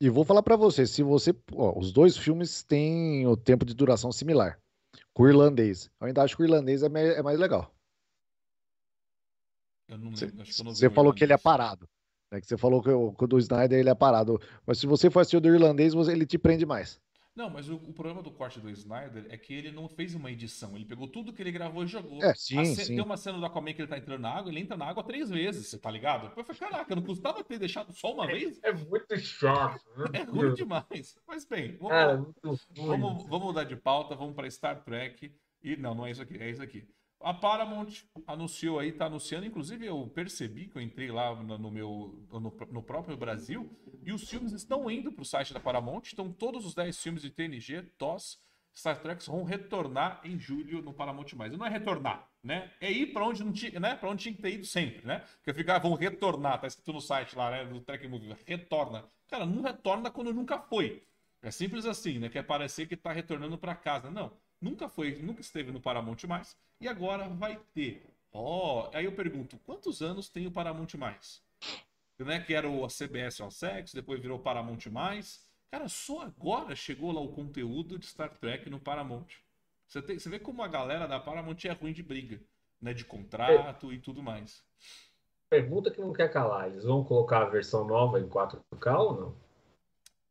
e 0.00 0.10
vou 0.10 0.24
falar 0.24 0.42
para 0.42 0.56
você, 0.56 0.86
se 0.86 1.02
você, 1.02 1.34
ó, 1.52 1.78
os 1.78 1.92
dois 1.92 2.16
filmes 2.16 2.62
têm 2.62 3.26
o 3.26 3.36
tempo 3.36 3.64
de 3.64 3.74
duração 3.74 4.10
similar. 4.10 4.58
Com 5.12 5.22
o 5.22 5.28
irlandês. 5.28 5.90
Eu 6.00 6.06
ainda 6.06 6.22
acho 6.22 6.36
que 6.36 6.42
o 6.42 6.44
irlandês 6.44 6.82
é 6.82 6.88
mais, 6.88 7.08
é 7.16 7.22
mais 7.22 7.38
legal. 7.38 7.75
Eu 9.88 9.98
não 9.98 10.10
lembro, 10.10 10.42
acho 10.42 10.54
que 10.54 10.60
eu 10.60 10.64
não 10.64 10.74
Você 10.74 10.90
falou 10.90 11.12
que 11.12 11.24
ele 11.24 11.32
é 11.32 11.38
parado. 11.38 11.88
Né? 12.30 12.40
Que 12.40 12.46
você 12.46 12.56
falou 12.56 12.82
que 12.82 12.90
o, 12.90 13.10
do 13.26 13.38
Snyder 13.38 13.78
ele 13.78 13.90
é 13.90 13.94
parado. 13.94 14.40
Mas 14.66 14.78
se 14.78 14.86
você 14.86 15.10
for 15.10 15.20
assistir 15.20 15.36
o 15.36 15.40
do 15.40 15.48
irlandês, 15.48 15.94
ele 15.94 16.26
te 16.26 16.38
prende 16.38 16.66
mais. 16.66 17.00
Não, 17.36 17.50
mas 17.50 17.68
o, 17.68 17.74
o, 17.74 17.92
problema 17.92 18.22
do 18.22 18.30
corte 18.30 18.58
do 18.58 18.70
Snyder 18.70 19.26
é 19.28 19.36
que 19.36 19.52
ele 19.52 19.70
não 19.70 19.86
fez 19.90 20.14
uma 20.14 20.30
edição. 20.30 20.74
Ele 20.74 20.86
pegou 20.86 21.06
tudo 21.06 21.34
que 21.34 21.42
ele 21.42 21.52
gravou 21.52 21.84
e 21.84 21.86
jogou. 21.86 22.24
É, 22.24 22.34
sim, 22.34 22.64
sim. 22.64 22.94
Tem 22.94 23.00
uma 23.02 23.18
cena 23.18 23.36
do 23.36 23.44
Aquaman 23.44 23.74
que 23.74 23.82
ele 23.82 23.88
tá 23.88 23.98
entrando 23.98 24.22
na 24.22 24.30
água, 24.30 24.50
ele 24.50 24.60
entra 24.60 24.74
na 24.74 24.86
água 24.86 25.04
três 25.04 25.28
vezes, 25.28 25.66
você 25.66 25.78
tá 25.78 25.90
ligado? 25.90 26.32
Eu 26.34 26.44
falei, 26.44 26.58
caraca, 26.58 26.96
não 26.96 27.02
custava 27.02 27.44
ter 27.44 27.58
deixado 27.58 27.92
só 27.92 28.14
uma 28.14 28.24
é, 28.24 28.28
vez? 28.28 28.58
É 28.62 28.72
muito 28.72 29.18
chato. 29.18 29.84
Né? 29.98 30.20
É 30.20 30.22
ruim 30.22 30.54
demais. 30.54 31.18
Mas 31.28 31.44
bem, 31.44 31.76
vamos, 31.76 31.92
é, 31.92 32.82
vamos, 32.82 33.26
vamos 33.26 33.46
mudar 33.46 33.64
de 33.64 33.76
pauta, 33.76 34.16
vamos 34.16 34.34
para 34.34 34.50
Star 34.50 34.82
Trek. 34.82 35.30
E 35.62 35.76
não, 35.76 35.94
não 35.94 36.06
é 36.06 36.12
isso 36.12 36.22
aqui, 36.22 36.38
é 36.38 36.50
isso 36.50 36.62
aqui. 36.62 36.88
A 37.26 37.34
Paramount 37.34 37.88
anunciou 38.24 38.78
aí, 38.78 38.92
tá 38.92 39.06
anunciando, 39.06 39.44
inclusive 39.44 39.84
eu 39.84 40.06
percebi 40.14 40.68
que 40.68 40.78
eu 40.78 40.80
entrei 40.80 41.10
lá 41.10 41.34
no, 41.34 41.72
meu 41.72 42.24
no, 42.30 42.56
no 42.70 42.80
próprio 42.80 43.16
Brasil 43.16 43.68
e 44.04 44.12
os 44.12 44.30
filmes 44.30 44.52
estão 44.52 44.88
indo 44.88 45.10
para 45.10 45.22
o 45.22 45.24
site 45.24 45.52
da 45.52 45.58
Paramount, 45.58 46.02
então 46.12 46.32
todos 46.32 46.64
os 46.64 46.72
10 46.72 47.02
filmes 47.02 47.22
de 47.22 47.30
TNG, 47.30 47.82
TOS, 47.98 48.38
Star 48.72 49.02
Trek 49.02 49.26
vão 49.26 49.42
retornar 49.42 50.20
em 50.22 50.38
julho 50.38 50.80
no 50.82 50.94
Paramount+. 50.94 51.26
E 51.32 51.56
não 51.56 51.66
é 51.66 51.68
retornar, 51.68 52.30
né? 52.44 52.70
É 52.80 52.92
ir 52.92 53.12
para 53.12 53.24
onde 53.24 53.42
não 53.42 53.50
tinha, 53.50 53.80
né? 53.80 53.96
Para 53.96 54.08
onde 54.08 54.22
tinha 54.22 54.34
que 54.36 54.42
ter 54.42 54.52
ido 54.52 54.64
sempre, 54.64 55.04
né? 55.04 55.24
Porque 55.38 55.52
ficar 55.52 55.80
vão 55.80 55.94
retornar, 55.94 56.60
tá 56.60 56.68
escrito 56.68 56.92
no 56.92 57.00
site 57.00 57.34
lá, 57.34 57.50
né, 57.50 57.64
do 57.64 57.80
Trek 57.80 58.06
Movie, 58.06 58.36
retorna. 58.46 59.04
Cara, 59.26 59.44
não 59.44 59.62
retorna 59.62 60.12
quando 60.12 60.32
nunca 60.32 60.60
foi. 60.60 61.02
É 61.42 61.50
simples 61.50 61.86
assim, 61.86 62.20
né? 62.20 62.28
Quer 62.28 62.44
parecer 62.44 62.86
que 62.86 62.96
tá 62.96 63.10
retornando 63.10 63.58
para 63.58 63.74
casa. 63.74 64.12
Não 64.12 64.30
nunca 64.60 64.88
foi, 64.88 65.16
nunca 65.16 65.40
esteve 65.40 65.70
no 65.72 65.80
Paramount 65.80 66.18
mais 66.28 66.56
e 66.80 66.88
agora 66.88 67.28
vai 67.28 67.60
ter. 67.74 68.06
Ó, 68.32 68.88
oh, 68.90 68.96
aí 68.96 69.04
eu 69.04 69.12
pergunto, 69.12 69.58
quantos 69.64 70.02
anos 70.02 70.28
tem 70.28 70.46
o 70.46 70.50
Paramount 70.50 70.88
mais? 70.98 71.42
Né, 72.18 72.40
que 72.40 72.54
era 72.54 72.68
o 72.68 72.86
CBS 72.86 73.40
All 73.40 73.50
Sex, 73.50 73.92
depois 73.92 74.20
virou 74.20 74.38
Paramount 74.38 74.90
mais. 74.90 75.44
Cara, 75.70 75.88
só 75.88 76.22
agora 76.22 76.74
chegou 76.74 77.12
lá 77.12 77.20
o 77.20 77.32
conteúdo 77.32 77.98
de 77.98 78.06
Star 78.06 78.30
Trek 78.38 78.70
no 78.70 78.80
Paramount. 78.80 79.26
Você, 79.86 80.02
tem, 80.02 80.18
você 80.18 80.28
vê 80.28 80.38
como 80.38 80.62
a 80.62 80.68
galera 80.68 81.06
da 81.06 81.20
Paramount 81.20 81.58
é 81.64 81.72
ruim 81.72 81.92
de 81.92 82.02
briga, 82.02 82.40
né, 82.80 82.92
de 82.92 83.04
contrato 83.04 83.90
é. 83.90 83.94
e 83.94 83.98
tudo 83.98 84.22
mais. 84.22 84.64
Pergunta 85.48 85.90
que 85.90 86.00
não 86.00 86.12
quer 86.12 86.30
calar, 86.32 86.68
eles 86.68 86.84
vão 86.84 87.04
colocar 87.04 87.42
a 87.42 87.48
versão 87.48 87.86
nova 87.86 88.18
em 88.18 88.28
4K 88.28 88.98
ou 88.98 89.20
não? 89.20 89.36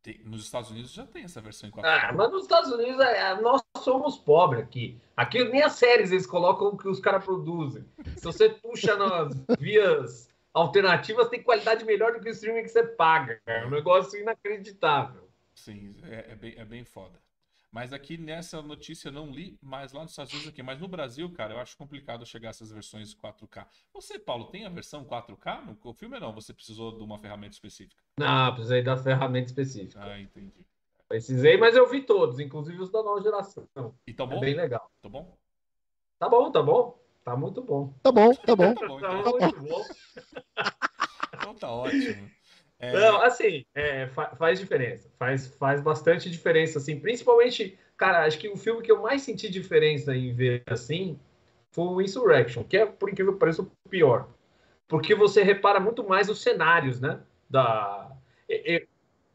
Tem, 0.04 0.20
nos 0.26 0.44
Estados 0.44 0.70
Unidos 0.70 0.92
já 0.92 1.06
tem 1.06 1.24
essa 1.24 1.42
versão 1.42 1.70
em 1.70 1.72
4K. 1.72 1.86
Ah, 1.86 2.14
mas 2.14 2.32
nos 2.32 2.44
Estados 2.44 2.72
Unidos 2.72 3.00
é, 3.00 3.42
nós 3.42 3.64
somos 3.86 4.18
pobres 4.18 4.64
aqui. 4.64 5.00
Aqui 5.16 5.44
nem 5.46 5.62
as 5.62 5.74
séries 5.74 6.12
eles 6.12 6.26
colocam 6.26 6.70
o 6.70 6.78
que 6.78 6.90
os 6.90 7.00
caras 7.00 7.24
produzem. 7.24 7.86
Se 8.18 8.24
você 8.24 8.50
puxa 8.50 8.98
nas 8.98 9.32
vias 9.60 10.30
alternativas, 10.54 11.30
tem 11.30 11.42
qualidade 11.42 11.86
melhor 11.86 12.14
do 12.14 12.20
que 12.20 12.28
o 12.28 12.32
streaming 12.32 12.64
que 12.64 12.70
você 12.70 12.84
paga. 12.84 13.40
É 13.46 13.66
um 13.66 13.70
negócio 13.70 14.20
inacreditável. 14.20 15.30
Sim, 15.54 15.96
é, 16.04 16.32
é, 16.32 16.36
bem, 16.36 16.56
é 16.58 16.66
bem 16.66 16.84
foda. 16.84 17.24
Mas 17.72 17.92
aqui 17.92 18.18
nessa 18.18 18.62
notícia 18.62 19.10
eu 19.10 19.12
não 19.12 19.30
li, 19.32 19.58
mas 19.62 19.92
lá 19.92 20.02
nos 20.02 20.12
Estados 20.12 20.32
Unidos 20.32 20.50
aqui. 20.50 20.64
Mas 20.64 20.80
no 20.80 20.88
Brasil, 20.88 21.30
cara, 21.32 21.54
eu 21.54 21.60
acho 21.60 21.78
complicado 21.78 22.26
chegar 22.26 22.50
a 22.50 22.52
essas 22.52 22.72
versões 22.72 23.14
4K. 23.14 23.68
Você, 23.94 24.18
Paulo, 24.18 24.46
tem 24.46 24.66
a 24.66 24.70
versão 24.70 25.04
4K 25.04 25.78
no 25.84 25.94
filme 25.94 26.16
ou 26.16 26.22
não? 26.22 26.34
Você 26.34 26.54
precisou 26.54 26.98
de 26.98 27.04
uma 27.04 27.20
ferramenta 27.20 27.54
específica? 27.54 28.02
Não, 28.18 28.54
precisei 28.54 28.82
da 28.82 28.96
ferramenta 28.96 29.48
específica. 29.48 30.00
Ah, 30.02 30.20
entendi. 30.20 30.66
Precisei, 31.08 31.58
mas 31.58 31.76
eu 31.76 31.88
vi 31.88 32.02
todos, 32.02 32.40
inclusive 32.40 32.82
os 32.82 32.90
da 32.90 33.04
nova 33.04 33.22
geração. 33.22 33.68
E 34.08 34.14
tá 34.14 34.26
bom? 34.26 34.38
É 34.38 34.40
bem 34.40 34.56
legal. 34.56 34.90
Tá 35.02 35.10
bom? 35.10 35.38
Tá 36.18 36.30
bom, 36.30 36.52
tá 36.52 36.64
bom. 36.64 37.00
Tá 37.24 37.36
muito 37.36 37.62
bom. 37.62 37.94
Tá 38.02 38.12
bom, 38.12 38.34
tá 38.34 38.56
bom. 38.56 38.74
tá, 38.74 38.88
bom, 38.88 38.98
então. 38.98 39.40
tá 39.40 39.48
muito 39.48 39.62
bom. 39.62 39.84
então 41.34 41.56
tá 41.56 41.72
ótimo. 41.72 42.30
É... 42.80 42.92
Não, 42.92 43.22
assim, 43.22 43.66
é, 43.74 44.08
faz 44.38 44.60
diferença. 44.60 45.10
Faz, 45.18 45.48
faz 45.48 45.82
bastante 45.82 46.30
diferença, 46.30 46.78
assim. 46.78 47.00
Principalmente, 47.00 47.78
cara, 47.98 48.26
acho 48.26 48.38
que 48.38 48.50
o 48.50 48.58
filme 48.58 48.82
que 48.82 48.92
eu 48.92 49.02
mais 49.02 49.22
senti 49.22 49.50
diferença 49.50 50.16
em 50.16 50.34
ver 50.34 50.64
assim 50.68 51.20
foi 51.72 51.86
o 51.86 52.02
Insurrection, 52.02 52.64
que 52.64 52.78
é, 52.78 52.86
por 52.86 53.10
incrível 53.10 53.34
que 53.34 53.40
pareça, 53.40 53.62
o 53.62 53.72
pior. 53.90 54.30
Porque 54.88 55.16
você 55.16 55.42
repara 55.44 55.80
muito 55.80 56.08
mais 56.08 56.30
os 56.30 56.42
cenários, 56.42 57.00
né? 57.02 57.20
Da... 57.50 58.12
E, 58.48 58.88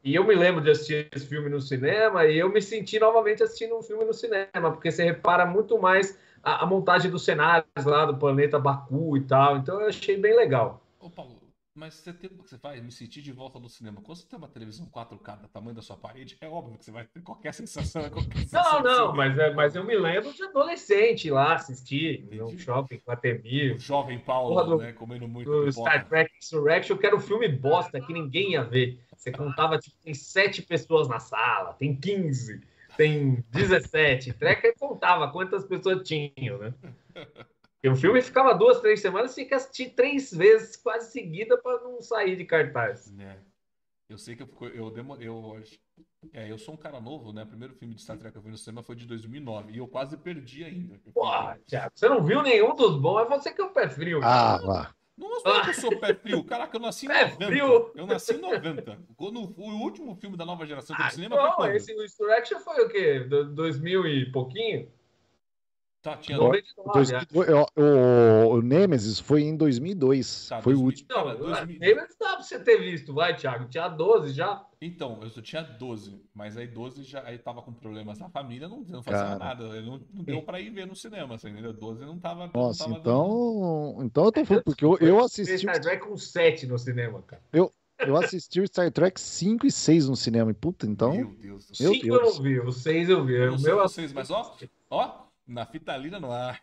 e 0.02 0.14
eu 0.14 0.24
me 0.24 0.34
lembro 0.34 0.62
de 0.62 0.70
assistir 0.70 1.08
esse 1.14 1.26
filme 1.26 1.50
no 1.50 1.60
cinema 1.60 2.24
e 2.24 2.38
eu 2.38 2.48
me 2.48 2.62
senti 2.62 2.98
novamente 2.98 3.42
assistindo 3.42 3.76
um 3.76 3.82
filme 3.82 4.04
no 4.04 4.14
cinema, 4.14 4.72
porque 4.72 4.90
você 4.90 5.04
repara 5.04 5.44
muito 5.44 5.78
mais 5.78 6.18
a, 6.42 6.64
a 6.64 6.66
montagem 6.66 7.10
dos 7.10 7.24
cenários 7.24 7.84
lá 7.84 8.06
do 8.06 8.16
planeta 8.16 8.58
Baku 8.58 9.16
e 9.16 9.20
tal. 9.22 9.58
Então 9.58 9.80
eu 9.80 9.88
achei 9.88 10.16
bem 10.16 10.34
legal. 10.34 10.82
Ô, 10.98 11.10
Paulo, 11.10 11.39
mas 11.74 11.94
você 11.94 12.12
tem 12.12 12.28
que 12.28 12.36
você 12.36 12.58
faz? 12.58 12.82
Me 12.82 12.90
sentir 12.90 13.22
de 13.22 13.32
volta 13.32 13.58
no 13.58 13.68
cinema. 13.68 14.00
Quando 14.02 14.18
você 14.18 14.26
tem 14.26 14.38
uma 14.38 14.48
televisão 14.48 14.86
4K 14.86 15.42
do 15.42 15.48
tamanho 15.48 15.74
da 15.74 15.82
sua 15.82 15.96
parede, 15.96 16.36
é 16.40 16.48
óbvio 16.48 16.76
que 16.76 16.84
você 16.84 16.90
vai 16.90 17.04
ter 17.04 17.20
qualquer 17.22 17.54
sensação. 17.54 18.08
Qualquer 18.10 18.38
sensação 18.40 18.82
não, 18.82 19.06
não, 19.06 19.16
mas, 19.16 19.38
é, 19.38 19.54
mas 19.54 19.76
eu 19.76 19.84
me 19.84 19.96
lembro 19.96 20.32
de 20.32 20.42
adolescente 20.42 21.30
lá 21.30 21.54
assistir 21.54 22.28
no 22.32 22.58
shopping 22.58 22.98
com 22.98 23.12
a 23.12 23.16
TV. 23.16 23.74
O 23.74 23.78
jovem 23.78 24.18
Paulo, 24.18 24.62
do, 24.64 24.78
né? 24.78 24.92
Comendo 24.92 25.28
muito. 25.28 25.48
Do 25.48 25.72
Star 25.72 26.08
Trek 26.08 26.30
Insurrection, 26.38 26.96
que 26.96 27.06
era 27.06 27.14
um 27.14 27.20
filme 27.20 27.48
bosta 27.48 28.00
que 28.00 28.12
ninguém 28.12 28.52
ia 28.52 28.64
ver. 28.64 28.98
Você 29.16 29.30
contava, 29.30 29.78
tipo, 29.78 29.96
tem 30.02 30.14
sete 30.14 30.62
pessoas 30.62 31.06
na 31.06 31.20
sala, 31.20 31.74
tem 31.74 31.94
15, 31.94 32.60
tem 32.96 33.44
17. 33.50 34.32
Trekker 34.32 34.74
contava 34.78 35.30
quantas 35.30 35.64
pessoas 35.64 36.06
tinham, 36.06 36.58
né? 36.58 36.74
E 37.82 37.88
o 37.88 37.96
filme 37.96 38.20
ficava 38.20 38.54
duas, 38.54 38.80
três 38.80 39.00
semanas, 39.00 39.34
tinha 39.34 39.46
que 39.46 39.54
assistir 39.54 39.90
três 39.90 40.30
vezes 40.30 40.76
quase 40.76 41.10
seguida 41.10 41.56
para 41.56 41.82
não 41.82 42.00
sair 42.02 42.36
de 42.36 42.44
cartaz. 42.44 43.12
É. 43.18 43.38
Eu 44.08 44.18
sei 44.18 44.34
que 44.34 44.42
eu, 44.42 44.48
eu, 44.74 44.96
eu, 44.96 45.22
eu, 45.22 45.62
é, 46.32 46.50
eu 46.50 46.58
sou 46.58 46.74
um 46.74 46.76
cara 46.76 47.00
novo, 47.00 47.32
né? 47.32 47.44
O 47.44 47.46
primeiro 47.46 47.74
filme 47.74 47.94
de 47.94 48.02
Star 48.02 48.18
Trek 48.18 48.32
que 48.32 48.38
eu 48.38 48.42
vi 48.42 48.50
no 48.50 48.58
cinema 48.58 48.82
foi 48.82 48.96
de 48.96 49.06
2009 49.06 49.72
e 49.72 49.78
eu 49.78 49.86
quase 49.86 50.16
perdi 50.16 50.64
ainda. 50.64 50.98
Porra, 51.14 51.58
Thiago, 51.66 51.92
você 51.94 52.08
não 52.08 52.22
viu 52.24 52.42
nenhum 52.42 52.74
dos 52.74 53.00
bons, 53.00 53.20
é 53.20 53.24
você 53.24 53.52
que 53.52 53.60
é 53.60 53.64
o 53.64 53.70
pé 53.70 53.88
frio. 53.88 54.20
Ah, 54.22 54.58
vá. 54.58 54.94
Não, 55.16 55.30
ah. 55.44 55.62
que 55.62 55.70
eu 55.70 55.74
sou 55.74 55.98
pé 56.00 56.14
frio. 56.14 56.42
Caraca, 56.42 56.76
eu 56.76 56.80
nasci 56.80 57.06
em 57.06 57.08
pé 57.08 57.24
90. 57.24 57.46
Frio. 57.46 57.92
Eu 57.94 58.06
nasci 58.06 58.34
em 58.34 58.40
90. 58.40 58.98
Quando 59.16 59.54
o 59.56 59.70
último 59.82 60.16
filme 60.16 60.36
da 60.36 60.44
nova 60.44 60.66
geração 60.66 60.96
do 60.96 61.02
ah, 61.02 61.10
cinema 61.10 61.36
não, 61.36 61.52
foi 61.52 61.66
quando? 61.66 61.76
esse 61.76 61.92
Insurrection 61.92 62.58
foi 62.60 62.84
o 62.84 62.88
quê? 62.88 63.20
Do, 63.20 63.54
2000 63.54 64.06
e 64.06 64.32
pouquinho? 64.32 64.90
Tá, 66.02 66.16
tinha 66.16 66.38
dois, 66.38 66.64
dois, 66.94 67.10
o, 67.76 68.54
o 68.54 68.62
Nemesis 68.62 69.20
foi 69.20 69.42
em 69.42 69.54
2002. 69.54 70.48
Tá, 70.48 70.62
foi 70.62 70.72
2000, 70.72 70.82
o 70.82 70.86
último. 70.86 71.08
Não, 71.10 71.36
2000. 71.36 71.78
Nemesis 71.78 72.16
dá 72.18 72.36
pra 72.36 72.42
você 72.42 72.58
ter 72.58 72.78
visto, 72.78 73.12
vai, 73.12 73.36
Thiago. 73.36 73.68
Tinha 73.68 73.86
12 73.86 74.32
já. 74.32 74.64
Então, 74.80 75.20
eu 75.22 75.28
só 75.28 75.42
tinha 75.42 75.62
12, 75.62 76.18
mas 76.32 76.56
aí 76.56 76.66
12 76.66 77.02
já 77.02 77.22
aí 77.24 77.36
tava 77.36 77.60
com 77.60 77.70
problemas 77.70 78.18
na 78.18 78.30
família, 78.30 78.66
não, 78.66 78.80
não 78.88 79.02
fazia 79.02 79.24
Cara. 79.24 79.38
nada. 79.38 79.82
Não, 79.82 80.00
não, 80.10 80.24
deu 80.24 80.40
pra 80.40 80.58
ir 80.58 80.70
ver 80.70 80.86
no 80.86 80.96
cinema, 80.96 81.34
assim, 81.34 81.50
entendeu? 81.50 81.74
12 81.74 82.02
não 82.06 82.18
tava. 82.18 82.50
Nossa, 82.54 82.84
não 82.84 82.94
tava 82.94 83.00
então. 83.00 83.92
Dando... 83.98 84.06
Então 84.06 84.24
eu 84.24 84.32
tô 84.32 84.44
falando, 84.46 84.64
porque 84.64 84.84
eu, 84.86 84.96
eu 85.00 85.20
assisti. 85.22 85.58
Star 85.58 85.80
Trek 85.82 86.02
com 86.02 86.16
7 86.16 86.66
no 86.66 86.78
cinema, 86.78 87.20
cara. 87.26 87.42
Eu, 87.52 87.70
eu 87.98 88.16
assisti 88.16 88.58
o 88.62 88.66
Star 88.66 88.90
Trek 88.90 89.20
5 89.20 89.66
e 89.66 89.70
6 89.70 90.08
no 90.08 90.16
cinema. 90.16 90.50
E 90.50 90.54
puta, 90.54 90.86
então. 90.86 91.12
Meu 91.12 91.34
Deus 91.34 91.66
do 91.66 91.76
céu. 91.76 91.92
5 91.92 92.06
eu 92.06 92.22
não 92.22 92.42
vi, 92.42 92.58
o 92.58 92.72
6 92.72 93.10
eu 93.10 93.22
vi. 93.22 93.34
Eu 93.34 93.56
o 93.56 93.60
meu... 93.60 93.76
vocês, 93.76 94.14
mas 94.14 94.30
ó, 94.30 94.56
ó, 94.88 95.29
na 95.50 95.66
fitalina 95.66 96.20
no 96.20 96.30
ar. 96.30 96.62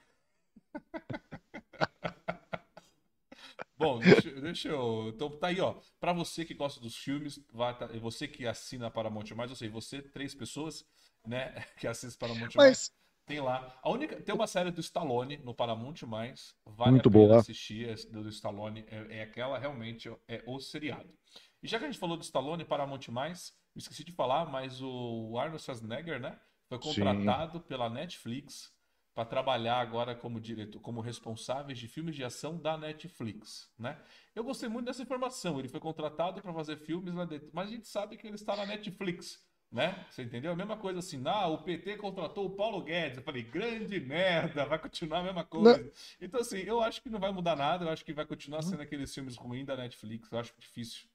Bom, 3.77 3.99
deixa, 3.99 4.31
deixa, 4.41 4.69
eu. 4.69 5.09
Então 5.09 5.29
tá 5.29 5.47
aí, 5.47 5.61
ó. 5.61 5.75
Pra 5.99 6.11
você 6.13 6.43
que 6.43 6.53
gosta 6.55 6.79
dos 6.79 6.95
filmes, 6.95 7.39
vai, 7.53 7.77
tá, 7.77 7.85
você 7.99 8.27
que 8.27 8.47
assina 8.47 8.89
Paramount 8.89 9.29
Mais, 9.35 9.51
ou 9.51 9.55
seja, 9.55 9.71
você, 9.71 10.01
três 10.01 10.33
pessoas, 10.33 10.83
né, 11.25 11.53
que 11.77 11.85
assistem 11.85 12.17
Paramount 12.17 12.49
Mas... 12.55 12.55
Mais, 12.55 12.91
tem 13.27 13.41
lá. 13.41 13.77
A 13.83 13.89
única, 13.89 14.19
tem 14.21 14.33
uma 14.33 14.47
série 14.47 14.71
do 14.71 14.79
Stallone 14.79 15.37
no 15.37 15.53
Paramount 15.53 16.01
Mais. 16.07 16.55
Vale 16.65 16.91
Muito 16.91 17.09
a 17.09 17.11
pena 17.11 17.27
boa. 17.27 17.39
assistir 17.39 17.93
do 18.09 18.29
Stallone. 18.29 18.85
É, 18.87 19.19
é 19.19 19.23
aquela 19.23 19.59
realmente, 19.59 20.09
é 20.29 20.41
o 20.47 20.59
seriado. 20.61 21.13
E 21.61 21.67
já 21.67 21.77
que 21.77 21.83
a 21.83 21.87
gente 21.87 21.99
falou 21.99 22.15
do 22.15 22.23
Stallone 22.23 22.63
Paramount 22.63 23.09
Mais, 23.09 23.53
esqueci 23.75 24.05
de 24.05 24.13
falar, 24.13 24.45
mas 24.45 24.81
o 24.81 25.37
Arnold 25.37 25.61
Schwarzenegger, 25.61 26.21
né? 26.21 26.39
Foi 26.69 26.79
contratado 26.79 27.59
Sim. 27.59 27.65
pela 27.67 27.89
Netflix 27.89 28.73
para 29.17 29.25
trabalhar 29.25 29.79
agora 29.79 30.13
como 30.13 30.39
diretor, 30.39 30.79
como 30.79 31.01
responsáveis 31.01 31.79
de 31.79 31.87
filmes 31.87 32.15
de 32.15 32.23
ação 32.23 32.55
da 32.55 32.77
Netflix, 32.77 33.67
né? 33.75 33.97
Eu 34.35 34.43
gostei 34.43 34.69
muito 34.69 34.85
dessa 34.85 35.01
informação. 35.01 35.57
Ele 35.57 35.67
foi 35.67 35.79
contratado 35.79 36.39
para 36.39 36.53
fazer 36.53 36.77
filmes 36.77 37.15
lá 37.15 37.25
dentro, 37.25 37.49
mas 37.51 37.67
a 37.67 37.71
gente 37.71 37.87
sabe 37.87 38.15
que 38.15 38.27
ele 38.27 38.35
está 38.35 38.55
na 38.55 38.67
Netflix, 38.67 39.43
né? 39.71 40.05
Você 40.11 40.21
entendeu? 40.21 40.51
A 40.51 40.55
mesma 40.55 40.77
coisa 40.77 40.99
assim, 40.99 41.19
ah, 41.25 41.47
o 41.47 41.63
PT 41.63 41.97
contratou 41.97 42.45
o 42.45 42.51
Paulo 42.51 42.79
Guedes. 42.83 43.17
Eu 43.17 43.23
falei, 43.23 43.41
grande 43.41 43.99
merda, 43.99 44.67
vai 44.67 44.77
continuar 44.77 45.21
a 45.21 45.23
mesma 45.23 45.43
coisa. 45.43 45.79
Não. 45.79 45.91
Então, 46.21 46.39
assim, 46.39 46.59
eu 46.59 46.79
acho 46.79 47.01
que 47.01 47.09
não 47.09 47.19
vai 47.19 47.31
mudar 47.31 47.55
nada, 47.55 47.85
eu 47.85 47.89
acho 47.89 48.05
que 48.05 48.13
vai 48.13 48.25
continuar 48.27 48.61
sendo 48.61 48.83
aqueles 48.83 49.11
filmes 49.11 49.35
ruins 49.35 49.65
da 49.65 49.75
Netflix, 49.75 50.31
eu 50.31 50.37
acho 50.37 50.53
difícil. 50.59 51.07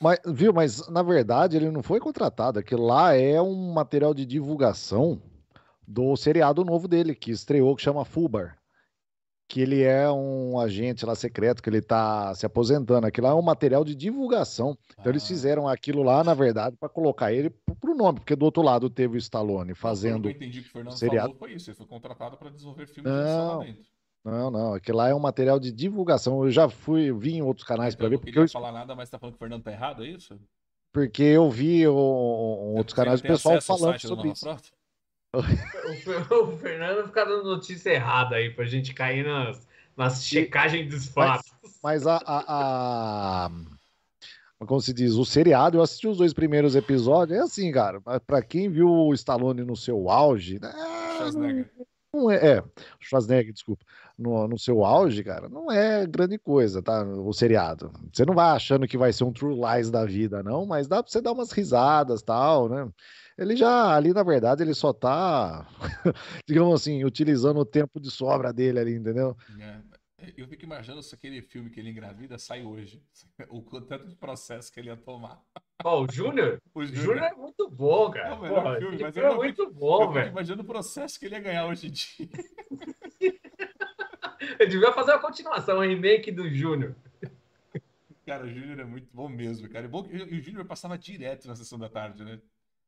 Mas, 0.00 0.18
viu, 0.26 0.52
mas 0.52 0.88
na 0.88 1.04
verdade 1.04 1.56
ele 1.56 1.70
não 1.70 1.84
foi 1.84 2.00
contratado, 2.00 2.58
aquilo 2.58 2.84
lá 2.84 3.14
é 3.14 3.40
um 3.40 3.72
material 3.72 4.12
de 4.12 4.26
divulgação 4.26 5.22
do 5.86 6.16
seriado 6.16 6.64
novo 6.64 6.88
dele, 6.88 7.14
que 7.14 7.30
estreou, 7.30 7.74
que 7.76 7.82
chama 7.82 8.04
Fubar. 8.04 8.56
Que 9.46 9.60
ele 9.60 9.82
é 9.82 10.10
um 10.10 10.58
agente 10.58 11.04
lá 11.04 11.14
secreto, 11.14 11.62
que 11.62 11.68
ele 11.68 11.82
tá 11.82 12.34
se 12.34 12.46
aposentando. 12.46 13.06
Aquilo 13.06 13.26
lá 13.26 13.34
é 13.34 13.36
um 13.36 13.42
material 13.42 13.84
de 13.84 13.94
divulgação. 13.94 14.76
Então 14.92 15.04
ah. 15.06 15.08
eles 15.10 15.26
fizeram 15.26 15.68
aquilo 15.68 16.02
lá, 16.02 16.24
na 16.24 16.32
verdade, 16.32 16.76
para 16.76 16.88
colocar 16.88 17.30
ele 17.32 17.50
pro 17.78 17.94
nome, 17.94 18.20
porque 18.20 18.34
do 18.34 18.46
outro 18.46 18.62
lado 18.62 18.88
teve 18.88 19.16
o 19.16 19.18
Stallone 19.18 19.74
fazendo. 19.74 20.28
Eu 20.28 20.32
entendi 20.32 20.62
que 20.62 20.68
o 20.68 20.72
Fernando 20.72 20.96
seriado. 20.96 21.28
falou 21.28 21.38
foi 21.38 21.52
isso. 21.52 21.70
Ele 21.70 21.76
foi 21.76 21.86
contratado 21.86 22.38
para 22.38 22.48
desenvolver 22.48 22.86
filmes 22.86 23.12
não, 23.12 23.58
lá 23.58 23.64
dentro. 23.64 23.84
Não, 24.24 24.50
não, 24.50 24.74
aquilo 24.74 24.96
lá 24.96 25.10
é 25.10 25.14
um 25.14 25.20
material 25.20 25.60
de 25.60 25.70
divulgação. 25.70 26.42
Eu 26.42 26.50
já 26.50 26.66
fui, 26.66 27.12
vi 27.12 27.34
em 27.34 27.42
outros 27.42 27.66
canais 27.66 27.92
então, 27.92 28.08
para 28.08 28.16
ver. 28.16 28.18
Porque 28.18 28.38
eu 28.38 28.42
não 28.42 28.48
falar 28.48 28.72
nada, 28.72 28.94
mas 28.94 29.10
tá 29.10 29.18
falando 29.18 29.34
que 29.34 29.36
o 29.36 29.40
Fernando 29.40 29.62
tá 29.62 29.70
errado, 29.70 30.02
é 30.02 30.08
isso? 30.08 30.40
Porque 30.90 31.22
eu 31.22 31.50
vi 31.50 31.86
o, 31.86 31.94
outros 31.94 32.94
canais 32.94 33.20
do 33.20 33.26
pessoal 33.26 33.60
falando 33.60 34.00
sobre 34.00 34.30
isso. 34.30 34.46
O, 35.34 36.56
Fernando 36.58 37.06
fica 37.06 37.24
dando 37.24 37.44
notícia 37.44 37.90
errada 37.90 38.36
aí 38.36 38.50
pra 38.50 38.64
gente 38.64 38.94
cair 38.94 39.24
nas, 39.24 39.66
nas 39.96 40.24
checagens 40.24 40.88
dos 40.88 41.06
fatos. 41.06 41.52
Mas, 41.62 41.78
mas 41.82 42.06
a, 42.06 42.16
a, 42.24 43.46
a, 43.46 43.50
Como 44.66 44.80
se 44.80 44.92
diz? 44.92 45.14
O 45.14 45.24
seriado, 45.24 45.78
eu 45.78 45.82
assisti 45.82 46.06
os 46.06 46.18
dois 46.18 46.32
primeiros 46.32 46.76
episódios. 46.76 47.38
É 47.38 47.42
assim, 47.42 47.70
cara. 47.72 48.00
Pra 48.26 48.42
quem 48.42 48.68
viu 48.68 48.88
o 48.88 49.14
Stallone 49.14 49.64
no 49.64 49.76
seu 49.76 50.08
auge. 50.08 50.58
Né, 50.60 50.72
não 52.14 52.30
é, 52.30 52.36
é, 52.36 52.64
Schwarzenegger, 53.00 53.52
desculpa, 53.52 53.84
no, 54.16 54.46
no 54.46 54.56
seu 54.56 54.84
auge, 54.84 55.24
cara, 55.24 55.48
não 55.48 55.70
é 55.70 56.06
grande 56.06 56.38
coisa, 56.38 56.80
tá? 56.80 57.02
O 57.02 57.32
seriado. 57.32 57.90
Você 58.12 58.24
não 58.24 58.34
vai 58.34 58.50
achando 58.50 58.86
que 58.86 58.96
vai 58.96 59.12
ser 59.12 59.24
um 59.24 59.32
True 59.32 59.56
Lies 59.56 59.90
da 59.90 60.04
vida, 60.04 60.42
não, 60.42 60.64
mas 60.64 60.86
dá 60.86 61.02
pra 61.02 61.10
você 61.10 61.20
dar 61.20 61.32
umas 61.32 61.50
risadas 61.50 62.22
tal, 62.22 62.68
né? 62.68 62.88
Ele 63.36 63.56
já 63.56 63.94
ali, 63.94 64.12
na 64.12 64.22
verdade, 64.22 64.62
ele 64.62 64.74
só 64.74 64.92
tá, 64.92 65.66
digamos 66.46 66.80
assim, 66.80 67.04
utilizando 67.04 67.58
o 67.58 67.64
tempo 67.64 68.00
de 68.00 68.10
sobra 68.10 68.52
dele 68.52 68.78
ali, 68.78 68.94
entendeu? 68.94 69.36
É, 69.58 69.80
eu 70.36 70.46
fico 70.46 70.64
imaginando 70.64 71.02
se 71.02 71.14
aquele 71.14 71.42
filme 71.42 71.70
que 71.70 71.80
ele 71.80 71.90
engravida 71.90 72.38
sai 72.38 72.64
hoje. 72.64 73.02
O 73.48 73.62
tanto 73.80 74.06
de 74.06 74.14
processo 74.14 74.72
que 74.72 74.80
ele 74.80 74.88
ia 74.88 74.96
tomar. 74.96 75.42
Ó, 75.84 76.00
oh, 76.00 76.04
o 76.04 76.12
Júnior? 76.12 76.58
O 76.72 76.84
Júnior 76.84 77.24
é 77.24 77.34
muito 77.34 77.68
bom, 77.68 78.10
cara. 78.10 78.28
É 78.28 78.32
o 78.32 78.40
melhor 78.40 78.62
Porra, 78.62 78.78
filme, 78.78 78.98
mas 79.00 79.16
é 79.16 79.34
muito 79.34 79.66
fico, 79.66 79.74
bom, 79.74 80.12
velho. 80.12 80.30
Imaginando 80.30 80.62
o 80.62 80.66
processo 80.66 81.18
que 81.18 81.26
ele 81.26 81.34
ia 81.34 81.40
ganhar 81.40 81.66
hoje 81.66 81.88
em 81.88 81.90
dia. 81.90 82.28
ele 84.60 84.70
devia 84.70 84.92
fazer 84.92 85.12
uma 85.12 85.20
continuação, 85.20 85.78
um 85.78 85.80
remake 85.80 86.30
do 86.30 86.48
Júnior. 86.48 86.94
Cara, 88.24 88.44
o 88.44 88.48
Júnior 88.48 88.80
é 88.80 88.84
muito 88.84 89.08
bom 89.12 89.28
mesmo, 89.28 89.68
cara. 89.68 89.90
E 90.10 90.38
o 90.38 90.42
Júnior 90.42 90.64
passava 90.64 90.96
direto 90.96 91.46
na 91.46 91.56
sessão 91.56 91.78
da 91.78 91.88
tarde, 91.88 92.24
né? 92.24 92.40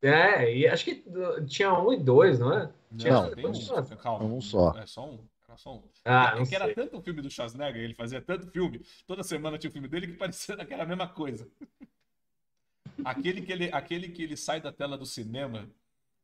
É, 0.07 0.57
e 0.57 0.69
acho 0.69 0.85
que 0.85 1.05
tinha 1.47 1.73
um 1.79 1.93
e 1.93 1.97
dois, 1.97 2.39
não 2.39 2.53
é? 2.53 2.73
Tinha 2.97 3.13
não, 3.13 3.35
tem 3.35 3.47
um, 3.47 3.97
calma, 3.97 4.25
um 4.25 4.41
só. 4.41 4.73
É 4.79 4.87
só 4.87 5.05
um. 5.05 5.19
Era 5.49 5.57
só 5.57 5.75
um. 5.75 5.83
Ah, 6.05 6.35
é, 6.39 6.47
que 6.47 6.55
era 6.55 6.73
tanto 6.73 6.99
o 6.99 7.03
filme 7.03 7.21
do 7.21 7.31
Schwarzenegger, 7.31 7.83
ele 7.83 7.95
fazia 7.95 8.21
tanto 8.21 8.51
filme, 8.51 8.85
toda 9.07 9.23
semana 9.23 9.59
tinha 9.59 9.71
um 9.71 9.73
filme 9.73 9.89
dele 9.89 10.07
que 10.07 10.13
parecia 10.13 10.57
que 10.65 10.73
era 10.73 10.85
a 10.85 10.87
mesma 10.87 11.09
coisa. 11.09 11.49
aquele, 13.05 13.43
que 13.43 13.51
ele, 13.51 13.71
aquele 13.73 14.09
que 14.09 14.23
ele 14.23 14.37
sai 14.37 14.61
da 14.61 14.73
tela 14.73 14.97
do 14.97 15.07
cinema, 15.07 15.69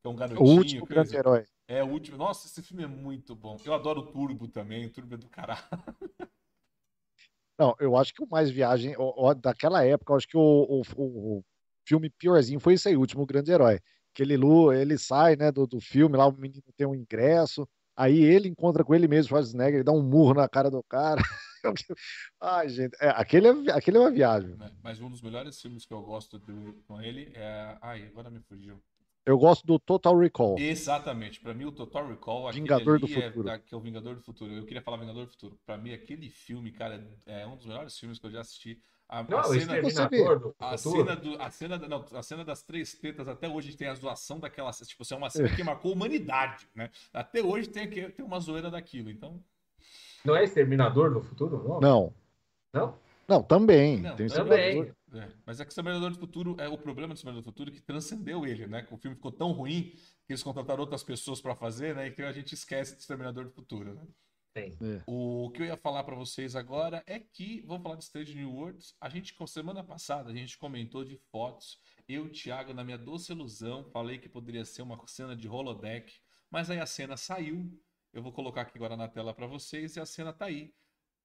que 0.01 0.07
é 0.07 0.09
um 0.09 0.17
garotinho. 0.17 0.49
O 0.49 0.57
último 0.57 0.87
grande 0.87 1.17
herói. 1.17 1.45
É 1.67 1.83
o 1.83 1.89
último. 1.89 2.17
Nossa, 2.17 2.47
esse 2.47 2.63
filme 2.63 2.85
é 2.85 2.89
muito 2.89 3.35
bom. 3.35 3.57
Eu 3.65 3.75
adoro 3.75 4.01
o 4.01 4.07
Turbo 4.07 4.47
também, 4.47 4.87
o 4.87 4.91
Turbo 4.91 5.15
é 5.15 5.19
do 5.19 5.29
caralho. 5.29 5.63
Não, 7.59 7.75
eu 7.79 7.97
acho 7.97 8.13
que 8.15 8.23
o 8.23 8.29
mais 8.29 8.51
viagem, 8.51 8.95
daquela 9.41 9.85
época, 9.85 10.13
eu 10.13 10.17
acho 10.17 10.27
que 10.27 10.37
o, 10.37 10.41
o, 10.41 10.83
o 10.97 11.45
filme 11.85 12.11
piorzinho 12.11 12.61
foi 12.61 12.75
esse 12.75 12.89
aí, 12.89 12.97
o 12.97 13.01
último 13.01 13.27
grande 13.27 13.51
herói. 13.51 13.79
Que 14.15 14.23
ele, 14.23 14.39
ele 14.75 14.99
sai, 14.99 15.37
né, 15.37 15.51
do, 15.51 15.67
do 15.67 15.81
filme, 15.81 16.17
lá 16.17 16.27
o 16.27 16.37
menino 16.37 16.63
tem 16.77 16.87
um 16.87 16.95
ingresso, 16.95 17.67
aí 17.97 18.23
ele 18.23 18.49
encontra 18.49 18.85
com 18.85 18.95
ele 18.95 19.09
mesmo, 19.09 19.29
Schwarzenegger, 19.29 19.77
ele 19.77 19.85
dá 19.85 19.93
um 19.93 20.03
murro 20.03 20.35
na 20.35 20.49
cara 20.49 20.71
do 20.71 20.83
cara. 20.83 21.23
Ai, 22.41 22.69
gente, 22.69 22.97
é, 23.01 23.09
aquele, 23.11 23.49
é, 23.49 23.73
aquele 23.73 23.97
é 23.97 24.01
uma 24.01 24.11
viagem. 24.11 24.57
É, 24.61 24.71
mas 24.83 25.01
um 25.01 25.09
dos 25.09 25.23
melhores 25.23 25.61
filmes 25.61 25.87
que 25.87 25.95
eu 25.95 26.03
gosto 26.03 26.39
do, 26.39 26.75
com 26.87 27.01
ele 27.01 27.33
é. 27.35 27.79
Ai, 27.81 28.07
agora 28.07 28.31
me 28.31 28.41
fugiu. 28.41 28.83
Eu 29.25 29.39
gosto 29.39 29.65
do 29.65 29.79
Total 29.79 30.19
Recall. 30.19 30.59
Exatamente. 30.59 31.41
Para 31.41 31.55
mim, 31.55 31.65
o 31.65 31.73
Total 31.73 32.07
Recall 32.09 32.51
Vingador 32.51 32.99
do 32.99 33.07
é 33.07 33.09
Futuro. 33.09 33.49
É, 33.49 33.59
que 33.59 33.73
é 33.73 33.77
o 33.77 33.81
Vingador 33.81 34.17
do 34.17 34.23
Futuro. 34.23 34.53
Eu 34.53 34.67
queria 34.67 34.83
falar 34.83 34.97
Vingador 34.97 35.27
do 35.27 35.31
Futuro. 35.31 35.57
Para 35.65 35.79
mim, 35.79 35.93
aquele 35.93 36.29
filme, 36.29 36.73
cara, 36.73 37.07
é 37.25 37.47
um 37.47 37.57
dos 37.57 37.67
melhores 37.67 37.97
filmes 37.97 38.19
que 38.19 38.27
eu 38.27 38.33
já 38.33 38.41
assisti. 38.41 38.81
A, 39.13 39.23
não, 39.25 39.41
a 39.41 39.45
cena, 39.45 39.79
do 39.79 39.87
a 39.87 39.91
cena, 40.79 41.17
do, 41.17 41.37
a 41.39 41.51
cena, 41.51 41.79
não, 41.87 42.05
a 42.15 42.23
cena 42.23 42.45
das 42.47 42.63
três 42.63 42.95
tetas, 42.95 43.29
até 43.29 43.47
hoje 43.47 43.77
tem 43.77 43.87
a 43.87 43.95
zoação 43.95 44.41
daquela. 44.41 44.71
Tipo, 44.71 45.03
assim, 45.03 45.13
é 45.13 45.17
uma 45.19 45.29
cena 45.29 45.55
que 45.55 45.63
marcou 45.63 45.91
a 45.91 45.95
humanidade, 45.95 46.67
né? 46.75 46.89
Até 47.13 47.43
hoje 47.43 47.69
tem, 47.69 47.91
tem 47.91 48.25
uma 48.25 48.41
zoeira 48.41 48.71
daquilo, 48.71 49.11
então. 49.11 49.39
Não 50.25 50.35
é 50.35 50.45
Exterminador 50.45 51.13
do 51.13 51.21
Futuro, 51.21 51.63
não? 51.63 51.79
Não. 51.79 52.15
Não? 52.73 52.99
Não, 53.29 53.43
também. 53.43 54.01
Não, 54.01 54.17
tem 54.17 54.29
também. 54.29 54.91
É, 55.13 55.29
mas 55.45 55.61
é 55.61 55.65
que 55.67 55.71
Exterminador 55.71 56.11
do 56.11 56.19
Futuro 56.19 56.57
é 56.59 56.67
o 56.67 56.79
problema 56.79 57.13
do 57.13 57.17
Exterminador 57.19 57.43
do 57.43 57.53
Futuro 57.53 57.71
que 57.71 57.83
transcendeu 57.83 58.47
ele, 58.47 58.67
né? 58.67 58.81
Que 58.81 58.95
o 58.95 58.97
filme 58.97 59.15
ficou 59.15 59.31
tão 59.31 59.53
ruim 59.53 59.93
que 60.25 60.33
eles 60.33 60.43
contrataram 60.43 60.81
outras 60.81 61.03
pessoas 61.03 61.39
para 61.39 61.55
fazer, 61.55 61.95
né? 61.95 62.07
E 62.07 62.13
que 62.13 62.23
a 62.23 62.33
gente 62.33 62.55
esquece 62.55 62.95
do 62.95 63.01
Exterminador 63.01 63.45
do 63.45 63.51
Futuro, 63.51 63.93
né? 63.93 64.01
Tem. 64.53 64.77
É. 64.83 65.03
O 65.07 65.51
que 65.51 65.63
eu 65.63 65.67
ia 65.67 65.77
falar 65.77 66.05
para 66.05 66.15
vocês 66.15 66.55
agora 66.55 67.03
é 67.07 67.19
que, 67.19 67.63
vamos 67.63 67.83
falar 67.83 67.97
de 67.97 68.05
Strange 68.05 68.35
New 68.35 68.53
Worlds, 68.53 68.95
a 69.01 69.09
gente, 69.09 69.35
semana 69.47 69.83
passada, 69.83 70.31
a 70.31 70.35
gente 70.35 70.59
comentou 70.59 71.05
de 71.05 71.17
fotos, 71.31 71.81
eu 72.07 72.27
e 72.27 72.29
o 72.29 72.33
Thiago, 72.33 72.75
na 72.75 72.85
minha 72.85 72.99
doce 72.99 73.33
ilusão, 73.33 73.85
falei 73.91 74.19
que 74.19 74.29
poderia 74.29 74.65
ser 74.65 74.83
uma 74.83 75.01
cena 75.07 75.35
de 75.35 75.49
holodeck, 75.49 76.13
mas 76.51 76.69
aí 76.69 76.79
a 76.79 76.87
cena 76.87 77.17
saiu, 77.17 77.73
eu 78.13 78.23
vou 78.23 78.33
colocar 78.33 78.63
aqui 78.63 78.77
agora 78.77 78.97
na 78.97 79.09
tela 79.09 79.33
para 79.33 79.47
vocês, 79.47 79.97
e 79.97 80.01
a 80.01 80.07
cena 80.07 80.33
tá 80.33 80.47
aí. 80.47 80.75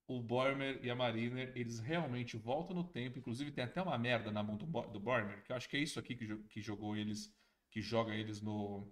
O 0.08 0.22
Bormer 0.22 0.80
e 0.82 0.90
a 0.90 0.96
Mariner, 0.96 1.52
eles 1.54 1.80
realmente 1.80 2.38
voltam 2.38 2.74
no 2.74 2.86
tempo, 2.86 3.20
inclusive 3.20 3.52
tem 3.52 3.66
até 3.66 3.82
uma 3.82 3.98
merda 3.98 4.32
na 4.32 4.42
mão 4.42 4.56
do, 4.56 4.66
do 4.66 5.00
Bormer, 5.02 5.44
que 5.44 5.52
eu 5.52 5.56
acho 5.58 5.68
que 5.68 5.76
é 5.76 5.82
isso 5.82 6.00
aqui 6.00 6.16
que, 6.16 6.38
que 6.44 6.62
jogou 6.62 6.96
eles, 6.96 7.30
que 7.70 7.82
joga 7.82 8.16
eles 8.16 8.42
no, 8.42 8.90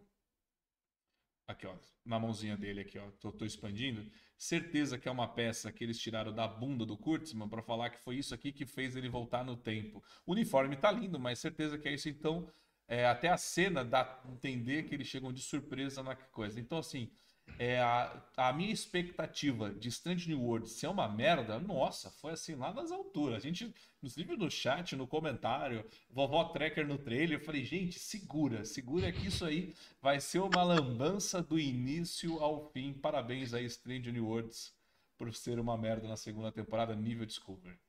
Aqui, 1.48 1.68
ó, 1.68 1.76
na 2.04 2.20
mãozinha 2.20 2.58
dele 2.58 2.82
aqui, 2.82 2.98
ó, 2.98 3.12
tô, 3.20 3.32
tô, 3.32 3.46
expandindo. 3.46 4.10
Certeza 4.36 4.98
que 4.98 5.08
é 5.08 5.12
uma 5.12 5.28
peça 5.28 5.72
que 5.72 5.84
eles 5.84 6.00
tiraram 6.00 6.34
da 6.34 6.48
bunda 6.48 6.86
do 6.86 6.98
Kurtzman 6.98 7.48
para 7.48 7.62
falar 7.62 7.92
que 7.92 8.00
foi 8.00 8.16
isso 8.18 8.34
aqui 8.34 8.52
que 8.52 8.66
fez 8.66 8.96
ele 8.96 9.10
voltar 9.10 9.46
no 9.46 9.56
tempo. 9.56 10.04
O 10.26 10.32
uniforme 10.32 10.76
tá 10.76 10.92
lindo, 10.92 11.20
mas 11.20 11.40
certeza 11.40 11.78
que 11.78 11.88
é 11.88 11.94
isso. 11.94 12.10
Então, 12.10 12.52
é, 12.88 13.06
até 13.06 13.30
a 13.30 13.38
cena 13.38 13.86
dá 13.86 14.02
a 14.02 14.32
entender 14.32 14.84
que 14.84 14.96
eles 14.96 15.08
chegam 15.08 15.32
de 15.32 15.42
surpresa 15.42 16.02
na 16.02 16.16
coisa. 16.16 16.60
Então, 16.60 16.80
assim, 16.80 17.12
é, 17.58 17.80
a, 17.80 18.22
a, 18.36 18.54
minha 18.54 18.72
expectativa 18.72 19.70
de 19.74 19.88
Strange 19.88 20.28
New 20.28 20.42
World 20.42 20.70
ser 20.70 20.88
uma 20.88 21.08
merda, 21.08 21.58
nossa, 21.58 22.10
foi 22.12 22.34
assim 22.34 22.56
lá 22.56 22.74
nas 22.74 22.92
alturas. 22.92 23.38
A 23.38 23.40
gente, 23.40 23.74
inclusive 23.98 24.36
no 24.36 24.52
chat, 24.52 24.96
no 24.96 25.08
comentário, 25.08 25.86
vovó 26.10 26.44
Tracker 26.46 26.86
no 26.86 26.98
trailer, 26.98 27.40
eu 27.40 27.46
falei, 27.46 27.64
gente, 27.64 27.98
segura, 27.98 28.66
segura 28.66 29.12
que 29.12 29.28
isso 29.28 29.46
aí 29.46 29.74
vai 30.02 30.20
ser 30.20 30.40
uma 30.40 30.64
lambança 30.64 31.42
do 31.42 31.58
início 31.58 32.40
ao 32.40 32.70
fim. 32.72 32.94
Parabéns 32.94 33.54
aí, 33.54 33.66
Strange 33.66 34.12
New 34.12 34.28
Worlds, 34.28 34.74
por 35.18 35.34
ser 35.34 35.60
uma 35.60 35.78
merda 35.78 36.08
na 36.08 36.18
segunda 36.18 36.52
temporada, 36.52 36.94
nível 36.94 37.26
Discovery. 37.26 37.85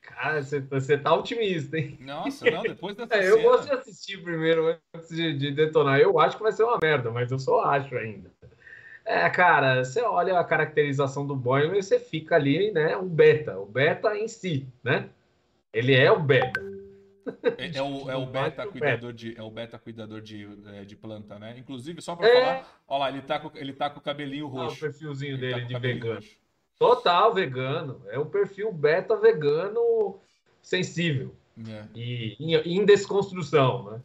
Cara, 0.00 0.42
você, 0.42 0.60
você 0.60 0.96
tá 0.96 1.14
otimista, 1.14 1.76
hein? 1.76 1.98
Nossa, 2.00 2.50
não, 2.50 2.62
depois 2.62 2.96
da 2.96 3.06
é, 3.16 3.30
Eu 3.30 3.42
gosto 3.42 3.66
de 3.66 3.72
assistir 3.72 4.22
primeiro 4.22 4.78
antes 4.94 5.08
de, 5.08 5.36
de, 5.36 5.50
detonar. 5.50 5.98
Eu 6.00 6.18
acho 6.18 6.36
que 6.36 6.42
vai 6.42 6.52
ser 6.52 6.64
uma 6.64 6.78
merda, 6.80 7.10
mas 7.10 7.30
eu 7.30 7.38
só 7.38 7.64
acho 7.64 7.94
ainda. 7.96 8.30
É, 9.04 9.28
cara, 9.30 9.84
você 9.84 10.02
olha 10.02 10.38
a 10.38 10.44
caracterização 10.44 11.26
do 11.26 11.34
Boeing 11.34 11.76
e 11.76 11.82
você 11.82 11.98
fica 11.98 12.36
ali, 12.36 12.70
né? 12.72 12.96
Um 12.96 13.08
beta, 13.08 13.58
o 13.58 13.66
beta 13.66 14.16
em 14.16 14.28
si, 14.28 14.66
né? 14.82 15.08
Ele 15.72 15.94
é 15.94 16.10
o 16.10 16.20
beta. 16.20 16.60
É, 17.56 17.78
é 17.78 17.82
o, 17.82 18.10
é 18.10 18.16
o 18.16 18.26
beta 18.26 18.66
cuidador 18.66 19.12
de 19.12 19.38
é 19.38 19.42
o 19.42 19.50
beta 19.50 19.78
cuidador 19.78 20.20
de, 20.20 20.48
é, 20.74 20.84
de 20.84 20.96
planta, 20.96 21.38
né? 21.38 21.56
Inclusive 21.58 22.00
só 22.00 22.16
para 22.16 22.28
é... 22.28 22.40
falar, 22.40 22.82
olha 22.88 22.98
lá, 22.98 23.08
ele 23.10 23.22
tá 23.22 23.38
com 23.38 23.50
ele 23.56 23.72
tá 23.72 23.90
com 23.90 23.98
o 23.98 24.02
cabelinho 24.02 24.46
roxo. 24.46 24.74
Ah, 24.74 24.76
o 24.76 24.90
perfilzinho 24.90 25.32
ele 25.32 25.40
dele 25.40 25.60
tá 25.60 25.66
de 25.66 25.78
vegano. 25.78 26.14
Roxo. 26.16 26.37
Total 26.78 27.34
vegano, 27.34 28.00
é 28.06 28.18
um 28.18 28.26
perfil 28.26 28.72
beta 28.72 29.16
vegano 29.16 30.20
sensível 30.62 31.34
é. 31.66 31.84
e 31.94 32.36
em, 32.38 32.54
em 32.54 32.84
desconstrução, 32.84 33.90
né? 33.90 34.02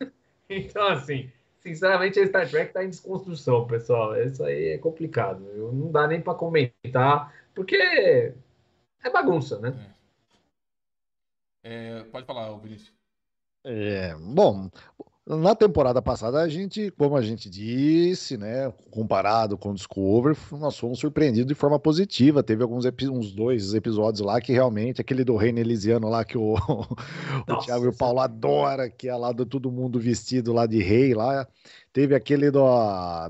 Então 0.50 0.88
assim, 0.88 1.32
sinceramente, 1.60 2.20
a 2.20 2.26
Star 2.26 2.48
Trek 2.48 2.68
está 2.68 2.84
em 2.84 2.90
desconstrução, 2.90 3.66
pessoal. 3.66 4.14
Isso 4.20 4.44
aí 4.44 4.74
é 4.74 4.78
complicado. 4.78 5.40
Não 5.72 5.90
dá 5.90 6.06
nem 6.06 6.20
para 6.20 6.34
comentar, 6.34 7.32
porque 7.54 7.76
é 7.76 9.10
bagunça, 9.10 9.58
né? 9.58 9.90
É. 9.90 9.94
É, 11.66 12.04
pode 12.04 12.26
falar, 12.26 12.54
Vinícius. 12.58 12.92
É, 13.64 14.14
bom, 14.16 14.68
na 15.26 15.54
temporada 15.54 16.02
passada, 16.02 16.42
a 16.42 16.48
gente, 16.48 16.90
como 16.90 17.16
a 17.16 17.22
gente 17.22 17.48
disse, 17.48 18.36
né, 18.36 18.70
comparado 18.90 19.56
com 19.56 19.70
o 19.70 19.74
Discovery, 19.74 20.36
nós 20.52 20.76
fomos 20.76 20.98
surpreendidos 20.98 21.48
de 21.48 21.54
forma 21.54 21.78
positiva. 21.78 22.42
Teve 22.42 22.62
alguns 22.62 22.84
uns 22.84 23.32
dois 23.32 23.72
episódios 23.72 24.20
lá 24.20 24.38
que 24.38 24.52
realmente, 24.52 25.00
aquele 25.00 25.24
do 25.24 25.34
Reino 25.36 25.58
Elisiano 25.58 26.10
lá 26.10 26.26
que 26.26 26.36
o, 26.36 26.54
o 27.48 27.56
Thiago 27.64 27.86
e 27.86 27.88
o 27.88 27.96
Paulo 27.96 28.20
adora, 28.20 28.90
que 28.90 29.08
é 29.08 29.16
lá 29.16 29.32
do 29.32 29.46
todo 29.46 29.72
mundo 29.72 29.98
vestido 29.98 30.52
lá 30.52 30.66
de 30.66 30.82
rei 30.82 31.14
lá. 31.14 31.48
Teve 31.90 32.14
aquele 32.14 32.50
do, 32.50 32.66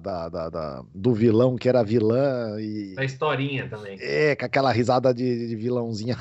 da, 0.01 0.29
da, 0.29 0.51
da, 0.51 0.85
do 0.93 1.15
vilão 1.15 1.55
que 1.55 1.69
era 1.69 1.85
vilã 1.85 2.61
e. 2.61 2.95
Da 2.97 3.05
historinha 3.05 3.69
também. 3.69 3.99
É, 4.01 4.35
com 4.35 4.47
aquela 4.47 4.73
risada 4.73 5.15
de, 5.15 5.49
de 5.49 5.55
vilãozinha 5.55 6.17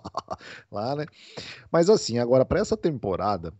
lá, 0.72 0.96
né? 0.96 1.04
Mas 1.70 1.90
assim, 1.90 2.18
agora 2.18 2.46
para 2.46 2.60
essa 2.60 2.76
temporada 2.78 3.52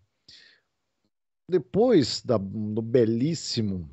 depois 1.48 2.22
da, 2.22 2.36
do 2.38 2.82
belíssimo 2.82 3.88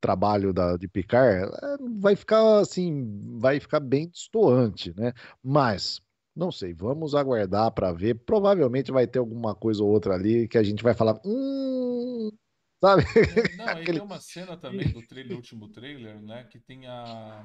trabalho 0.00 0.52
da, 0.52 0.76
de 0.76 0.86
Picard, 0.86 1.50
vai 1.98 2.14
ficar 2.14 2.58
assim, 2.58 3.38
vai 3.38 3.58
ficar 3.58 3.80
bem 3.80 4.08
destoante, 4.08 4.94
né? 4.96 5.12
Mas 5.42 6.02
não 6.36 6.50
sei, 6.50 6.74
vamos 6.74 7.14
aguardar 7.14 7.70
para 7.72 7.92
ver. 7.92 8.14
Provavelmente 8.14 8.92
vai 8.92 9.06
ter 9.06 9.18
alguma 9.18 9.54
coisa 9.54 9.82
ou 9.82 9.90
outra 9.90 10.14
ali 10.14 10.48
que 10.48 10.58
a 10.58 10.62
gente 10.62 10.82
vai 10.82 10.94
falar, 10.94 11.20
hum, 11.24 12.30
sabe? 12.82 13.02
É, 13.02 13.56
não, 13.56 13.68
Aquele... 13.68 13.98
tem 13.98 14.02
uma 14.02 14.20
cena 14.20 14.56
também 14.56 14.90
do 14.92 15.06
trailer, 15.06 15.36
último 15.36 15.68
trailer, 15.68 16.20
né, 16.20 16.44
que 16.44 16.58
tem 16.58 16.86
a 16.86 17.44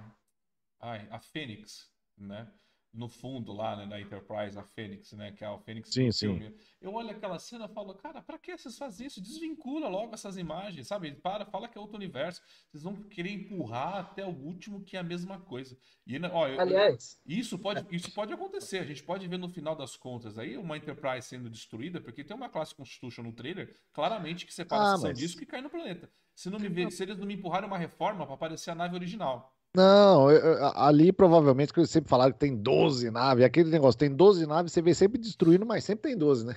Ai, 0.82 1.08
a 1.12 1.20
Fênix, 1.20 1.92
né? 2.18 2.50
No 2.94 3.08
fundo 3.08 3.54
lá, 3.54 3.76
né, 3.76 3.86
na 3.86 4.02
Enterprise, 4.02 4.58
a 4.58 4.64
Fênix, 4.64 5.12
né, 5.14 5.32
que 5.32 5.44
é 5.44 5.48
a 5.48 5.58
Fênix 5.60 5.90
sim, 5.92 6.12
sim. 6.12 6.40
Filme. 6.40 6.56
Eu 6.82 6.94
olho 6.94 7.12
aquela 7.12 7.38
cena 7.38 7.66
e 7.66 7.74
falo, 7.74 7.94
cara, 7.94 8.22
pra 8.22 8.38
que 8.38 8.58
vocês 8.58 8.78
fazem 8.78 9.08
isso? 9.08 9.22
Desvincula 9.22 9.88
logo 9.88 10.14
essas 10.14 10.38
imagens, 10.38 10.88
sabe? 10.88 11.12
Para, 11.12 11.46
fala 11.46 11.68
que 11.68 11.78
é 11.78 11.82
outro 11.82 11.98
universo. 11.98 12.42
Vocês 12.70 12.84
vão 12.84 12.96
querer 12.96 13.32
empurrar 13.32 13.98
até 13.98 14.26
o 14.26 14.30
último 14.30 14.84
que 14.84 14.96
é 14.98 15.00
a 15.00 15.04
mesma 15.04 15.40
coisa. 15.40 15.78
E, 16.08 16.18
ó, 16.26 16.46
Aliás, 16.60 17.22
eu, 17.28 17.38
isso 17.38 17.60
pode, 17.60 17.86
isso 17.96 18.12
pode 18.14 18.34
acontecer. 18.34 18.80
A 18.80 18.86
gente 18.86 19.04
pode 19.04 19.28
ver 19.28 19.38
no 19.38 19.50
final 19.50 19.76
das 19.76 19.96
contas 19.96 20.40
aí 20.40 20.58
uma 20.58 20.78
Enterprise 20.78 21.28
sendo 21.28 21.50
destruída, 21.50 22.02
porque 22.02 22.24
tem 22.24 22.36
uma 22.36 22.50
classe 22.50 22.74
Constitution 22.74 23.24
no 23.24 23.34
trailer, 23.34 23.76
claramente 23.94 24.46
que 24.46 24.54
separa 24.54 24.84
ah, 24.84 24.94
a 24.96 24.98
mas... 24.98 25.18
disco 25.18 25.44
e 25.44 25.46
cai 25.46 25.62
no 25.62 25.70
planeta. 25.70 26.10
Se, 26.34 26.50
não 26.50 26.58
me 26.58 26.70
ver, 26.70 26.90
se 26.92 27.04
eles 27.04 27.18
não 27.18 27.28
me 27.28 27.34
empurrarem 27.34 27.68
uma 27.68 27.78
reforma 27.78 28.26
para 28.26 28.36
aparecer 28.36 28.72
a 28.72 28.76
nave 28.76 28.96
original. 28.96 29.54
Não, 29.76 30.32
eu, 30.32 30.66
ali 30.76 31.12
provavelmente 31.12 31.72
que 31.72 31.80
eu 31.80 31.86
sempre 31.86 32.10
falaram 32.10 32.34
que 32.34 32.40
tem 32.40 32.56
12 32.56 33.12
naves, 33.12 33.46
aquele 33.46 33.70
negócio, 33.70 34.00
tem 34.00 34.14
12 34.14 34.48
naves, 34.48 34.72
você 34.72 34.82
vê 34.82 34.94
sempre 34.94 35.20
destruindo, 35.20 35.66
mas 35.66 35.84
sempre 35.84 36.10
tem 36.10 36.18
12, 36.18 36.46
né? 36.48 36.56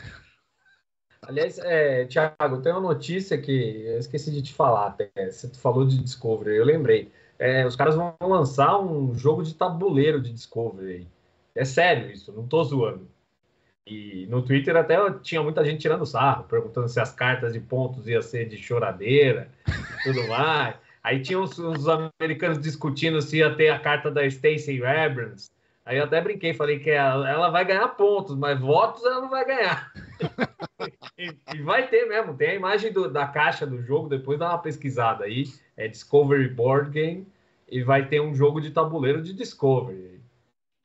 Aliás, 1.23 1.57
é, 1.59 2.05
Thiago, 2.07 2.61
tem 2.63 2.73
uma 2.73 2.81
notícia 2.81 3.39
que 3.39 3.85
eu 3.87 3.99
esqueci 3.99 4.31
de 4.33 4.43
te 4.43 4.53
falar 4.53 4.89
até. 4.89 5.31
Você 5.31 5.49
falou 5.55 5.87
de 5.87 6.03
Discovery, 6.03 6.57
eu 6.57 6.65
lembrei. 6.65 7.13
É, 7.39 7.65
os 7.65 7.77
caras 7.77 7.95
vão 7.95 8.17
lançar 8.21 8.81
um 8.81 9.15
jogo 9.15 9.43
de 9.43 9.55
tabuleiro 9.55 10.21
de 10.21 10.33
Discovery. 10.33 11.07
É 11.55 11.65
sério 11.65 12.11
isso, 12.11 12.33
não 12.33 12.47
tô 12.47 12.65
zoando. 12.65 13.09
E 13.87 14.27
no 14.29 14.43
Twitter 14.43 14.77
até 14.77 14.97
tinha 15.21 15.43
muita 15.43 15.65
gente 15.65 15.81
tirando 15.81 16.07
sarro, 16.07 16.45
perguntando 16.45 16.89
se 16.89 16.99
as 16.99 17.13
cartas 17.13 17.53
de 17.53 17.61
pontos 17.61 18.09
ia 18.09 18.23
ser 18.23 18.49
de 18.49 18.57
choradeira 18.57 19.49
e 19.69 20.03
tudo 20.05 20.27
mais. 20.29 20.77
Aí 21.03 21.21
tinha 21.21 21.41
os, 21.41 21.59
os, 21.59 21.87
americanos 21.89 22.61
discutindo 22.61 23.21
se 23.21 23.39
ia 23.39 23.55
ter 23.55 23.71
a 23.71 23.79
carta 23.79 24.11
da 24.11 24.29
Stacey 24.29 24.85
Abrams. 24.85 25.51
Aí 25.85 25.99
eu 25.99 26.05
até 26.05 26.21
brinquei, 26.21 26.55
falei 26.55 26.79
que 26.79 26.91
ela, 26.91 27.29
ela 27.29 27.51
vai 27.51 27.65
ganhar 27.65 27.89
pontos, 27.89 28.37
mas 28.37 28.61
votos 28.61 29.05
ela 29.05 29.21
não 29.21 29.29
vai 29.29 29.45
ganhar. 29.45 29.93
e, 31.19 31.35
e, 31.55 31.63
vai 31.63 31.89
ter 31.89 32.07
mesmo, 32.07 32.37
tem 32.37 32.51
a 32.51 32.55
imagem 32.55 32.93
do, 32.93 33.11
da 33.11 33.27
caixa 33.27 33.67
do 33.67 33.83
jogo, 33.83 34.09
depois 34.09 34.39
dá 34.39 34.51
uma 34.51 34.59
pesquisada 34.59 35.25
aí. 35.25 35.45
É 35.77 35.89
Discovery 35.89 36.49
Board 36.49 36.91
Game 36.91 37.27
e 37.69 37.83
vai 37.83 38.07
ter 38.07 38.21
um 38.21 38.35
jogo 38.35 38.61
de 38.61 38.71
tabuleiro 38.71 39.21
de 39.21 39.33
Discovery. 39.33 40.21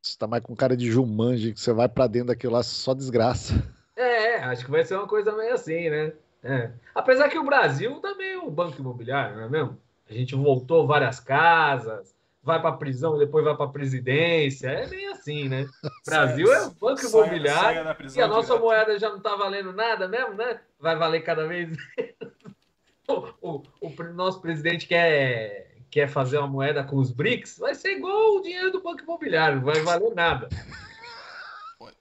Você 0.02 0.18
tá 0.18 0.26
mais 0.26 0.42
com 0.42 0.56
cara 0.56 0.76
de 0.76 0.90
Jumanji, 0.90 1.54
que 1.54 1.60
você 1.60 1.74
vai 1.74 1.88
para 1.88 2.08
dentro 2.08 2.30
daquilo 2.30 2.54
lá, 2.54 2.64
só 2.64 2.94
desgraça. 2.94 3.54
É, 3.96 4.38
acho 4.38 4.66
que 4.66 4.72
vai 4.72 4.84
ser 4.84 4.96
uma 4.96 5.08
coisa 5.08 5.36
meio 5.36 5.54
assim, 5.54 5.90
né? 5.90 6.14
É. 6.44 6.72
Apesar 6.96 7.30
que 7.30 7.38
o 7.38 7.44
Brasil 7.44 8.00
também 8.00 8.34
é 8.34 8.40
um 8.40 8.50
banco 8.50 8.80
imobiliário, 8.80 9.36
não 9.36 9.44
é 9.44 9.50
mesmo? 9.50 9.78
A 10.10 10.14
gente 10.14 10.36
voltou 10.36 10.88
várias 10.88 11.20
casas, 11.20 12.16
vai 12.42 12.62
para 12.62 12.72
prisão 12.78 13.16
e 13.16 13.20
depois 13.20 13.44
vai 13.44 13.56
para 13.56 13.68
presidência. 13.68 14.70
É 14.70 14.88
bem 14.88 15.08
assim, 15.08 15.50
né? 15.50 15.68
Brasil 16.06 16.52
é 16.54 16.66
um 16.66 16.74
banco 16.74 17.06
imobiliário 17.06 17.82
e 18.16 18.22
a 18.22 18.28
nossa 18.28 18.48
direto. 18.48 18.62
moeda 18.62 19.00
já 19.00 19.10
não 19.10 19.18
está 19.18 19.36
valendo 19.36 19.74
nada 19.74 20.08
mesmo, 20.08 20.34
né? 20.36 20.62
Vai 20.80 20.96
valer 20.96 21.22
cada 21.22 21.46
vez. 21.46 21.78
o, 23.08 23.28
o, 23.42 23.64
o, 23.82 24.04
nosso 24.14 24.40
presidente 24.40 24.88
quer, 24.88 25.76
quer 25.92 26.08
fazer 26.08 26.38
uma 26.38 26.48
moeda 26.48 26.86
com 26.86 26.96
os 26.96 27.12
BRICS, 27.12 27.58
vai 27.58 27.76
ser 27.76 27.98
igual 27.98 28.38
o 28.38 28.42
dinheiro 28.42 28.72
do 28.72 28.82
banco 28.82 29.02
imobiliário, 29.02 29.58
não 29.58 29.66
vai 29.66 29.82
valer 29.82 30.16
nada. 30.16 30.48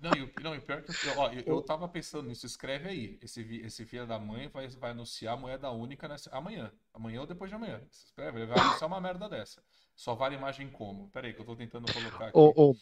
Não, 0.01 0.11
e, 0.13 0.43
não, 0.43 0.55
e 0.55 0.61
pior 0.61 0.83
que 0.83 0.91
eu, 0.91 1.19
ó, 1.19 1.33
eu, 1.33 1.43
eu 1.47 1.63
tava 1.63 1.89
pensando 1.89 2.29
nisso, 2.29 2.45
escreve 2.45 2.89
aí. 2.89 3.19
Esse, 3.23 3.41
esse 3.65 3.85
filho 3.85 4.07
da 4.07 4.19
mãe 4.19 4.49
vai, 4.49 4.69
vai 4.69 4.91
anunciar 4.91 5.35
a 5.35 5.37
moeda 5.37 5.71
única 5.71 6.07
nessa, 6.07 6.31
amanhã. 6.37 6.71
Amanhã 6.97 7.21
ou 7.21 7.27
depois 7.27 7.51
de 7.51 7.55
amanhã. 7.55 7.79
Ele 8.17 8.47
vai 8.47 8.59
anunciar 8.59 8.89
uma 8.89 9.01
merda 9.03 9.29
dessa. 9.29 9.63
Só 9.95 10.15
vale 10.15 10.35
imagem 10.35 10.71
como? 10.71 11.11
Pera 11.11 11.27
aí, 11.27 11.35
que 11.35 11.41
eu 11.41 11.45
tô 11.45 11.55
tentando 11.55 11.93
colocar 11.93 12.29
aqui. 12.29 12.33
Oh, 12.35 12.55
oh. 12.57 12.75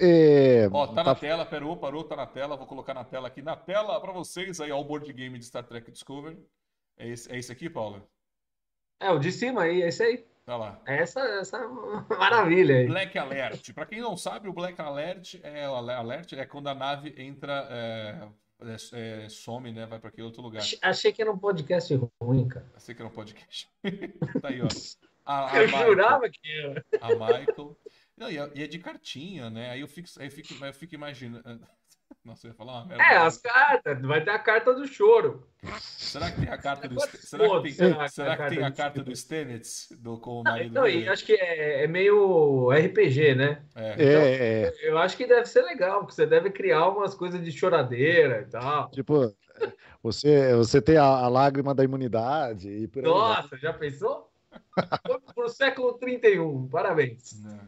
É... 0.00 0.68
Ó, 0.72 0.88
tá, 0.88 0.94
tá 0.94 1.04
na 1.04 1.14
tela, 1.14 1.46
parou, 1.46 1.76
parou, 1.76 2.02
tá 2.02 2.16
na 2.16 2.26
tela. 2.26 2.56
Vou 2.56 2.66
colocar 2.66 2.92
na 2.92 3.04
tela 3.04 3.28
aqui. 3.28 3.40
Na 3.40 3.54
tela 3.54 4.00
pra 4.00 4.12
vocês 4.12 4.60
aí, 4.60 4.72
ó, 4.72 4.80
o 4.80 4.84
board 4.84 5.10
game 5.12 5.38
de 5.38 5.44
Star 5.44 5.62
Trek 5.62 5.88
Discovery. 5.92 6.36
É 6.96 7.08
esse, 7.08 7.30
é 7.30 7.38
esse 7.38 7.52
aqui, 7.52 7.70
Paulo? 7.70 8.02
É, 8.98 9.08
o 9.10 9.20
de 9.20 9.30
cima 9.30 9.62
aí, 9.62 9.82
é 9.82 9.88
esse 9.88 10.02
aí. 10.02 10.26
Olha 10.48 10.56
lá. 10.56 10.82
Essa, 10.84 11.20
essa 11.20 11.58
maravilha 12.10 12.76
aí. 12.76 12.86
Black 12.88 13.16
Alert. 13.16 13.72
Para 13.72 13.86
quem 13.86 14.00
não 14.00 14.16
sabe, 14.16 14.48
o 14.48 14.52
Black 14.52 14.80
Alert 14.80 15.36
é, 15.44 15.64
alert 15.64 16.32
é 16.32 16.44
quando 16.44 16.66
a 16.66 16.74
nave 16.74 17.14
entra, 17.16 17.68
é, 17.70 18.28
é, 18.64 19.24
é 19.24 19.28
some, 19.28 19.72
né? 19.72 19.86
Vai 19.86 19.98
para 19.98 20.08
aquele 20.08 20.26
outro 20.26 20.42
lugar. 20.42 20.62
Achei 20.82 21.12
que 21.12 21.22
era 21.22 21.30
um 21.30 21.38
podcast 21.38 21.94
ruim, 22.20 22.48
cara. 22.48 22.70
Achei 22.74 22.94
que 22.94 23.02
era 23.02 23.08
um 23.08 23.14
podcast. 23.14 23.68
tá 24.40 24.48
aí, 24.48 24.60
ó. 24.60 24.68
A, 25.24 25.52
a 25.52 25.56
eu 25.58 25.66
Michael, 25.66 25.86
jurava 25.86 26.28
que 26.28 26.50
era. 26.50 26.84
A 27.00 27.08
Michael. 27.10 27.76
Não, 28.16 28.30
e, 28.30 28.38
é, 28.38 28.50
e, 28.54 28.62
é 28.62 28.66
de 28.66 28.78
cartinha, 28.78 29.50
né? 29.50 29.70
Aí 29.70 29.80
eu 29.80 29.88
fico, 29.88 30.08
aí 30.18 30.26
eu 30.26 30.30
fico, 30.30 30.64
eu 30.64 30.74
fico 30.74 30.94
imaginando. 30.94 31.66
Nossa, 32.24 32.46
eu 32.46 32.50
ia 32.50 32.54
falar 32.54 32.72
uma 32.74 32.86
merda. 32.86 33.02
É, 33.02 33.16
as 33.16 33.36
cartas. 33.36 34.00
Vai 34.02 34.22
ter 34.22 34.30
a 34.30 34.38
carta 34.38 34.72
do 34.72 34.86
choro. 34.86 35.44
Será 35.80 36.30
que 36.30 36.40
tem 36.40 36.48
a 36.48 36.58
carta 36.58 36.88
do 36.88 37.00
Será 37.00 37.46
que 37.48 37.62
tem, 37.62 37.72
será, 37.72 38.08
será 38.08 38.36
que 38.36 38.54
tem 38.54 38.64
a 38.64 38.70
carta 38.70 39.02
do 39.02 39.16
Stamets 39.16 39.88
do, 39.98 40.18
com 40.18 40.40
o 40.40 40.44
marido 40.44 40.72
não, 40.72 40.84
dele? 40.84 41.08
acho 41.08 41.24
que 41.24 41.32
é, 41.32 41.82
é, 41.82 41.86
meio 41.88 42.70
RPG, 42.70 43.34
né? 43.34 43.62
É. 43.74 43.92
Então, 43.94 44.04
é, 44.04 44.62
é. 44.62 44.72
Eu 44.82 44.98
acho 44.98 45.16
que 45.16 45.26
deve 45.26 45.46
ser 45.46 45.62
legal, 45.62 46.00
porque 46.00 46.14
você 46.14 46.26
deve 46.26 46.50
criar 46.50 46.88
umas 46.88 47.12
coisas 47.14 47.42
de 47.42 47.50
choradeira 47.50 48.42
e 48.42 48.50
tal. 48.50 48.88
Tipo, 48.90 49.34
você, 50.00 50.54
você 50.54 50.80
tem 50.80 50.96
a, 50.96 51.04
a 51.04 51.28
lágrima 51.28 51.74
da 51.74 51.82
imunidade 51.82 52.68
e 52.68 52.86
por 52.86 53.04
aí. 53.04 53.10
Nossa, 53.10 53.56
já 53.56 53.72
pensou? 53.72 54.30
Foi 55.06 55.20
pro 55.34 55.48
século 55.48 55.94
31, 55.94 56.68
parabéns. 56.68 57.40
Não. 57.42 57.60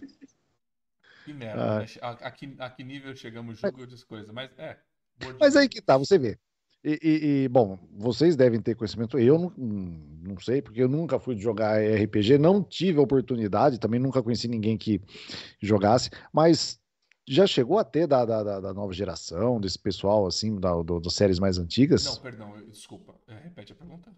Que 1.24 1.32
merda. 1.32 1.76
Ah. 1.76 1.78
Né? 1.80 1.86
A, 2.00 2.10
a, 2.10 2.30
que, 2.30 2.54
a, 2.58 2.70
que, 2.70 2.84
nível 2.84 3.14
chegamos 3.16 3.58
julgo 3.58 3.80
outras 3.80 4.04
coisas. 4.04 4.30
Mas 4.30 4.50
é. 4.58 4.76
Mas 5.38 5.56
aí 5.56 5.68
que 5.68 5.80
tá, 5.80 5.96
você 5.96 6.18
vê. 6.18 6.38
E, 6.84 6.98
e, 7.02 7.44
e, 7.44 7.48
bom, 7.48 7.78
vocês 7.92 8.36
devem 8.36 8.60
ter 8.60 8.74
conhecimento. 8.74 9.18
Eu 9.18 9.38
não, 9.38 9.52
não 9.56 10.38
sei, 10.38 10.60
porque 10.60 10.82
eu 10.82 10.88
nunca 10.88 11.18
fui 11.18 11.36
jogar 11.36 11.80
RPG, 11.80 12.36
não 12.36 12.62
tive 12.62 12.98
a 12.98 13.02
oportunidade, 13.02 13.80
também 13.80 13.98
nunca 13.98 14.22
conheci 14.22 14.48
ninguém 14.48 14.76
que 14.76 15.00
jogasse, 15.62 16.10
mas 16.30 16.78
já 17.26 17.46
chegou 17.46 17.78
a 17.78 17.84
ter 17.84 18.06
da, 18.06 18.24
da, 18.26 18.60
da 18.60 18.74
nova 18.74 18.92
geração, 18.92 19.58
desse 19.58 19.78
pessoal, 19.78 20.26
assim, 20.26 20.60
da, 20.60 20.74
do, 20.82 21.00
das 21.00 21.14
séries 21.14 21.38
mais 21.38 21.56
antigas? 21.56 22.04
Não, 22.04 22.16
perdão, 22.16 22.54
desculpa. 22.68 23.14
É, 23.26 23.34
repete 23.34 23.72
a 23.72 23.76
pergunta. 23.76 24.12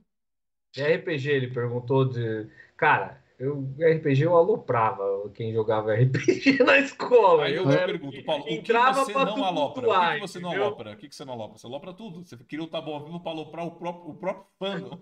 De 0.72 0.82
RPG, 0.82 1.30
ele 1.30 1.48
perguntou 1.48 2.04
de. 2.04 2.48
Cara, 2.76 3.22
eu, 3.38 3.68
RPG 3.78 4.22
eu 4.22 4.36
aloprava 4.36 5.28
quem 5.34 5.52
jogava 5.52 5.94
RPG 5.94 6.58
na 6.64 6.78
escola. 6.78 7.44
Aí 7.44 7.54
eu, 7.54 7.70
eu 7.70 7.86
pergunto, 7.86 8.24
Paulo, 8.24 8.44
o 8.44 8.62
que 8.62 8.72
você 8.72 9.12
não 9.12 9.44
alopra? 9.44 9.88
O 9.88 10.14
que, 10.14 10.20
você 10.20 10.40
não 10.40 10.50
alopra? 10.50 10.92
O 10.92 10.96
que 10.96 11.14
você 11.14 11.24
não 11.24 11.32
alopra? 11.34 11.58
Você 11.58 11.66
alopra 11.66 11.92
tudo. 11.92 12.24
Você 12.24 12.36
queria 12.38 12.64
o 12.64 12.68
Tabu 12.68 12.98
Vivo 13.04 13.20
para 13.20 13.32
aloprar 13.32 13.66
o 13.66 13.72
próprio, 13.72 14.10
o 14.10 14.14
próprio 14.14 14.46
fã. 14.58 14.98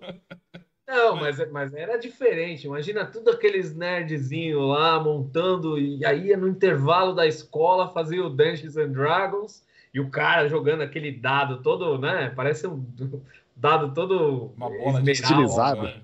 Não, 0.87 1.15
mas, 1.15 1.51
mas 1.51 1.73
era 1.73 1.97
diferente. 1.97 2.67
Imagina 2.67 3.05
tudo 3.05 3.31
aqueles 3.31 3.75
nerdzinhos 3.75 4.61
lá 4.61 4.99
montando, 4.99 5.79
e 5.79 6.05
aí 6.05 6.35
no 6.37 6.47
intervalo 6.47 7.13
da 7.13 7.25
escola 7.25 7.89
fazia 7.89 8.23
o 8.23 8.29
Dungeons 8.29 8.77
and 8.77 8.91
Dragons, 8.91 9.63
e 9.93 9.99
o 9.99 10.09
cara 10.11 10.47
jogando 10.47 10.81
aquele 10.81 11.11
dado 11.11 11.63
todo, 11.63 11.97
né? 11.97 12.31
Parece 12.35 12.67
um 12.67 12.85
dado 13.55 13.93
todo 13.93 14.51
Uma 14.55 14.69
bola 14.69 15.11
estilizado. 15.11 15.83
Né? 15.83 16.01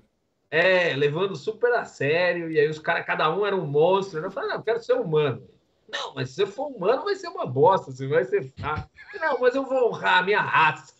É, 0.51 0.93
levando 0.95 1.33
super 1.35 1.71
a 1.71 1.85
sério, 1.85 2.51
e 2.51 2.59
aí 2.59 2.67
os 2.67 2.77
caras, 2.77 3.05
cada 3.05 3.33
um 3.33 3.45
era 3.45 3.55
um 3.55 3.65
monstro. 3.65 4.19
Eu 4.19 4.29
falei, 4.29 4.49
não, 4.49 4.57
eu 4.57 4.63
quero 4.63 4.83
ser 4.83 4.93
humano. 4.93 5.49
Não, 5.87 6.13
mas 6.13 6.29
se 6.29 6.35
você 6.35 6.45
for 6.45 6.67
humano, 6.67 7.03
vai 7.03 7.15
ser 7.15 7.29
uma 7.29 7.45
bosta, 7.45 7.91
você 7.91 8.05
vai 8.05 8.25
ser 8.25 8.43
fraco. 8.43 8.89
Não, 9.19 9.39
mas 9.39 9.55
eu 9.55 9.63
vou 9.63 9.89
honrar 9.89 10.19
a 10.19 10.23
minha 10.23 10.41
raça. 10.41 10.93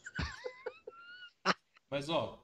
Mas, 1.89 2.08
ó, 2.08 2.41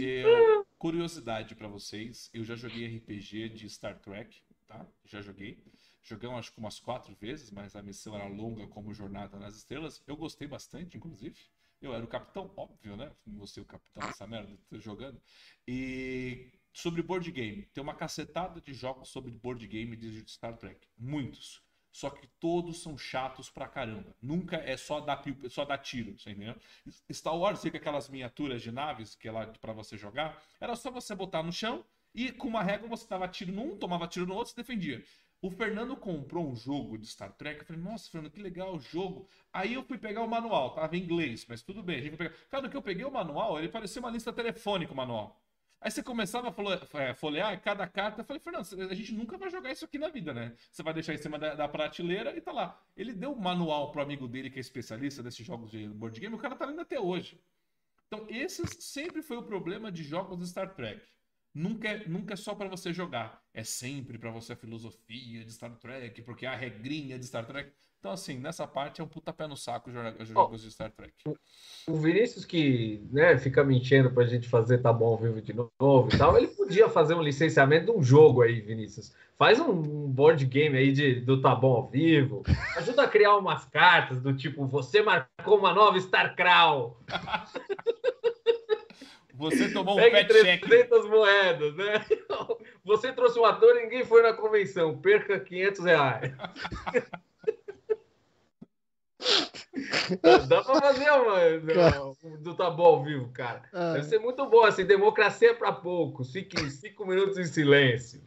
eu, 0.00 0.66
curiosidade 0.76 1.54
para 1.54 1.68
vocês, 1.68 2.28
eu 2.34 2.42
já 2.42 2.56
joguei 2.56 2.96
RPG 2.96 3.50
de 3.50 3.68
Star 3.68 3.96
Trek, 4.00 4.42
tá? 4.66 4.84
Já 5.04 5.20
joguei. 5.20 5.62
Joguei 6.02 6.28
acho 6.30 6.52
que 6.52 6.58
umas 6.58 6.80
quatro 6.80 7.14
vezes, 7.14 7.52
mas 7.52 7.76
a 7.76 7.82
missão 7.82 8.16
era 8.16 8.26
longa 8.26 8.66
como 8.66 8.92
Jornada 8.92 9.38
nas 9.38 9.54
Estrelas. 9.54 10.02
Eu 10.06 10.16
gostei 10.16 10.48
bastante, 10.48 10.96
inclusive. 10.96 11.38
Eu 11.80 11.94
era 11.94 12.04
o 12.04 12.08
capitão, 12.08 12.50
óbvio, 12.56 12.96
né? 12.96 13.10
Você 13.26 13.60
o 13.60 13.64
capitão 13.64 14.06
dessa 14.06 14.26
merda, 14.26 14.56
jogando. 14.72 15.20
E 15.66 16.52
sobre 16.72 17.02
board 17.02 17.30
game, 17.32 17.62
tem 17.72 17.82
uma 17.82 17.94
cacetada 17.94 18.60
de 18.60 18.74
jogos 18.74 19.08
sobre 19.08 19.30
board 19.30 19.66
game 19.66 19.96
de 19.96 20.30
Star 20.30 20.56
Trek. 20.56 20.86
Muitos. 20.98 21.62
Só 21.92 22.08
que 22.08 22.26
todos 22.38 22.82
são 22.82 22.96
chatos 22.96 23.50
pra 23.50 23.66
caramba. 23.66 24.14
Nunca 24.22 24.56
é 24.56 24.76
só 24.76 25.00
dar, 25.00 25.22
só 25.48 25.64
dar 25.64 25.78
tiro, 25.78 26.16
você 26.16 26.30
entendeu? 26.30 26.54
Star 27.12 27.36
Wars, 27.36 27.60
fica 27.60 27.78
aquelas 27.78 28.08
miniaturas 28.08 28.62
de 28.62 28.70
naves 28.70 29.16
que 29.16 29.26
é 29.26 29.32
lá 29.32 29.46
para 29.46 29.72
você 29.72 29.96
jogar, 29.96 30.40
era 30.60 30.76
só 30.76 30.90
você 30.90 31.14
botar 31.14 31.42
no 31.42 31.52
chão 31.52 31.84
e 32.14 32.30
com 32.30 32.46
uma 32.46 32.62
régua 32.62 32.88
você 32.88 33.06
dava 33.08 33.26
tiro 33.26 33.52
num, 33.52 33.76
tomava 33.76 34.06
tiro 34.06 34.26
no 34.26 34.34
outro 34.34 34.50
se 34.50 34.56
defendia. 34.56 35.04
O 35.42 35.50
Fernando 35.50 35.96
comprou 35.96 36.50
um 36.50 36.54
jogo 36.54 36.98
de 36.98 37.06
Star 37.06 37.32
Trek. 37.32 37.60
Eu 37.60 37.66
falei, 37.66 37.82
nossa, 37.82 38.10
Fernando, 38.10 38.30
que 38.30 38.42
legal 38.42 38.74
o 38.74 38.80
jogo. 38.80 39.26
Aí 39.52 39.72
eu 39.72 39.82
fui 39.82 39.96
pegar 39.96 40.22
o 40.22 40.28
manual, 40.28 40.74
tava 40.74 40.96
em 40.96 41.02
inglês, 41.02 41.46
mas 41.48 41.62
tudo 41.62 41.82
bem. 41.82 41.98
A 41.98 42.02
gente 42.02 42.16
pegar... 42.16 42.34
Cara, 42.50 42.68
que 42.68 42.76
eu 42.76 42.82
peguei 42.82 43.04
o 43.04 43.10
manual, 43.10 43.58
ele 43.58 43.68
parecia 43.68 44.00
uma 44.00 44.10
lista 44.10 44.32
telefônica, 44.32 44.92
o 44.92 44.96
manual. 44.96 45.40
Aí 45.80 45.90
você 45.90 46.02
começava 46.02 46.54
a 46.54 47.00
é, 47.00 47.14
folhear 47.14 47.58
cada 47.62 47.86
carta. 47.86 48.20
Eu 48.20 48.24
falei, 48.26 48.38
Fernando, 48.38 48.66
a 48.90 48.94
gente 48.94 49.14
nunca 49.14 49.38
vai 49.38 49.50
jogar 49.50 49.72
isso 49.72 49.86
aqui 49.86 49.98
na 49.98 50.10
vida, 50.10 50.34
né? 50.34 50.54
Você 50.70 50.82
vai 50.82 50.92
deixar 50.92 51.14
em 51.14 51.18
cima 51.18 51.38
da, 51.38 51.54
da 51.54 51.66
prateleira 51.66 52.36
e 52.36 52.40
tá 52.42 52.52
lá. 52.52 52.78
Ele 52.94 53.14
deu 53.14 53.32
um 53.32 53.40
manual 53.40 53.90
pro 53.90 54.02
amigo 54.02 54.28
dele, 54.28 54.50
que 54.50 54.58
é 54.58 54.60
especialista 54.60 55.22
desses 55.22 55.44
jogos 55.44 55.70
de 55.70 55.88
board 55.88 56.20
game, 56.20 56.34
o 56.34 56.38
cara 56.38 56.54
tá 56.54 56.66
lendo 56.66 56.82
até 56.82 57.00
hoje. 57.00 57.40
Então, 58.08 58.26
esse 58.28 58.62
sempre 58.82 59.22
foi 59.22 59.38
o 59.38 59.42
problema 59.42 59.90
de 59.90 60.02
jogos 60.02 60.38
de 60.38 60.46
Star 60.48 60.74
Trek. 60.74 61.00
Nunca 61.54 61.88
é, 61.88 62.06
nunca 62.06 62.34
é 62.34 62.36
só 62.36 62.54
para 62.54 62.68
você 62.68 62.92
jogar. 62.92 63.42
É 63.52 63.64
sempre 63.64 64.18
para 64.18 64.30
você 64.30 64.52
a 64.52 64.56
filosofia 64.56 65.44
de 65.44 65.52
Star 65.52 65.74
Trek, 65.76 66.22
porque 66.22 66.46
a 66.46 66.54
regrinha 66.54 67.18
de 67.18 67.26
Star 67.26 67.44
Trek. 67.44 67.72
Então, 67.98 68.12
assim, 68.12 68.38
nessa 68.38 68.66
parte 68.66 69.02
é 69.02 69.04
um 69.04 69.08
puta 69.08 69.30
pé 69.30 69.46
no 69.46 69.56
saco 69.56 69.90
os 69.90 70.28
jogos 70.28 70.62
oh, 70.62 70.66
de 70.66 70.72
Star 70.72 70.90
Trek. 70.90 71.12
O 71.86 71.96
Vinícius 71.96 72.46
que 72.46 73.06
né, 73.12 73.36
fica 73.36 73.62
me 73.62 73.76
enchendo 73.78 74.10
pra 74.10 74.24
gente 74.24 74.48
fazer 74.48 74.78
Tá 74.78 74.90
Bom 74.90 75.18
Vivo 75.18 75.42
de 75.42 75.52
novo 75.52 76.08
e 76.10 76.16
tal, 76.16 76.34
ele 76.38 76.46
podia 76.46 76.88
fazer 76.88 77.14
um 77.14 77.20
licenciamento 77.20 77.92
de 77.92 77.98
um 77.98 78.02
jogo 78.02 78.40
aí, 78.40 78.58
Vinícius. 78.62 79.14
Faz 79.36 79.60
um 79.60 79.82
board 80.08 80.46
game 80.46 80.78
aí 80.78 80.92
de, 80.92 81.20
do 81.20 81.42
Tá 81.42 81.54
Bom 81.54 81.74
ao 81.74 81.88
Vivo. 81.88 82.42
Ajuda 82.76 83.02
a 83.02 83.08
criar 83.08 83.36
umas 83.36 83.66
cartas 83.66 84.18
do 84.22 84.34
tipo, 84.34 84.66
você 84.66 85.02
marcou 85.02 85.58
uma 85.58 85.74
nova 85.74 85.98
StarCrawl. 85.98 86.98
Você 89.40 89.72
tomou 89.72 89.94
um 89.94 89.96
Pegue 89.96 90.16
pet 90.16 90.28
300 90.28 90.68
check. 90.68 91.10
moedas, 91.10 91.74
né? 91.74 92.04
Você 92.84 93.10
trouxe 93.10 93.38
um 93.38 93.46
ator 93.46 93.74
e 93.76 93.84
ninguém 93.84 94.04
foi 94.04 94.22
na 94.22 94.34
convenção. 94.34 95.00
Perca 95.00 95.40
500 95.40 95.84
reais. 95.84 96.32
Dá 100.46 100.62
pra 100.62 100.78
fazer 100.80 101.10
uma 101.10 102.38
do 102.38 102.54
Tá 102.54 102.70
Bom 102.70 102.84
ao 102.84 103.04
vivo, 103.04 103.30
cara. 103.32 103.62
Ah. 103.72 103.94
Deve 103.94 104.04
ser 104.04 104.18
muito 104.18 104.44
bom, 104.46 104.62
assim, 104.64 104.84
democracia 104.84 105.52
é 105.52 105.54
pra 105.54 105.72
poucos. 105.72 106.32
Fique 106.32 106.70
cinco 106.70 107.06
minutos 107.06 107.38
em 107.38 107.44
silêncio. 107.44 108.22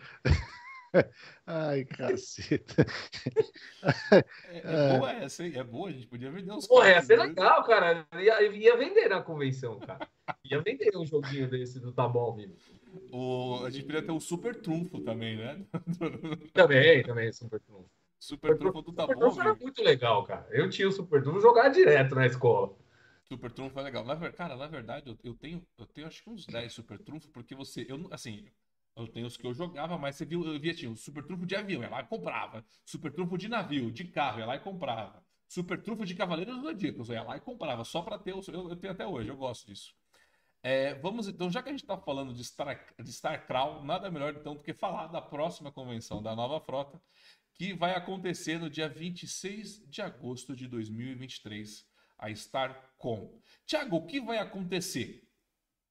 Ai, 1.45 1.85
caceta. 1.85 2.85
É, 4.47 4.61
é, 4.63 4.97
boa 4.97 5.11
essa, 5.11 5.45
hein? 5.45 5.53
É 5.55 5.63
boa, 5.63 5.89
a 5.89 5.91
gente 5.91 6.07
podia 6.07 6.31
vender 6.31 6.51
uns. 6.51 6.67
Porra, 6.67 6.89
ia 6.89 7.01
ser 7.01 7.17
legal, 7.17 7.63
cara. 7.63 8.07
Ia, 8.13 8.41
ia 8.43 8.77
vender 8.77 9.09
na 9.09 9.21
convenção, 9.21 9.79
cara. 9.79 10.07
Ia 10.45 10.61
vender 10.61 10.95
um 10.95 11.05
joguinho 11.05 11.49
desse 11.49 11.79
do 11.79 11.91
Tá 11.91 12.03
ao 12.03 12.35
vivo. 12.35 12.55
O, 13.11 13.63
a 13.65 13.69
gente 13.69 13.85
podia 13.85 14.03
ter 14.03 14.11
um 14.11 14.19
super 14.19 14.55
trunfo 14.55 14.99
também, 15.01 15.37
né? 15.37 15.65
também, 16.53 17.03
também, 17.03 17.31
super 17.31 17.59
trunfo. 17.59 17.89
Super 18.23 18.57
Trunfo 18.57 18.81
do 18.81 18.93
Tá 18.93 19.05
Bom. 19.05 19.41
era 19.41 19.53
muito 19.53 19.83
legal, 19.83 20.23
cara. 20.23 20.47
Eu 20.49 20.69
tinha 20.69 20.87
o 20.87 20.91
Super 20.93 21.21
Trunfo 21.21 21.41
jogar 21.41 21.67
direto 21.67 22.15
na 22.15 22.25
escola. 22.25 22.73
Super 23.25 23.51
Trunfo 23.51 23.77
é 23.77 23.83
legal. 23.83 24.05
Na, 24.05 24.15
cara, 24.31 24.55
na 24.55 24.65
verdade, 24.65 25.09
eu, 25.09 25.17
eu, 25.25 25.33
tenho, 25.33 25.61
eu 25.77 25.85
tenho 25.85 26.07
acho 26.07 26.23
que 26.23 26.29
uns 26.29 26.45
10 26.45 26.71
Super 26.71 26.97
Trunfo, 26.99 27.27
porque 27.31 27.53
você. 27.53 27.85
Eu, 27.89 28.07
assim, 28.11 28.45
eu 28.95 29.07
tenho 29.07 29.25
os 29.25 29.35
que 29.35 29.45
eu 29.45 29.53
jogava, 29.53 29.97
mas 29.97 30.15
você 30.15 30.25
viu, 30.25 30.45
eu 30.45 30.59
via, 30.59 30.73
tinha 30.73 30.91
o 30.91 30.95
Super 30.95 31.23
Trunfo 31.23 31.45
de 31.45 31.55
avião, 31.55 31.81
ia 31.81 31.89
lá 31.89 32.01
e 32.01 32.05
comprava. 32.05 32.63
Super 32.85 33.11
Trunfo 33.11 33.37
de 33.37 33.47
navio, 33.47 33.91
de 33.91 34.05
carro, 34.05 34.39
ia 34.39 34.45
lá 34.45 34.55
e 34.55 34.59
comprava. 34.59 35.23
Super 35.47 35.81
Trunfo 35.81 36.05
de 36.05 36.15
Cavaleiros 36.15 36.55
do 36.55 36.61
Zodíaco, 36.63 37.03
eu 37.03 37.13
ia 37.13 37.23
lá 37.23 37.37
e 37.37 37.41
comprava, 37.41 37.83
só 37.83 38.01
pra 38.01 38.17
ter. 38.17 38.31
Eu, 38.31 38.41
eu 38.47 38.75
tenho 38.75 38.93
até 38.93 39.05
hoje, 39.05 39.29
eu 39.29 39.37
gosto 39.37 39.67
disso. 39.67 39.95
É, 40.61 40.95
vamos 40.95 41.27
então, 41.27 41.51
já 41.51 41.61
que 41.61 41.69
a 41.69 41.71
gente 41.71 41.81
está 41.81 41.97
falando 41.97 42.33
de, 42.33 42.43
Star, 42.43 42.93
de 42.97 43.09
StarCrawl, 43.09 43.83
nada 43.83 44.09
melhor 44.09 44.33
então 44.33 44.55
do 44.55 44.63
que 44.63 44.73
falar 44.73 45.07
da 45.07 45.21
próxima 45.21 45.71
convenção 45.71 46.23
da 46.23 46.33
nova 46.33 46.59
frota, 46.61 47.01
que 47.53 47.73
vai 47.73 47.93
acontecer 47.93 48.57
no 48.57 48.69
dia 48.69 48.87
26 48.87 49.85
de 49.89 50.01
agosto 50.01 50.55
de 50.55 50.67
2023, 50.67 51.85
a 52.17 52.29
StarCon. 52.29 53.41
Tiago, 53.65 53.97
o 53.97 54.05
que 54.05 54.21
vai 54.21 54.37
acontecer? 54.37 55.27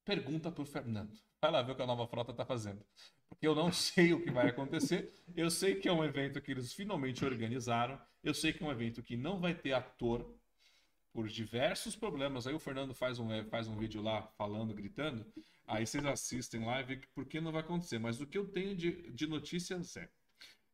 Pergunta 0.05 0.51
para 0.51 0.63
o 0.63 0.67
Fernando. 0.67 1.17
Vai 1.43 1.51
lá 1.51 1.61
ver 1.61 1.73
o 1.73 1.75
que 1.75 1.83
a 1.83 1.87
nova 1.87 2.07
frota 2.07 2.31
está 2.31 2.45
fazendo. 2.45 2.81
Porque 3.29 3.49
eu 3.49 3.55
não 3.55 3.71
sei 3.75 4.13
o 4.13 4.23
que 4.23 4.31
vai 4.31 4.49
acontecer. 4.49 5.13
Eu 5.35 5.51
sei 5.51 5.75
que 5.75 5.89
é 5.89 5.93
um 5.93 6.05
evento 6.05 6.41
que 6.41 6.53
eles 6.53 6.73
finalmente 6.73 7.25
organizaram. 7.25 8.01
Eu 8.23 8.33
sei 8.33 8.53
que 8.53 8.63
é 8.63 8.67
um 8.67 8.71
evento 8.71 9.03
que 9.03 9.17
não 9.17 9.41
vai 9.41 9.53
ter 9.53 9.73
ator 9.73 10.33
por 11.13 11.29
diversos 11.29 11.97
problemas. 11.97 12.47
Aí 12.47 12.55
o 12.55 12.61
Fernando 12.61 12.95
faz 12.95 13.19
um, 13.19 13.29
faz 13.51 13.67
um 13.67 13.77
vídeo 13.77 14.01
lá 14.01 14.23
falando, 14.39 14.73
gritando. 14.73 15.27
Aí 15.67 15.85
vocês 15.85 16.05
assistem 16.07 16.65
lá 16.65 16.81
e 16.81 16.85
vê 16.85 17.01
por 17.13 17.27
que 17.27 17.41
não 17.41 17.51
vai 17.51 17.63
acontecer. 17.63 17.99
Mas 17.99 18.21
o 18.21 18.27
que 18.27 18.39
eu 18.39 18.47
tenho 18.47 18.77
de, 18.77 19.11
de 19.11 19.27
notícias 19.27 19.97
é 19.97 20.09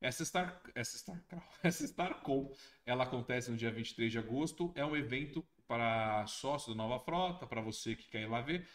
essa 0.02 0.22
Star, 0.22 0.62
essa 0.74 0.98
Star, 0.98 1.20
essa 1.62 1.84
StarCon, 1.84 2.52
ela 2.84 3.04
acontece 3.04 3.50
no 3.50 3.56
dia 3.56 3.70
23 3.70 4.12
de 4.12 4.18
agosto, 4.18 4.70
é 4.76 4.84
um 4.84 4.96
evento 4.96 5.44
para 5.66 6.26
sócios 6.26 6.76
da 6.76 6.82
Nova 6.82 7.02
Frota, 7.02 7.46
para 7.46 7.60
você 7.60 7.96
que 7.96 8.08
quer 8.08 8.22
ir 8.22 8.28
lá 8.28 8.40
ver, 8.40 8.66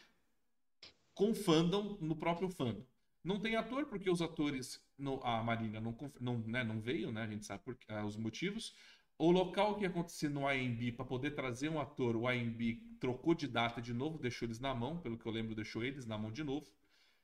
com 1.14 1.34
fandom 1.34 1.97
no 2.01 2.16
próprio 2.16 2.49
fandom. 2.49 2.86
Não 3.24 3.39
tem 3.39 3.55
ator, 3.55 3.86
porque 3.86 4.09
os 4.09 4.22
atores, 4.22 4.84
no, 4.97 5.24
a 5.24 5.41
Marina 5.41 5.80
não, 5.80 5.95
não, 6.20 6.39
né, 6.39 6.64
não 6.64 6.82
veio, 6.82 7.11
né? 7.11 7.24
A 7.24 7.28
gente 7.28 7.45
sabe 7.45 7.64
por, 7.64 7.74
uh, 7.74 8.05
os 8.05 8.18
motivos. 8.18 8.76
O 9.18 9.32
local 9.32 9.78
que 9.78 9.86
aconteceu 9.86 10.30
no 10.30 10.47
AMB, 10.47 10.91
para 10.91 11.05
poder 11.05 11.32
trazer 11.32 11.70
um 11.70 11.80
ator, 11.80 12.16
o 12.16 12.28
AMB 12.28 12.82
trocou 12.99 13.34
de 13.34 13.47
data 13.47 13.82
de 13.82 13.93
novo, 13.93 14.18
deixou 14.18 14.45
eles 14.45 14.59
na 14.59 14.74
mão, 14.74 14.99
pelo 14.99 15.18
que 15.18 15.26
eu 15.26 15.32
lembro, 15.32 15.55
deixou 15.55 15.84
eles 15.84 16.05
na 16.05 16.18
mão 16.18 16.32
de 16.32 16.43
novo. 16.43 16.68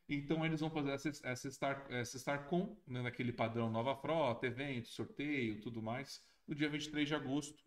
Então 0.07 0.45
eles 0.45 0.59
vão 0.59 0.69
fazer 0.69 0.91
essa, 0.91 1.09
essa, 1.23 1.51
Star, 1.51 1.85
essa 1.89 2.17
StarCon, 2.17 2.77
né, 2.87 3.01
naquele 3.01 3.33
padrão 3.33 3.69
nova 3.69 3.95
frota, 3.95 4.47
evento, 4.47 4.87
sorteio, 4.87 5.59
tudo 5.59 5.81
mais, 5.81 6.23
no 6.47 6.55
dia 6.55 6.69
23 6.69 7.07
de 7.07 7.15
agosto. 7.15 7.63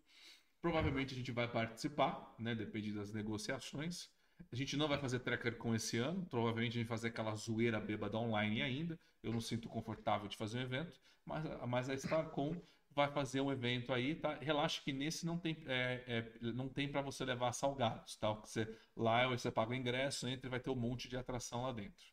Provavelmente 0.61 1.15
a 1.15 1.17
gente 1.17 1.31
vai 1.31 1.51
participar, 1.51 2.35
né, 2.39 2.55
depende 2.55 2.93
das 2.93 3.13
negociações. 3.13 4.11
A 4.51 4.57
gente 4.57 4.77
não 4.77 4.89
vai 4.89 4.99
fazer 4.99 5.21
tracker 5.21 5.57
com 5.57 5.75
esse 5.75 5.99
ano, 5.99 6.25
provavelmente 6.27 6.73
a 6.73 6.81
gente 6.81 6.89
vai 6.89 6.97
fazer 6.97 7.09
aquela 7.09 7.35
zoeira 7.35 7.81
bêbada 7.81 8.17
online 8.19 8.63
ainda. 8.63 8.99
Eu 9.23 9.33
não 9.33 9.41
sinto 9.41 9.69
confortável 9.69 10.29
de 10.29 10.37
fazer 10.37 10.59
um 10.59 10.63
evento, 10.63 11.01
mas, 11.25 11.45
mas 11.69 11.91
a 11.91 11.95
StarCon 11.95 12.57
vai 12.95 13.11
fazer 13.11 13.41
um 13.41 13.51
evento 13.51 13.93
aí, 13.93 14.15
tá? 14.15 14.35
Relaxa 14.41 14.81
que 14.83 14.93
nesse 14.93 15.25
não 15.25 15.39
tem, 15.39 15.57
é, 15.67 16.03
é, 16.07 16.53
não 16.53 16.69
tem 16.69 16.89
para 16.89 17.01
você 17.01 17.25
levar 17.25 17.53
salgados, 17.53 18.17
tá? 18.17 18.33
Você, 18.33 18.69
lá 18.97 19.27
você 19.27 19.51
paga 19.51 19.71
o 19.71 19.75
ingresso, 19.75 20.29
entra 20.29 20.47
e 20.47 20.51
vai 20.51 20.61
ter 20.61 20.71
um 20.71 20.77
monte 20.77 21.09
de 21.09 21.17
atração 21.17 21.63
lá 21.63 21.73
dentro. 21.73 22.05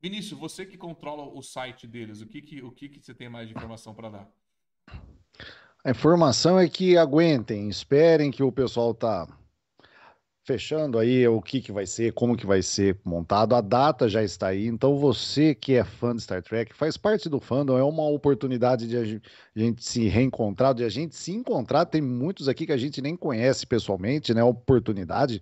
Vinícius, 0.00 0.38
você 0.38 0.64
que 0.64 0.78
controla 0.78 1.24
o 1.24 1.42
site 1.42 1.86
deles, 1.86 2.20
o 2.20 2.26
que, 2.26 2.40
que, 2.40 2.62
o 2.62 2.70
que, 2.70 2.88
que 2.88 3.00
você 3.00 3.14
tem 3.14 3.28
mais 3.28 3.48
de 3.48 3.54
informação 3.54 3.94
para 3.94 4.10
dar? 4.10 4.30
A 5.84 5.90
informação 5.90 6.58
é 6.58 6.68
que 6.68 6.96
aguentem, 6.96 7.68
esperem 7.68 8.30
que 8.30 8.42
o 8.42 8.52
pessoal 8.52 8.94
tá 8.94 9.26
fechando 10.42 10.98
aí 10.98 11.26
o 11.28 11.40
que, 11.40 11.60
que 11.60 11.70
vai 11.70 11.86
ser, 11.86 12.12
como 12.12 12.36
que 12.36 12.46
vai 12.46 12.62
ser 12.62 12.98
montado, 13.04 13.54
a 13.54 13.60
data 13.60 14.08
já 14.08 14.22
está 14.22 14.48
aí, 14.48 14.66
então 14.66 14.96
você 14.96 15.54
que 15.54 15.74
é 15.74 15.84
fã 15.84 16.14
de 16.14 16.22
Star 16.22 16.42
Trek, 16.42 16.74
faz 16.74 16.96
parte 16.96 17.28
do 17.28 17.38
fandom, 17.38 17.76
é 17.76 17.84
uma 17.84 18.08
oportunidade 18.08 18.88
de 18.88 18.96
a 18.96 19.04
gente 19.54 19.84
se 19.84 20.08
reencontrar, 20.08 20.74
de 20.74 20.82
a 20.82 20.88
gente 20.88 21.14
se 21.14 21.32
encontrar, 21.32 21.84
tem 21.84 22.00
muitos 22.00 22.48
aqui 22.48 22.66
que 22.66 22.72
a 22.72 22.76
gente 22.76 23.02
nem 23.02 23.14
conhece 23.16 23.66
pessoalmente, 23.66 24.32
né, 24.32 24.42
oportunidade, 24.42 25.40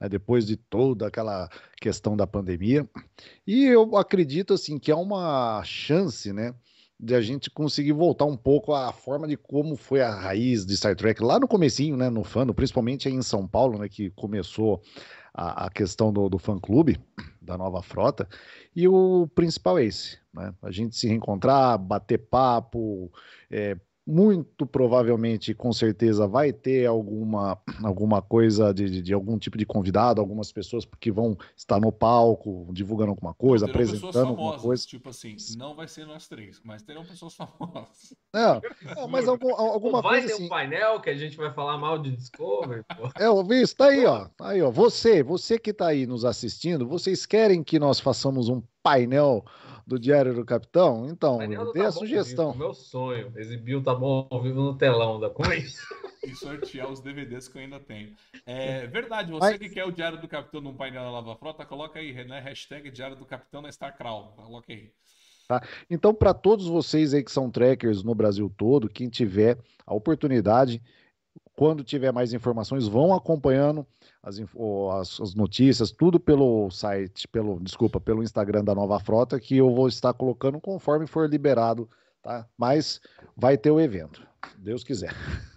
né, 0.00 0.08
depois 0.08 0.44
de 0.44 0.56
toda 0.56 1.06
aquela 1.06 1.48
questão 1.80 2.16
da 2.16 2.26
pandemia, 2.26 2.88
e 3.46 3.64
eu 3.64 3.96
acredito, 3.96 4.54
assim, 4.54 4.78
que 4.78 4.90
é 4.90 4.96
uma 4.96 5.62
chance, 5.64 6.32
né, 6.32 6.52
de 7.02 7.16
a 7.16 7.20
gente 7.20 7.50
conseguir 7.50 7.90
voltar 7.90 8.26
um 8.26 8.36
pouco 8.36 8.72
à 8.72 8.92
forma 8.92 9.26
de 9.26 9.36
como 9.36 9.74
foi 9.74 10.00
a 10.00 10.14
raiz 10.14 10.64
de 10.64 10.76
Star 10.76 10.94
Trek 10.94 11.20
lá 11.20 11.40
no 11.40 11.48
comecinho, 11.48 11.96
né, 11.96 12.08
no 12.08 12.22
fã, 12.22 12.46
principalmente 12.46 13.08
aí 13.08 13.14
em 13.14 13.22
São 13.22 13.44
Paulo, 13.44 13.76
né, 13.76 13.88
que 13.88 14.10
começou 14.10 14.80
a, 15.34 15.66
a 15.66 15.70
questão 15.70 16.12
do, 16.12 16.28
do 16.28 16.38
fã-clube 16.38 17.00
da 17.42 17.58
nova 17.58 17.82
frota, 17.82 18.28
e 18.76 18.86
o 18.86 19.26
principal 19.34 19.80
é 19.80 19.86
esse, 19.86 20.16
né, 20.32 20.54
a 20.62 20.70
gente 20.70 20.94
se 20.94 21.08
reencontrar, 21.08 21.76
bater 21.76 22.18
papo, 22.18 23.10
é, 23.50 23.76
muito 24.06 24.66
provavelmente, 24.66 25.54
com 25.54 25.72
certeza, 25.72 26.26
vai 26.26 26.52
ter 26.52 26.86
alguma, 26.86 27.58
alguma 27.84 28.20
coisa 28.20 28.74
de, 28.74 28.90
de, 28.90 29.02
de, 29.02 29.14
algum 29.14 29.38
tipo 29.38 29.56
de 29.56 29.64
convidado, 29.64 30.20
algumas 30.20 30.50
pessoas 30.50 30.86
que 31.00 31.10
vão 31.10 31.36
estar 31.56 31.80
no 31.80 31.92
palco, 31.92 32.68
divulgando 32.72 33.10
alguma 33.10 33.32
coisa, 33.32 33.66
terão 33.66 33.80
apresentando 33.80 34.12
famosas, 34.12 34.28
alguma 34.28 34.58
coisa. 34.58 34.86
Tipo 34.86 35.08
assim, 35.10 35.36
não 35.56 35.76
vai 35.76 35.86
ser 35.86 36.04
nós 36.04 36.26
três, 36.26 36.60
mas 36.64 36.82
terão 36.82 37.04
pessoas 37.04 37.34
famosas. 37.34 38.14
Não, 38.34 38.60
não 38.96 39.08
mas 39.08 39.28
algum, 39.28 39.54
alguma 39.54 40.02
vai 40.02 40.20
coisa 40.20 40.26
ter 40.26 40.32
assim. 40.34 40.46
um 40.46 40.48
painel 40.48 41.00
que 41.00 41.10
a 41.10 41.16
gente 41.16 41.36
vai 41.36 41.52
falar 41.52 41.78
mal 41.78 41.98
de 41.98 42.10
Discovery, 42.10 42.82
pô. 42.96 43.10
É, 43.22 43.26
eu 43.26 43.44
vi 43.44 43.62
isso, 43.62 43.76
tá 43.76 43.86
aí, 43.86 44.04
ó. 44.04 44.26
Tá 44.36 44.48
aí, 44.48 44.62
ó. 44.62 44.70
Você, 44.70 45.22
você 45.22 45.58
que 45.58 45.72
tá 45.72 45.88
aí 45.88 46.06
nos 46.06 46.24
assistindo, 46.24 46.88
vocês 46.88 47.24
querem 47.24 47.62
que 47.62 47.78
nós 47.78 48.00
façamos 48.00 48.48
um 48.48 48.62
painel 48.82 49.44
do 49.92 49.98
Diário 49.98 50.34
do 50.34 50.44
Capitão? 50.44 51.06
Então, 51.06 51.38
dê 51.38 51.80
tá 51.80 51.88
a 51.88 51.92
sugestão. 51.92 52.54
meu 52.54 52.72
sonho, 52.72 53.30
exibir 53.36 53.76
o 53.76 53.82
Tá 53.82 53.94
Bom 53.94 54.26
ao 54.30 54.40
vivo 54.40 54.62
no 54.62 54.74
telão 54.74 55.20
da 55.20 55.28
Coisa. 55.28 55.82
e 56.24 56.34
sortear 56.34 56.90
os 56.90 57.00
DVDs 57.00 57.48
que 57.48 57.58
eu 57.58 57.62
ainda 57.62 57.78
tenho. 57.78 58.14
É 58.46 58.86
verdade, 58.86 59.30
você 59.30 59.50
Mas... 59.50 59.58
que 59.58 59.68
quer 59.68 59.84
o 59.84 59.90
Diário 59.90 60.20
do 60.20 60.28
Capitão 60.28 60.60
num 60.60 60.74
painel 60.74 61.02
da 61.02 61.10
Lava 61.10 61.36
Frota, 61.36 61.66
coloca 61.66 61.98
aí, 61.98 62.12
né? 62.24 62.40
Hashtag 62.40 62.90
Diário 62.90 63.16
do 63.16 63.26
Capitão 63.26 63.60
na 63.60 63.68
StarCrawl. 63.68 64.32
Coloca 64.36 64.72
aí. 64.72 64.90
Tá? 65.46 65.60
Então, 65.90 66.14
para 66.14 66.32
todos 66.32 66.66
vocês 66.66 67.12
aí 67.12 67.22
que 67.22 67.32
são 67.32 67.50
trackers 67.50 68.02
no 68.02 68.14
Brasil 68.14 68.50
todo, 68.56 68.88
quem 68.88 69.10
tiver 69.10 69.58
a 69.84 69.92
oportunidade, 69.92 70.80
quando 71.54 71.84
tiver 71.84 72.12
mais 72.12 72.32
informações, 72.32 72.88
vão 72.88 73.14
acompanhando 73.14 73.86
as, 74.22 74.38
as, 74.38 75.20
as, 75.20 75.34
notícias, 75.34 75.90
tudo 75.90 76.18
pelo 76.18 76.70
site, 76.70 77.28
pelo, 77.28 77.60
desculpa, 77.60 78.00
pelo 78.00 78.22
Instagram 78.22 78.64
da 78.64 78.74
Nova 78.74 78.98
Frota, 78.98 79.38
que 79.38 79.56
eu 79.56 79.74
vou 79.74 79.88
estar 79.88 80.12
colocando 80.14 80.60
conforme 80.60 81.06
for 81.06 81.28
liberado, 81.28 81.88
tá? 82.22 82.48
Mas 82.56 83.00
vai 83.36 83.58
ter 83.58 83.70
o 83.70 83.80
evento, 83.80 84.26
Deus 84.56 84.82
quiser. 84.82 85.14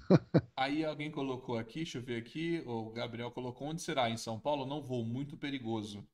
Aí 0.56 0.86
alguém 0.86 1.10
colocou 1.10 1.58
aqui, 1.58 1.80
deixa 1.80 1.98
eu 1.98 2.04
ver 2.04 2.18
aqui, 2.18 2.62
o 2.66 2.91
Gabriel 2.91 3.32
colocou, 3.32 3.68
onde 3.68 3.82
será? 3.82 4.10
Em 4.10 4.18
São 4.18 4.39
Paulo? 4.39 4.66
Não 4.66 4.82
vou, 4.82 5.04
muito 5.04 5.38
perigoso. 5.38 6.06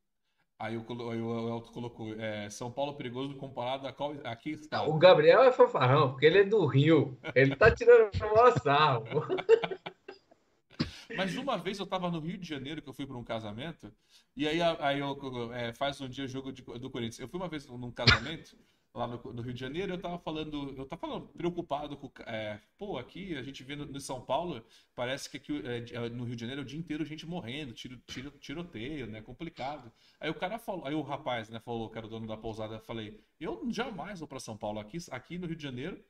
Aí 0.62 0.78
o, 0.78 0.86
o 0.88 1.56
Elton 1.56 1.72
colocou, 1.72 2.14
é, 2.22 2.48
São 2.52 2.72
Paulo 2.72 2.94
perigoso 2.94 3.34
comparado 3.34 3.88
a 3.88 3.92
qual 3.92 4.14
aqui 4.24 4.52
está. 4.52 4.84
O 4.84 5.00
Gabriel 5.00 5.42
é 5.42 5.52
fanfarrão, 5.52 6.12
porque 6.12 6.28
ele 6.28 6.38
é 6.38 6.44
do 6.44 6.64
Rio. 6.68 7.18
Ele 7.34 7.56
tá 7.56 7.72
tirando 7.72 8.12
o 8.14 8.60
sarro. 8.60 9.06
Mas 11.18 11.36
uma 11.36 11.58
vez 11.58 11.80
eu 11.80 11.86
estava 11.86 12.12
no 12.12 12.20
Rio 12.20 12.38
de 12.38 12.48
Janeiro, 12.48 12.80
que 12.80 12.88
eu 12.88 12.94
fui 12.94 13.08
para 13.08 13.18
um 13.18 13.24
casamento, 13.24 13.92
e 14.38 14.48
aí, 14.48 14.62
aí 14.62 15.00
eu, 15.00 15.52
é, 15.52 15.74
faz 15.74 16.00
um 16.00 16.08
dia 16.08 16.28
jogo 16.28 16.54
de, 16.54 16.62
do 16.62 16.92
Corinthians. 16.92 17.20
Eu 17.20 17.28
fui 17.28 17.40
uma 17.40 17.50
vez 17.50 17.66
num 17.66 17.92
casamento 17.92 18.56
lá 18.94 19.08
no, 19.08 19.34
no, 19.34 19.42
Rio 19.42 19.54
de 19.54 19.60
Janeiro, 19.60 19.94
eu 19.94 20.02
tava 20.02 20.20
falando, 20.20 20.74
eu 20.78 20.86
tava 20.86 21.00
falando, 21.00 21.28
preocupado 21.30 21.96
com, 21.96 22.12
é, 22.24 22.60
pô, 22.78 22.98
aqui 22.98 23.36
a 23.38 23.44
gente 23.44 23.64
vê 23.64 23.76
no, 23.76 23.86
no 23.86 24.00
São 24.00 24.22
Paulo, 24.22 24.64
parece 24.96 25.30
que 25.30 25.38
aqui 25.38 25.62
é, 25.66 25.96
é, 25.96 26.10
no 26.10 26.26
Rio 26.26 26.36
de 26.36 26.42
Janeiro 26.42 26.62
é 26.62 26.64
o 26.64 26.68
dia 26.68 26.80
inteiro 26.80 27.06
gente 27.06 27.26
morrendo, 27.26 27.74
tiro, 27.74 27.98
tiro, 28.06 28.32
tiroteio, 28.32 29.08
né, 29.08 29.22
complicado. 29.22 29.92
Aí 30.20 30.30
o 30.30 30.36
cara 30.36 30.60
falou, 30.60 30.86
aí 30.86 30.94
o 30.94 31.02
rapaz, 31.02 31.50
né, 31.50 31.60
falou, 31.60 31.90
que 31.90 31.98
era 31.98 32.08
o 32.08 32.10
dono 32.10 32.28
da 32.28 32.36
pousada, 32.36 32.80
falei, 32.80 33.20
eu 33.40 33.66
jamais 33.72 34.20
vou 34.20 34.28
para 34.28 34.40
São 34.40 34.58
Paulo, 34.58 34.80
aqui, 34.80 34.98
aqui 35.12 35.38
no 35.38 35.48
Rio 35.48 35.56
de 35.56 35.64
Janeiro 35.64 36.04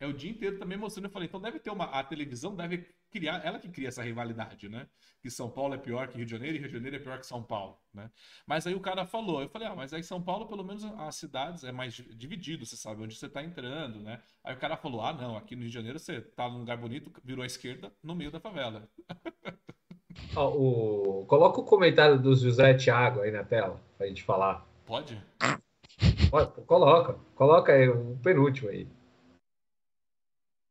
é 0.00 0.06
o 0.06 0.12
dia 0.12 0.30
inteiro 0.30 0.58
também 0.58 0.78
mostrando. 0.78 1.06
Eu 1.06 1.10
falei, 1.10 1.26
então 1.26 1.40
deve 1.40 1.58
ter 1.58 1.70
uma. 1.70 1.86
A 1.86 2.04
televisão 2.04 2.54
deve 2.54 2.86
criar, 3.10 3.44
ela 3.44 3.58
que 3.58 3.68
cria 3.68 3.88
essa 3.88 4.02
rivalidade, 4.02 4.68
né? 4.68 4.86
Que 5.20 5.30
São 5.30 5.50
Paulo 5.50 5.74
é 5.74 5.78
pior 5.78 6.08
que 6.08 6.16
Rio 6.16 6.26
de 6.26 6.30
Janeiro 6.30 6.56
e 6.56 6.60
Rio 6.60 6.68
de 6.68 6.74
Janeiro 6.74 6.96
é 6.96 6.98
pior 6.98 7.18
que 7.18 7.26
São 7.26 7.42
Paulo, 7.42 7.78
né? 7.92 8.10
Mas 8.46 8.66
aí 8.66 8.74
o 8.74 8.80
cara 8.80 9.04
falou, 9.04 9.42
eu 9.42 9.48
falei, 9.48 9.66
ah, 9.66 9.74
mas 9.74 9.92
aí 9.92 10.02
São 10.04 10.22
Paulo, 10.22 10.46
pelo 10.46 10.62
menos 10.62 10.84
as 10.84 11.16
cidades 11.16 11.64
é 11.64 11.72
mais 11.72 11.94
dividido, 11.94 12.64
você 12.64 12.76
sabe 12.76 13.02
onde 13.02 13.16
você 13.16 13.26
está 13.26 13.42
entrando, 13.42 13.98
né? 14.00 14.20
Aí 14.44 14.54
o 14.54 14.58
cara 14.58 14.76
falou, 14.76 15.02
ah, 15.02 15.12
não, 15.12 15.36
aqui 15.36 15.56
no 15.56 15.62
Rio 15.62 15.70
de 15.70 15.74
Janeiro 15.74 15.98
você 15.98 16.20
tá 16.20 16.48
num 16.48 16.58
lugar 16.58 16.76
bonito, 16.76 17.12
virou 17.24 17.42
à 17.42 17.46
esquerda, 17.46 17.92
no 18.02 18.14
meio 18.14 18.30
da 18.30 18.40
favela. 18.40 18.88
Oh, 20.34 21.20
o... 21.20 21.26
Coloca 21.26 21.60
o 21.60 21.64
comentário 21.64 22.20
do 22.20 22.34
José 22.34 22.74
Thiago 22.74 23.20
aí 23.20 23.30
na 23.30 23.44
tela, 23.44 23.80
pra 23.96 24.08
gente 24.08 24.24
falar. 24.24 24.66
Pode? 24.84 25.22
Coloca, 26.66 27.14
coloca 27.36 27.72
aí 27.72 27.88
o 27.88 28.18
penúltimo 28.20 28.68
aí 28.68 28.88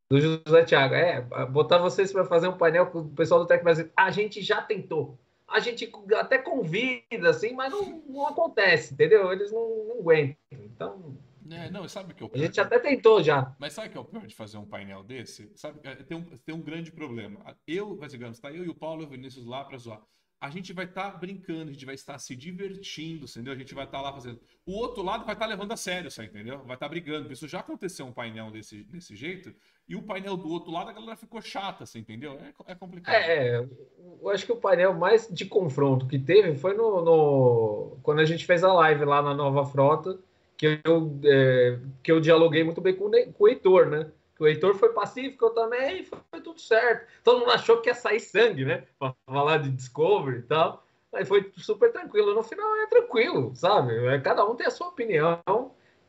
do 0.09 0.19
José 0.19 0.63
Thiago. 0.63 0.95
É, 0.95 1.21
botar 1.47 1.77
vocês 1.77 2.11
para 2.11 2.25
fazer 2.25 2.47
um 2.47 2.57
painel 2.57 2.87
com 2.87 2.99
o 2.99 3.09
pessoal 3.09 3.41
do 3.41 3.47
Tec 3.47 3.63
Brasil. 3.63 3.89
A 3.95 4.11
gente 4.11 4.41
já 4.41 4.61
tentou. 4.61 5.17
A 5.47 5.59
gente 5.59 5.89
até 6.15 6.37
convida, 6.37 7.29
assim, 7.29 7.53
mas 7.53 7.71
não, 7.71 8.03
não 8.07 8.27
acontece, 8.27 8.93
entendeu? 8.93 9.31
Eles 9.31 9.51
não, 9.51 9.85
não 9.87 9.99
aguentam. 9.99 10.37
Então. 10.51 11.17
É, 11.49 11.71
não, 11.71 11.87
sabe 11.87 12.13
que 12.13 12.21
é 12.21 12.25
o 12.25 12.29
pior? 12.29 12.41
A 12.41 12.45
gente 12.45 12.59
até 12.59 12.77
tentou 12.77 13.23
já. 13.23 13.55
Mas 13.57 13.71
sabe 13.71 13.87
que 13.87 13.97
é 13.97 14.01
o 14.01 14.03
pior 14.03 14.27
de 14.27 14.35
fazer 14.35 14.57
um 14.57 14.65
painel 14.65 15.01
desse? 15.01 15.49
Sabe, 15.55 15.79
é, 15.83 15.95
tem 15.95 16.17
um, 16.17 16.23
tem 16.23 16.53
um 16.53 16.61
grande 16.61 16.91
problema. 16.91 17.39
Eu, 17.65 17.97
digamos, 18.09 18.39
tá 18.39 18.51
eu 18.51 18.65
e 18.65 18.69
o 18.69 18.75
Paulo 18.75 19.03
e 19.03 19.05
o 19.05 19.09
Vinícius 19.09 19.45
lá 19.45 19.63
para 19.63 19.77
zoar 19.77 20.01
a 20.39 20.49
gente 20.49 20.71
vai 20.71 20.85
estar 20.85 21.11
tá 21.11 21.17
brincando, 21.17 21.69
a 21.69 21.73
gente 21.73 21.85
vai 21.85 21.95
estar 21.95 22.17
se 22.19 22.35
divertindo, 22.35 23.25
entendeu? 23.25 23.53
A 23.53 23.57
gente 23.57 23.73
vai 23.73 23.85
estar 23.85 23.97
tá 23.97 24.03
lá 24.03 24.13
fazendo. 24.13 24.39
O 24.65 24.73
outro 24.73 25.01
lado 25.01 25.25
vai 25.25 25.33
estar 25.33 25.45
tá 25.45 25.49
levando 25.49 25.71
a 25.71 25.77
sério 25.77 26.09
isso, 26.09 26.21
entendeu? 26.21 26.57
Vai 26.59 26.75
estar 26.75 26.85
tá 26.85 26.89
brigando. 26.89 27.33
Isso 27.33 27.47
já 27.47 27.59
aconteceu 27.59 28.05
um 28.05 28.11
painel 28.11 28.51
desse, 28.51 28.83
desse 28.83 29.15
jeito, 29.15 29.53
e 29.89 29.95
o 29.95 30.03
painel 30.03 30.37
do 30.37 30.49
outro 30.49 30.71
lado 30.71 30.89
a 30.89 30.93
galera 30.93 31.15
ficou 31.15 31.41
chata, 31.41 31.85
assim, 31.85 31.99
entendeu? 31.99 32.33
É, 32.33 32.71
é 32.71 32.75
complicado. 32.75 33.15
É, 33.15 33.65
eu 34.21 34.29
acho 34.29 34.45
que 34.45 34.51
o 34.51 34.57
painel 34.57 34.93
mais 34.93 35.27
de 35.27 35.45
confronto 35.45 36.05
que 36.05 36.19
teve 36.19 36.55
foi 36.55 36.75
no, 36.75 37.01
no... 37.01 37.97
quando 38.03 38.19
a 38.19 38.25
gente 38.25 38.45
fez 38.45 38.63
a 38.63 38.73
live 38.73 39.05
lá 39.05 39.21
na 39.21 39.33
Nova 39.33 39.65
Frota, 39.65 40.19
que 40.57 40.79
eu, 40.83 41.19
é, 41.23 41.79
que 42.03 42.11
eu 42.11 42.19
dialoguei 42.19 42.63
muito 42.63 42.81
bem 42.81 42.95
com 42.95 43.05
o, 43.05 43.33
com 43.33 43.43
o 43.43 43.47
Heitor, 43.47 43.87
né? 43.87 44.11
Que 44.37 44.43
o 44.43 44.47
Heitor 44.47 44.75
foi 44.75 44.93
pacífico, 44.93 45.45
eu 45.45 45.49
também, 45.49 46.03
foi 46.03 46.41
tudo 46.41 46.61
certo. 46.61 47.07
Todo 47.23 47.39
mundo 47.39 47.51
achou 47.51 47.81
que 47.81 47.89
ia 47.89 47.95
sair 47.95 48.19
sangue, 48.19 48.63
né? 48.63 48.83
Pra 48.99 49.13
falar 49.25 49.57
de 49.57 49.71
Discovery 49.71 50.39
e 50.39 50.43
tal. 50.43 50.85
Aí 51.13 51.25
foi 51.25 51.51
super 51.57 51.91
tranquilo. 51.91 52.35
No 52.35 52.43
final 52.43 52.75
é 52.77 52.85
tranquilo, 52.85 53.51
sabe? 53.55 53.95
É, 54.07 54.19
cada 54.19 54.45
um 54.45 54.55
tem 54.55 54.67
a 54.67 54.71
sua 54.71 54.89
opinião 54.89 55.41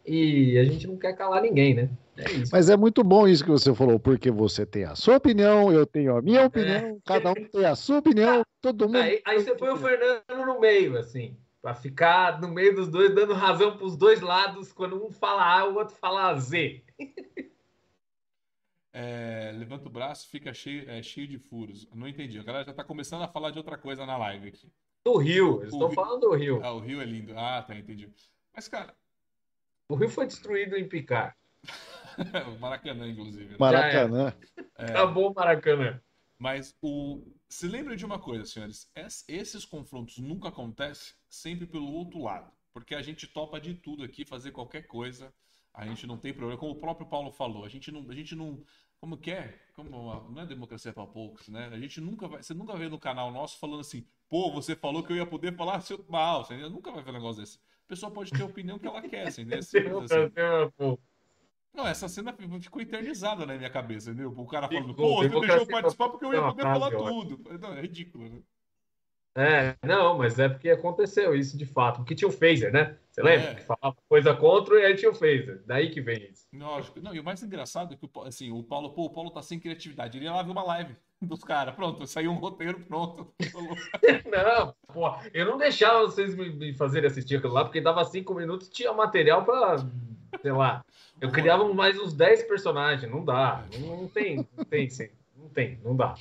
e 0.04 0.58
a 0.58 0.64
gente 0.64 0.86
não 0.86 0.98
quer 0.98 1.14
calar 1.14 1.40
ninguém, 1.40 1.74
né? 1.74 1.90
É 2.16 2.30
isso. 2.32 2.50
Mas 2.52 2.68
é 2.68 2.76
muito 2.76 3.02
bom 3.02 3.26
isso 3.26 3.44
que 3.44 3.50
você 3.50 3.74
falou, 3.74 3.98
porque 3.98 4.30
você 4.30 4.66
tem 4.66 4.84
a 4.84 4.94
sua 4.94 5.16
opinião, 5.16 5.72
eu 5.72 5.86
tenho 5.86 6.16
a 6.16 6.20
minha 6.20 6.44
opinião, 6.44 6.76
é. 6.76 6.96
cada 7.06 7.30
um 7.30 7.34
tem 7.34 7.64
a 7.64 7.76
sua 7.76 7.98
opinião, 7.98 8.42
todo 8.60 8.86
mundo. 8.86 8.98
Aí, 8.98 9.22
aí 9.24 9.40
você 9.40 9.54
põe 9.54 9.70
o 9.70 9.76
Fernando 9.76 10.46
no 10.46 10.60
meio, 10.60 10.98
assim, 10.98 11.36
para 11.62 11.74
ficar 11.74 12.40
no 12.40 12.48
meio 12.48 12.74
dos 12.74 12.88
dois, 12.88 13.14
dando 13.14 13.34
razão 13.34 13.76
para 13.76 13.86
os 13.86 13.96
dois 13.96 14.20
lados, 14.20 14.72
quando 14.72 15.02
um 15.02 15.12
fala 15.12 15.60
A, 15.60 15.64
o 15.64 15.76
outro 15.76 15.94
fala 15.94 16.34
Z. 16.34 16.82
É, 18.93 19.53
levanta 19.55 19.89
o 19.89 19.93
braço, 19.93 20.28
fica 20.28 20.53
cheio, 20.53 20.89
é, 20.89 21.03
cheio 21.03 21.26
de 21.26 21.39
furos. 21.39 21.86
Não 21.95 22.09
entendi. 22.09 22.39
A 22.39 22.43
galera 22.43 22.64
já 22.64 22.72
tá 22.72 22.82
começando 22.82 23.22
a 23.22 23.28
falar 23.28 23.51
de 23.51 23.59
outra 23.59 23.76
coisa 23.76 24.07
na 24.07 24.16
live 24.16 24.49
aqui. 24.49 24.72
Do 25.05 25.16
Rio, 25.16 25.61
eles 25.62 25.72
estão 25.72 25.91
falando 25.91 26.20
do 26.20 26.34
Rio. 26.34 26.61
Ah, 26.62 26.72
o 26.72 26.80
Rio 26.80 27.01
é 27.01 27.05
lindo. 27.05 27.32
Ah, 27.36 27.62
tá, 27.62 27.74
entendi. 27.76 28.11
Mas, 28.55 28.68
cara. 28.68 28.95
O 29.89 29.95
Rio 29.95 30.11
foi 30.11 30.26
destruído 30.26 30.76
em 30.76 30.86
Picar. 30.86 31.36
o 32.49 32.59
Maracanã, 32.59 33.09
inclusive. 33.09 33.53
Né? 33.53 33.57
Maracanã. 33.59 34.34
É. 34.76 34.84
Acabou 34.84 35.30
o 35.30 35.34
Maracanã. 35.34 36.01
Mas 36.39 36.76
o. 36.82 37.22
Se 37.49 37.66
lembre 37.66 37.97
de 37.97 38.05
uma 38.05 38.18
coisa, 38.18 38.45
senhores. 38.45 38.91
Esses 39.26 39.64
confrontos 39.64 40.18
nunca 40.18 40.49
acontecem 40.49 41.14
sempre 41.28 41.66
pelo 41.66 41.91
outro 41.91 42.22
lado. 42.22 42.53
Porque 42.72 42.95
a 42.95 43.03
gente 43.03 43.26
topa 43.26 43.61
de 43.61 43.74
tudo 43.74 44.05
aqui, 44.05 44.24
fazer 44.24 44.53
qualquer 44.53 44.86
coisa. 44.86 45.32
A 45.78 45.86
gente 45.86 46.08
não 46.08 46.18
tem 46.18 46.34
problema. 46.34 46.58
Como 46.58 46.72
o 46.72 46.80
próprio 46.80 47.06
Paulo 47.06 47.30
falou, 47.30 47.64
a 47.64 47.68
gente 47.68 47.92
não, 47.92 48.04
a 48.10 48.14
gente 48.14 48.34
não, 48.34 48.60
como 49.00 49.16
que 49.16 49.30
é? 49.30 49.56
Como 49.74 49.88
não 50.28 50.42
é 50.42 50.44
democracia 50.44 50.92
para 50.92 51.06
poucos, 51.06 51.48
né? 51.48 51.70
A 51.72 51.78
gente 51.78 52.00
nunca 52.00 52.26
vai, 52.26 52.42
você 52.42 52.52
nunca 52.52 52.76
vê 52.76 52.88
no 52.88 52.98
canal 52.98 53.30
nosso 53.30 53.58
falando 53.58 53.80
assim, 53.80 54.04
pô, 54.28 54.50
você 54.50 54.74
falou 54.74 55.04
que 55.04 55.12
eu 55.12 55.16
ia 55.16 55.24
poder 55.24 55.54
falar 55.54 55.80
seu 55.80 56.04
mal, 56.08 56.44
você 56.44 56.56
nunca 56.68 56.90
vai 56.90 57.00
ver 57.02 57.10
um 57.10 57.14
negócio 57.14 57.40
desse. 57.40 57.58
A 57.58 57.88
pessoa 57.88 58.10
pode 58.10 58.32
ter 58.32 58.42
a 58.42 58.46
opinião 58.46 58.76
que 58.76 58.88
ela 58.88 59.00
quer, 59.00 59.28
assim, 59.28 59.44
né? 59.44 59.58
Assim, 59.58 59.78
não, 61.72 61.86
essa 61.86 62.08
cena 62.08 62.34
ficou 62.60 62.82
eternizada 62.82 63.46
na 63.46 63.54
minha 63.54 63.70
cabeça, 63.70 64.10
entendeu? 64.10 64.34
O 64.36 64.46
cara 64.46 64.66
falando, 64.66 64.94
pô, 64.94 65.18
você 65.18 65.28
deixou 65.28 65.58
eu 65.58 65.66
participar 65.68 66.08
porque 66.08 66.24
eu 66.24 66.34
ia 66.34 66.42
poder 66.42 66.62
falar 66.62 66.90
tudo. 66.90 67.58
Não, 67.60 67.72
é 67.74 67.82
ridículo, 67.82 68.28
né? 68.28 68.42
É, 69.36 69.76
não, 69.86 70.18
mas 70.18 70.38
é 70.38 70.48
porque 70.48 70.70
aconteceu 70.70 71.34
isso 71.34 71.56
de 71.56 71.64
fato. 71.64 71.98
Porque 71.98 72.14
tinha 72.14 72.28
o 72.28 72.32
phaser, 72.32 72.72
né? 72.72 72.96
Você 73.10 73.22
lembra? 73.22 73.50
É. 73.50 73.54
Que 73.54 73.62
falava 73.62 73.96
coisa 74.08 74.34
contra 74.34 74.80
e 74.80 74.84
aí 74.84 74.96
tinha 74.96 75.10
o 75.10 75.14
phaser. 75.14 75.62
Daí 75.66 75.90
que 75.90 76.00
vem 76.00 76.28
isso. 76.30 76.46
Lógico. 76.52 77.00
Não, 77.00 77.14
e 77.14 77.20
o 77.20 77.24
mais 77.24 77.42
engraçado 77.42 77.94
é 77.94 77.96
que 77.96 78.08
assim, 78.26 78.50
o 78.50 78.62
Paulo, 78.62 78.90
pô, 78.90 79.04
o 79.04 79.10
Paulo 79.10 79.30
tá 79.30 79.42
sem 79.42 79.60
criatividade. 79.60 80.18
Ele 80.18 80.24
ia 80.24 80.32
lá 80.32 80.42
ver 80.42 80.50
uma 80.50 80.64
live 80.64 80.96
dos 81.22 81.44
caras. 81.44 81.74
Pronto, 81.74 82.06
saiu 82.06 82.30
um 82.30 82.36
roteiro 82.36 82.80
pronto. 82.80 83.32
não, 84.30 84.74
pô, 84.92 85.14
eu 85.32 85.46
não 85.46 85.58
deixava 85.58 86.00
vocês 86.00 86.34
me, 86.34 86.50
me 86.50 86.74
fazerem 86.74 87.08
assistir 87.08 87.36
aquilo 87.36 87.52
lá, 87.52 87.64
porque 87.64 87.80
dava 87.80 88.04
cinco 88.04 88.34
minutos 88.34 88.68
tinha 88.68 88.92
material 88.92 89.44
pra, 89.44 89.76
sei 90.40 90.52
lá. 90.52 90.84
Eu 91.20 91.30
criava 91.30 91.72
mais 91.74 91.98
uns 91.98 92.12
10 92.12 92.44
personagens. 92.44 93.10
Não 93.10 93.24
dá. 93.24 93.64
Não, 93.78 94.02
não 94.02 94.08
tem, 94.08 94.46
não 94.56 94.64
tem, 94.64 94.88
sim. 94.88 95.08
Não 95.36 95.48
tem, 95.48 95.78
não 95.84 95.96
dá. 95.96 96.14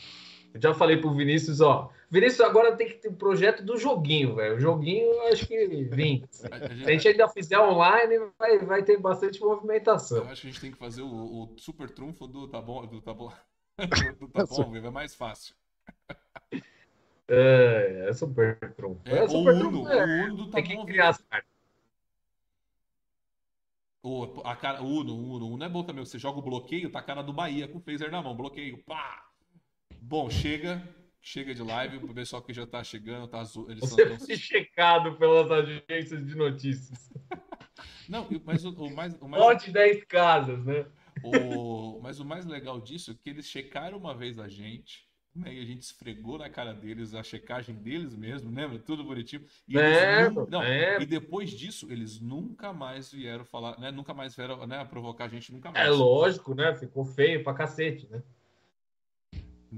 Eu 0.57 0.61
já 0.61 0.73
falei 0.73 0.97
pro 0.97 1.13
Vinícius, 1.13 1.61
ó. 1.61 1.91
Vinícius 2.09 2.41
agora 2.41 2.75
tem 2.75 2.87
que 2.87 2.95
ter 2.95 3.09
um 3.09 3.15
projeto 3.15 3.63
do 3.63 3.77
joguinho, 3.77 4.35
velho. 4.35 4.55
O 4.55 4.59
joguinho, 4.59 5.21
acho 5.27 5.47
que 5.47 5.67
vim. 5.67 6.23
Se 6.31 6.47
a 6.47 6.91
gente 6.91 7.07
ainda 7.07 7.27
fizer 7.29 7.59
online, 7.59 8.31
vai, 8.39 8.57
vai 8.59 8.83
ter 8.83 8.97
bastante 8.97 9.39
movimentação. 9.39 10.19
Eu 10.19 10.29
acho 10.29 10.41
que 10.41 10.47
a 10.47 10.51
gente 10.51 10.61
tem 10.61 10.71
que 10.71 10.77
fazer 10.77 11.01
o, 11.01 11.07
o 11.07 11.53
super 11.57 11.89
trunfo 11.89 12.27
do 12.27 12.47
tá 12.47 12.61
bom, 12.61 12.85
do 12.85 13.01
tá 13.01 13.13
bom, 13.13 13.31
do 14.19 14.27
tá 14.29 14.45
bom, 14.45 14.75
é 14.75 14.89
mais 14.89 15.13
fácil. 15.13 15.53
É, 17.27 18.07
é 18.09 18.13
super 18.13 18.57
trunfo. 18.73 19.01
É, 19.05 19.19
é 19.19 19.27
super 19.27 19.53
Uno, 19.53 19.69
trunfo, 19.69 19.89
é. 19.89 20.05
o 20.05 20.25
Uno 20.25 20.35
do 20.37 20.45
tá 20.47 20.61
tem 20.61 20.63
que 20.63 20.85
criar 20.85 21.09
as 21.09 21.17
cartas. 21.17 21.57
O, 24.01 24.41
a 24.45 24.55
cara, 24.55 24.81
o 24.81 24.87
Uno, 24.87 25.13
o 25.13 25.35
Uno, 25.35 25.45
o 25.45 25.53
Uno 25.55 25.63
é 25.65 25.69
bom 25.69 25.83
também. 25.83 26.05
Você 26.05 26.17
joga 26.17 26.39
o 26.39 26.41
bloqueio, 26.41 26.89
tá 26.89 26.99
a 26.99 27.03
cara 27.03 27.21
do 27.21 27.33
Bahia 27.33 27.67
com 27.67 27.79
o 27.79 27.81
phaser 27.81 28.09
na 28.09 28.21
mão. 28.21 28.33
Bloqueio, 28.33 28.77
pá! 28.83 29.26
Bom, 30.01 30.29
chega. 30.29 30.81
Chega 31.21 31.53
de 31.53 31.61
live, 31.61 31.97
o 31.97 32.13
pessoal 32.13 32.41
que 32.41 32.53
já 32.53 32.65
tá 32.65 32.81
chegando, 32.83 33.27
tá 33.27 33.41
azul. 33.41 33.69
Eles 33.69 33.81
Você 33.81 34.05
tão... 34.05 34.17
foi 34.17 34.37
checado 34.37 35.17
pelas 35.17 35.51
agências 35.51 36.25
de 36.25 36.35
notícias. 36.35 37.11
Não, 38.07 38.25
mas 38.45 38.63
o, 38.63 38.69
o 38.69 38.95
mais. 38.95 39.13
O 39.19 39.27
mais... 39.27 39.43
Vote 39.43 39.69
10 39.69 40.05
casas, 40.05 40.63
né? 40.63 40.85
O... 41.21 41.99
Mas 42.01 42.21
o 42.21 42.25
mais 42.25 42.45
legal 42.45 42.79
disso 42.79 43.11
é 43.11 43.13
que 43.13 43.29
eles 43.29 43.45
checaram 43.45 43.97
uma 43.97 44.15
vez 44.15 44.39
a 44.39 44.47
gente, 44.47 45.05
né? 45.35 45.53
E 45.53 45.59
a 45.59 45.65
gente 45.65 45.81
esfregou 45.81 46.37
na 46.37 46.49
cara 46.49 46.73
deles 46.73 47.13
a 47.13 47.21
checagem 47.21 47.75
deles 47.75 48.15
mesmo, 48.15 48.49
lembra? 48.53 48.79
Tudo 48.79 49.03
bonitinho. 49.03 49.43
E, 49.67 49.77
é, 49.77 50.29
nu... 50.29 50.47
Não, 50.49 50.63
é. 50.63 51.01
e 51.01 51.05
depois 51.05 51.51
disso, 51.51 51.91
eles 51.91 52.21
nunca 52.21 52.71
mais 52.71 53.11
vieram 53.11 53.43
falar, 53.43 53.77
né? 53.79 53.91
Nunca 53.91 54.13
mais 54.13 54.35
vieram 54.35 54.65
né, 54.65 54.85
provocar 54.85 55.25
a 55.25 55.27
gente, 55.27 55.51
nunca 55.51 55.69
é 55.69 55.71
mais. 55.73 55.87
É 55.87 55.89
lógico, 55.89 56.55
né? 56.55 56.73
Ficou 56.75 57.03
feio 57.03 57.43
pra 57.43 57.53
cacete, 57.53 58.07
né? 58.09 58.23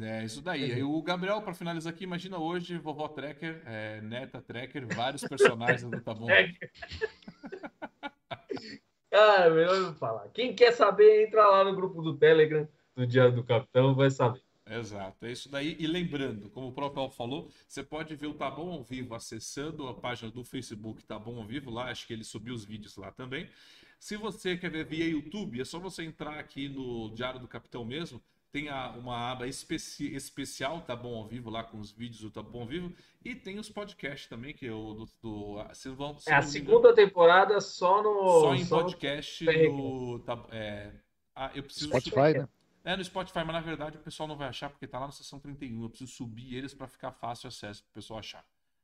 É 0.02 0.24
isso 0.24 0.42
daí. 0.42 0.72
Aí 0.72 0.84
o 0.84 1.02
Gabriel, 1.02 1.42
para 1.42 1.54
finalizar 1.54 1.92
aqui, 1.92 2.04
imagina 2.04 2.38
hoje 2.38 2.78
vovó 2.78 3.08
Tracker, 3.08 3.62
é, 3.66 4.02
neta 4.02 4.42
Tracker, 4.42 4.86
vários 4.94 5.24
personagens 5.24 5.90
do 5.90 6.02
Tá 6.02 6.14
Bom. 6.14 6.28
ah, 9.12 9.50
melhor 9.50 9.80
não 9.80 9.96
falar. 9.96 10.30
Quem 10.30 10.54
quer 10.54 10.74
saber, 10.74 11.26
entra 11.26 11.48
lá 11.48 11.64
no 11.64 11.76
grupo 11.76 12.02
do 12.02 12.16
Telegram 12.16 12.68
do 12.96 13.08
Diário 13.08 13.34
do 13.34 13.44
Capitão, 13.44 13.96
vai 13.96 14.12
saber. 14.12 14.42
Exato, 14.70 15.26
é 15.26 15.32
isso 15.32 15.50
daí. 15.50 15.76
E 15.80 15.88
lembrando, 15.88 16.50
como 16.52 16.68
o 16.68 16.72
próprio 16.72 17.02
Al 17.02 17.10
falou, 17.10 17.50
você 17.68 17.82
pode 17.82 18.16
ver 18.16 18.28
o 18.28 18.34
Tá 18.36 18.52
Bom 18.52 18.72
ao 18.72 18.84
vivo 18.84 19.16
acessando 19.16 19.88
a 19.88 19.94
página 19.96 20.30
do 20.32 20.44
Facebook 20.44 21.04
Tá 21.04 21.18
Bom 21.18 21.38
ao 21.38 21.46
vivo 21.46 21.72
lá. 21.72 21.90
Acho 21.90 22.06
que 22.06 22.14
ele 22.14 22.24
subiu 22.24 22.54
os 22.54 22.64
vídeos 22.64 22.96
lá 22.96 23.12
também. 23.12 23.50
Se 24.00 24.16
você 24.16 24.56
quer 24.56 24.70
ver 24.70 24.86
via 24.86 25.10
YouTube, 25.10 25.60
é 25.60 25.66
só 25.66 25.80
você 25.80 26.04
entrar 26.04 26.38
aqui 26.38 26.70
no 26.70 27.10
Diário 27.10 27.40
do 27.40 27.48
Capitão 27.48 27.84
mesmo 27.84 28.22
tem 28.52 28.70
a, 28.70 28.90
uma 28.92 29.32
aba 29.32 29.48
especi 29.48 30.14
especial 30.16 30.82
Tá 30.82 30.96
Bom 30.96 31.16
ao 31.16 31.28
Vivo, 31.28 31.50
lá 31.50 31.64
com 31.64 31.80
os 31.80 31.92
vídeos 31.92 32.22
do 32.22 32.32
Tá 32.32 32.42
Bom 32.42 32.62
ao 32.62 32.68
Vivo, 32.68 32.94
e 33.24 33.36
tem 33.36 33.60
os 33.60 33.70
podcasts 33.70 34.28
também, 34.28 34.54
que 34.54 34.66
é 34.66 34.72
o 34.72 34.94
do. 34.94 35.10
do 35.22 35.74
se 35.74 35.90
vão, 35.90 36.18
se 36.18 36.30
é 36.30 36.36
a 36.36 36.42
segunda 36.42 36.94
temporada 36.94 37.60
só 37.62 38.02
no. 38.02 38.42
Só 38.42 38.56
em 38.56 38.66
só 38.66 38.82
podcast 38.82 39.46
no. 39.46 40.20
Tá, 40.20 40.44
é, 40.52 40.92
ah, 41.36 41.52
eu 41.54 41.64
preciso. 41.64 41.88
Spotify, 41.88 42.40
né? 42.40 42.48
É, 42.84 42.96
no 42.96 43.04
Spotify, 43.04 43.40
mas 43.40 43.54
na 43.54 43.62
verdade 43.62 43.98
o 43.98 44.02
pessoal 44.02 44.28
não 44.28 44.38
vai 44.38 44.48
achar 44.48 44.70
porque 44.70 44.88
tá 44.88 45.00
lá 45.00 45.06
na 45.06 45.12
seção 45.12 45.40
31. 45.40 45.84
Eu 45.84 45.90
preciso 45.90 46.12
subir 46.12 46.56
eles 46.56 46.74
para 46.74 46.88
ficar 46.88 47.12
fácil 47.12 47.48
acesso 47.48 47.84
pro 47.84 47.94
pessoal 47.94 48.20
achar. 48.20 48.44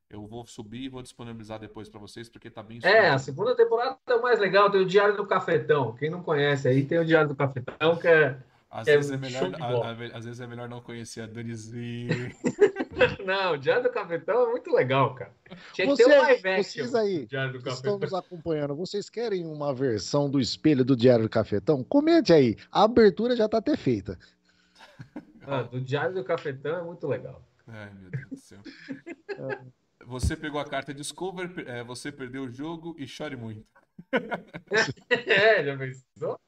Eu 0.09 0.27
vou 0.27 0.45
subir 0.45 0.83
e 0.83 0.89
vou 0.89 1.01
disponibilizar 1.01 1.59
depois 1.59 1.89
para 1.89 1.99
vocês, 1.99 2.29
porque 2.29 2.49
tá 2.49 2.61
bem 2.61 2.79
É, 2.83 3.09
a 3.09 3.17
segunda 3.17 3.55
temporada 3.55 3.97
é 4.07 4.13
o 4.13 4.21
mais 4.21 4.39
legal, 4.39 4.69
tem 4.69 4.81
o 4.81 4.85
Diário 4.85 5.17
do 5.17 5.25
Cafetão. 5.25 5.95
Quem 5.95 6.11
não 6.11 6.21
conhece 6.21 6.67
aí, 6.67 6.85
tem 6.85 6.99
o 6.99 7.05
Diário 7.05 7.29
do 7.29 7.35
Cafetão, 7.35 7.97
que 7.97 8.07
é 8.07 8.37
às, 8.75 8.87
é 8.89 8.97
vezes 8.97 9.11
é 9.11 9.17
melhor, 9.17 9.51
a, 9.61 9.65
a, 9.65 10.17
às 10.17 10.25
vezes 10.25 10.41
é 10.41 10.47
melhor 10.47 10.67
não 10.67 10.81
conhecer 10.81 11.21
a 11.21 11.27
Danizinho. 11.27 12.29
não, 13.25 13.53
o 13.53 13.57
Diário 13.57 13.83
do 13.83 13.89
Cafetão 13.89 14.49
é 14.49 14.51
muito 14.51 14.69
legal, 14.73 15.15
cara. 15.15 15.31
Tinha 15.71 15.87
Você, 15.87 16.03
que 16.03 16.09
ter 16.09 16.15
um 16.15 16.21
live 16.21 16.47
action. 16.49 16.83
Vocês 16.83 16.95
aí 16.95 17.25
que 17.25 17.69
estão 17.69 17.97
nos 17.97 18.13
acompanhando, 18.13 18.75
vocês 18.75 19.09
querem 19.09 19.45
uma 19.45 19.73
versão 19.73 20.29
do 20.29 20.41
espelho 20.41 20.83
do 20.83 20.93
Diário 20.93 21.23
do 21.23 21.29
Cafetão? 21.29 21.85
Comente 21.85 22.33
aí. 22.33 22.57
A 22.69 22.83
abertura 22.83 23.33
já 23.33 23.45
está 23.45 23.59
até 23.59 23.77
feita. 23.77 24.19
Ah, 25.47 25.61
do 25.61 25.79
Diário 25.79 26.15
do 26.15 26.23
Cafetão 26.23 26.79
é 26.79 26.81
muito 26.81 27.05
legal. 27.05 27.39
Ai, 27.67 27.91
meu 27.93 28.09
Deus 28.09 28.29
do 28.31 28.35
céu. 28.35 28.59
Você 30.03 30.35
pegou 30.35 30.59
a 30.59 30.65
carta 30.65 30.91
Discover, 30.91 31.51
é, 31.67 31.83
você 31.83 32.11
perdeu 32.11 32.45
o 32.45 32.51
jogo 32.51 32.95
e 32.97 33.05
chore 33.05 33.35
muito. 33.35 33.63
é, 35.11 35.63
já 35.63 35.77
pensou? 35.77 36.39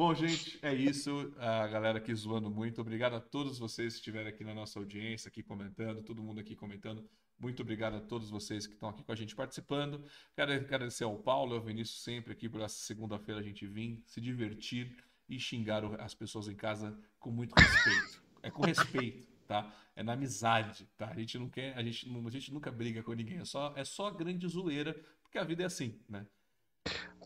Bom, 0.00 0.14
gente, 0.14 0.58
é 0.62 0.74
isso. 0.74 1.30
A 1.36 1.66
galera 1.66 1.98
aqui 1.98 2.14
zoando 2.14 2.50
muito. 2.50 2.80
Obrigado 2.80 3.16
a 3.16 3.20
todos 3.20 3.58
vocês 3.58 3.92
que 3.92 3.98
estiveram 3.98 4.30
aqui 4.30 4.42
na 4.42 4.54
nossa 4.54 4.78
audiência, 4.78 5.28
aqui 5.28 5.42
comentando, 5.42 6.02
todo 6.02 6.22
mundo 6.22 6.40
aqui 6.40 6.56
comentando. 6.56 7.06
Muito 7.38 7.60
obrigado 7.60 7.96
a 7.96 8.00
todos 8.00 8.30
vocês 8.30 8.66
que 8.66 8.72
estão 8.72 8.88
aqui 8.88 9.04
com 9.04 9.12
a 9.12 9.14
gente 9.14 9.36
participando. 9.36 10.02
Quero 10.34 10.54
agradecer 10.54 11.04
ao 11.04 11.18
Paulo 11.18 11.52
e 11.52 11.58
ao 11.58 11.62
Vinícius 11.62 12.02
sempre 12.02 12.32
aqui 12.32 12.48
por 12.48 12.62
essa 12.62 12.76
segunda-feira 12.76 13.42
a 13.42 13.44
gente 13.44 13.66
vir, 13.66 14.02
se 14.06 14.22
divertir 14.22 14.96
e 15.28 15.38
xingar 15.38 15.84
as 16.00 16.14
pessoas 16.14 16.48
em 16.48 16.56
casa 16.56 16.98
com 17.18 17.30
muito 17.30 17.54
respeito. 17.54 18.22
É 18.42 18.50
com 18.50 18.62
respeito, 18.62 19.30
tá? 19.46 19.70
É 19.94 20.02
na 20.02 20.14
amizade, 20.14 20.88
tá? 20.96 21.10
A 21.10 21.14
gente 21.14 21.38
não 21.38 21.50
quer, 21.50 21.76
a 21.76 21.82
gente, 21.82 22.10
a 22.26 22.30
gente 22.30 22.54
nunca 22.54 22.72
briga 22.72 23.02
com 23.02 23.12
ninguém. 23.12 23.40
É 23.40 23.44
só, 23.44 23.74
é 23.76 23.84
só 23.84 24.10
grande 24.10 24.48
zoeira, 24.48 24.98
porque 25.22 25.36
a 25.36 25.44
vida 25.44 25.62
é 25.62 25.66
assim, 25.66 26.00
né? 26.08 26.26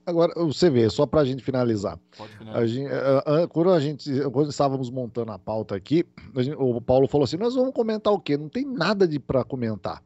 Agora, 0.07 0.35
você 0.35 0.69
vê, 0.69 0.89
só 0.91 1.07
para 1.07 1.21
a 1.21 1.25
gente 1.25 1.43
finalizar. 1.43 1.99
A 2.53 2.67
gente, 2.67 2.91
quando 3.51 3.71
a 3.71 3.81
gente, 3.81 4.11
quando 4.31 4.51
estávamos 4.51 4.91
montando 4.91 5.33
a 5.33 5.39
pauta 5.39 5.75
aqui, 5.75 6.05
a 6.35 6.43
gente, 6.43 6.57
o 6.59 6.81
Paulo 6.81 7.09
falou 7.09 7.25
assim: 7.25 7.37
nós 7.37 7.55
vamos 7.55 7.73
comentar 7.73 8.13
o 8.13 8.21
quê? 8.21 8.37
Não 8.37 8.49
tem 8.49 8.67
nada 8.67 9.09
de 9.09 9.19
para 9.19 9.45
comentar. 9.45 10.03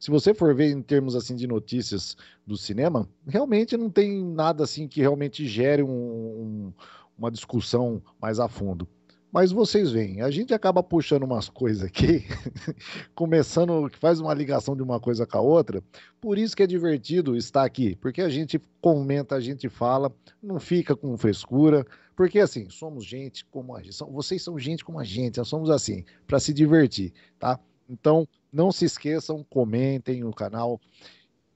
Se 0.00 0.10
você 0.10 0.34
for 0.34 0.54
ver 0.54 0.70
em 0.70 0.82
termos 0.82 1.14
assim 1.14 1.36
de 1.36 1.46
notícias 1.46 2.16
do 2.46 2.56
cinema, 2.56 3.08
realmente 3.26 3.76
não 3.76 3.88
tem 3.88 4.24
nada 4.24 4.64
assim 4.64 4.88
que 4.88 5.00
realmente 5.00 5.46
gere 5.46 5.82
um, 5.82 5.88
um, 5.88 6.72
uma 7.16 7.30
discussão 7.30 8.02
mais 8.20 8.40
a 8.40 8.48
fundo. 8.48 8.88
Mas 9.32 9.50
vocês 9.50 9.90
veem, 9.90 10.20
a 10.20 10.30
gente 10.30 10.52
acaba 10.52 10.82
puxando 10.82 11.22
umas 11.22 11.48
coisas 11.48 11.82
aqui, 11.82 12.26
começando, 13.16 13.90
faz 13.98 14.20
uma 14.20 14.34
ligação 14.34 14.76
de 14.76 14.82
uma 14.82 15.00
coisa 15.00 15.26
com 15.26 15.38
a 15.38 15.40
outra. 15.40 15.82
Por 16.20 16.36
isso 16.36 16.54
que 16.54 16.62
é 16.62 16.66
divertido 16.66 17.34
estar 17.34 17.64
aqui, 17.64 17.96
porque 17.96 18.20
a 18.20 18.28
gente 18.28 18.60
comenta, 18.78 19.34
a 19.34 19.40
gente 19.40 19.70
fala, 19.70 20.14
não 20.42 20.60
fica 20.60 20.94
com 20.94 21.16
frescura, 21.16 21.86
porque 22.14 22.40
assim, 22.40 22.68
somos 22.68 23.06
gente 23.06 23.46
como 23.46 23.74
a 23.74 23.82
gente, 23.82 23.96
vocês 24.10 24.42
são 24.42 24.58
gente 24.58 24.84
como 24.84 25.00
a 25.00 25.04
gente, 25.04 25.38
nós 25.38 25.48
somos 25.48 25.70
assim, 25.70 26.04
para 26.26 26.38
se 26.38 26.52
divertir, 26.52 27.14
tá? 27.38 27.58
Então, 27.88 28.28
não 28.52 28.70
se 28.70 28.84
esqueçam, 28.84 29.42
comentem 29.48 30.24
o 30.24 30.30
canal, 30.30 30.78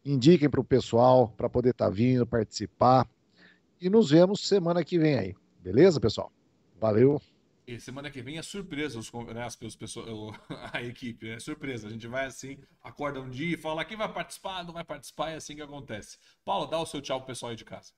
indiquem 0.03 0.49
para 0.49 0.61
o 0.61 0.65
pessoal 0.65 1.29
para 1.29 1.51
poder 1.51 1.71
estar 1.71 1.87
tá 1.87 1.91
vindo, 1.91 2.27
participar. 2.27 3.07
E 3.79 3.91
nos 3.91 4.09
vemos 4.09 4.49
semana 4.49 4.83
que 4.83 4.99
vem 4.99 5.19
aí. 5.19 5.35
Beleza, 5.63 6.01
pessoal? 6.01 6.33
Valeu! 6.81 7.21
E 7.67 7.81
semana 7.81 8.11
que 8.11 8.23
vem 8.23 8.39
é 8.39 8.43
surpresa 8.43 8.97
os, 8.97 9.13
né, 9.13 9.43
as, 9.43 9.57
pessoas, 9.57 10.07
a 10.73 10.83
equipe, 10.83 11.29
é 11.29 11.41
surpresa. 11.41 11.89
A 11.89 11.91
gente 11.91 12.07
vai 12.07 12.27
assim, 12.27 12.59
acorda 12.81 13.21
um 13.21 13.29
dia 13.29 13.55
e 13.55 13.57
fala 13.57 13.85
quem 13.85 13.97
vai 13.97 14.13
participar, 14.13 14.65
não 14.65 14.73
vai 14.73 14.85
participar, 14.85 15.31
é 15.31 15.35
assim 15.35 15.57
que 15.57 15.63
acontece. 15.63 16.17
Paulo, 16.45 16.67
dá 16.67 16.79
o 16.79 16.87
seu 16.87 17.01
tchau 17.01 17.19
pro 17.19 17.27
pessoal 17.27 17.51
aí 17.51 17.57
de 17.57 17.65
casa. 17.65 17.93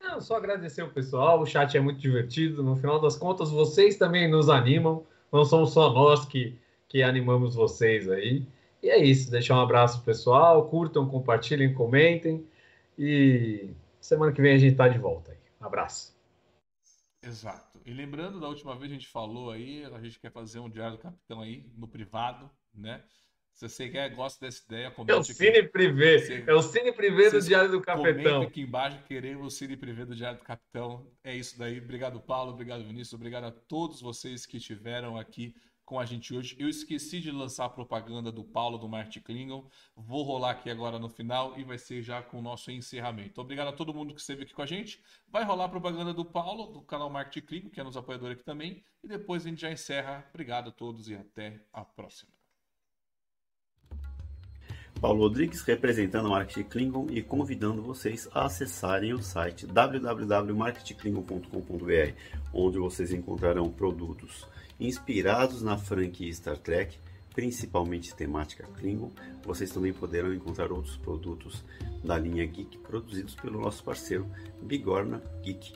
Não, 0.00 0.18
só 0.18 0.36
agradecer 0.36 0.82
o 0.82 0.90
pessoal, 0.90 1.42
o 1.42 1.46
chat 1.46 1.76
é 1.76 1.80
muito 1.80 2.00
divertido. 2.00 2.62
No 2.62 2.74
final 2.74 2.98
das 2.98 3.16
contas, 3.16 3.50
vocês 3.50 3.98
também 3.98 4.30
nos 4.30 4.48
animam. 4.48 5.06
Não 5.30 5.44
somos 5.44 5.72
só 5.74 5.92
nós 5.92 6.24
que, 6.24 6.58
que 6.88 7.02
animamos 7.02 7.54
vocês 7.54 8.08
aí. 8.08 8.46
E 8.82 8.88
é 8.88 8.96
isso, 8.96 9.30
deixar 9.30 9.56
um 9.56 9.60
abraço 9.60 9.96
pro 9.96 10.06
pessoal, 10.06 10.66
curtam, 10.70 11.06
compartilhem, 11.06 11.74
comentem. 11.74 12.46
E 12.98 13.68
semana 14.00 14.32
que 14.32 14.40
vem 14.40 14.54
a 14.54 14.58
gente 14.58 14.74
tá 14.74 14.88
de 14.88 14.98
volta 14.98 15.32
aí. 15.32 15.38
Um 15.60 15.66
abraço. 15.66 16.18
Exato. 17.22 17.69
E 17.84 17.92
lembrando, 17.92 18.40
da 18.40 18.48
última 18.48 18.76
vez 18.76 18.90
a 18.90 18.94
gente 18.94 19.08
falou 19.08 19.50
aí, 19.50 19.84
a 19.84 20.00
gente 20.00 20.18
quer 20.18 20.30
fazer 20.30 20.60
um 20.60 20.68
Diário 20.68 20.96
do 20.96 21.02
Capitão 21.02 21.40
aí, 21.40 21.66
no 21.76 21.88
privado, 21.88 22.50
né? 22.74 23.02
Se 23.52 23.68
você 23.68 23.88
quer, 23.88 24.08
gosta 24.14 24.46
dessa 24.46 24.64
ideia, 24.64 24.90
comente. 24.90 25.12
É 25.12 25.16
o 25.16 25.24
Cine 25.24 25.58
aqui. 25.58 25.68
Privé. 25.68 26.18
Você, 26.18 26.44
é 26.46 26.54
o 26.54 26.62
Cine 26.62 26.92
Privé 26.92 27.30
do 27.30 27.42
Diário 27.42 27.70
do 27.70 27.80
Capitão. 27.80 28.42
aqui 28.42 28.62
embaixo, 28.62 29.02
queremos 29.04 29.46
o 29.46 29.50
Cine 29.50 29.76
Privé 29.76 30.06
do 30.06 30.14
Diário 30.14 30.38
do 30.38 30.44
Capitão. 30.44 31.06
É 31.22 31.36
isso 31.36 31.58
daí. 31.58 31.78
Obrigado, 31.78 32.20
Paulo. 32.20 32.52
Obrigado, 32.52 32.84
Vinícius. 32.84 33.12
Obrigado 33.12 33.44
a 33.44 33.50
todos 33.50 34.00
vocês 34.00 34.46
que 34.46 34.56
estiveram 34.56 35.18
aqui 35.18 35.54
com 35.90 35.98
a 35.98 36.04
gente 36.04 36.32
hoje. 36.32 36.54
Eu 36.56 36.68
esqueci 36.68 37.18
de 37.18 37.32
lançar 37.32 37.64
a 37.64 37.68
propaganda 37.68 38.30
do 38.30 38.44
Paulo 38.44 38.78
do 38.78 38.88
Martin 38.88 39.18
Klingon. 39.18 39.68
Vou 39.96 40.22
rolar 40.22 40.52
aqui 40.52 40.70
agora 40.70 41.00
no 41.00 41.08
final 41.08 41.58
e 41.58 41.64
vai 41.64 41.78
ser 41.78 42.00
já 42.00 42.22
com 42.22 42.38
o 42.38 42.42
nosso 42.42 42.70
encerramento. 42.70 43.40
Obrigado 43.40 43.66
a 43.66 43.72
todo 43.72 43.92
mundo 43.92 44.14
que 44.14 44.20
esteve 44.20 44.44
aqui 44.44 44.54
com 44.54 44.62
a 44.62 44.66
gente. 44.66 45.02
Vai 45.28 45.42
rolar 45.42 45.64
a 45.64 45.68
propaganda 45.68 46.14
do 46.14 46.24
Paulo, 46.24 46.72
do 46.72 46.80
canal 46.80 47.10
Martin 47.10 47.40
Klingon, 47.40 47.70
que 47.70 47.80
é 47.80 47.82
nos 47.82 47.96
apoiador 47.96 48.30
aqui 48.30 48.44
também. 48.44 48.84
E 49.02 49.08
depois 49.08 49.44
a 49.44 49.48
gente 49.48 49.62
já 49.62 49.72
encerra. 49.72 50.24
Obrigado 50.30 50.68
a 50.68 50.72
todos 50.72 51.08
e 51.08 51.16
até 51.16 51.60
a 51.72 51.84
próxima. 51.84 52.30
Paulo 55.00 55.22
Rodrigues 55.22 55.62
representando 55.62 56.26
o 56.26 56.30
Marketing 56.30 56.68
Klingon 56.68 57.08
e 57.10 57.20
convidando 57.20 57.82
vocês 57.82 58.28
a 58.32 58.44
acessarem 58.44 59.12
o 59.12 59.20
site 59.20 59.66
www.marketingklingon.com.br, 59.66 62.14
onde 62.54 62.78
vocês 62.78 63.12
encontrarão 63.12 63.72
produtos 63.72 64.46
inspirados 64.80 65.60
na 65.62 65.76
franquia 65.76 66.32
Star 66.32 66.56
Trek, 66.56 66.98
principalmente 67.34 68.14
temática 68.14 68.66
Klingon. 68.78 69.10
Vocês 69.44 69.70
também 69.70 69.92
poderão 69.92 70.32
encontrar 70.32 70.72
outros 70.72 70.96
produtos 70.96 71.62
da 72.02 72.18
linha 72.18 72.46
Geek 72.46 72.78
produzidos 72.78 73.34
pelo 73.34 73.60
nosso 73.60 73.84
parceiro 73.84 74.26
Bigorna 74.62 75.22
Geek. 75.42 75.74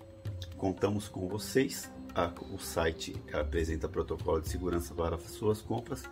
Contamos 0.57 1.09
com 1.09 1.29
vocês. 1.29 1.91
o 2.51 2.59
site 2.59 3.15
apresenta 3.33 3.89
protocolo 3.89 4.41
de 4.41 4.49
segurança 4.49 4.95
para 4.95 5.19
suas 5.19 5.61
compras. 5.61 6.05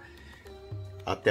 Até 1.04 1.20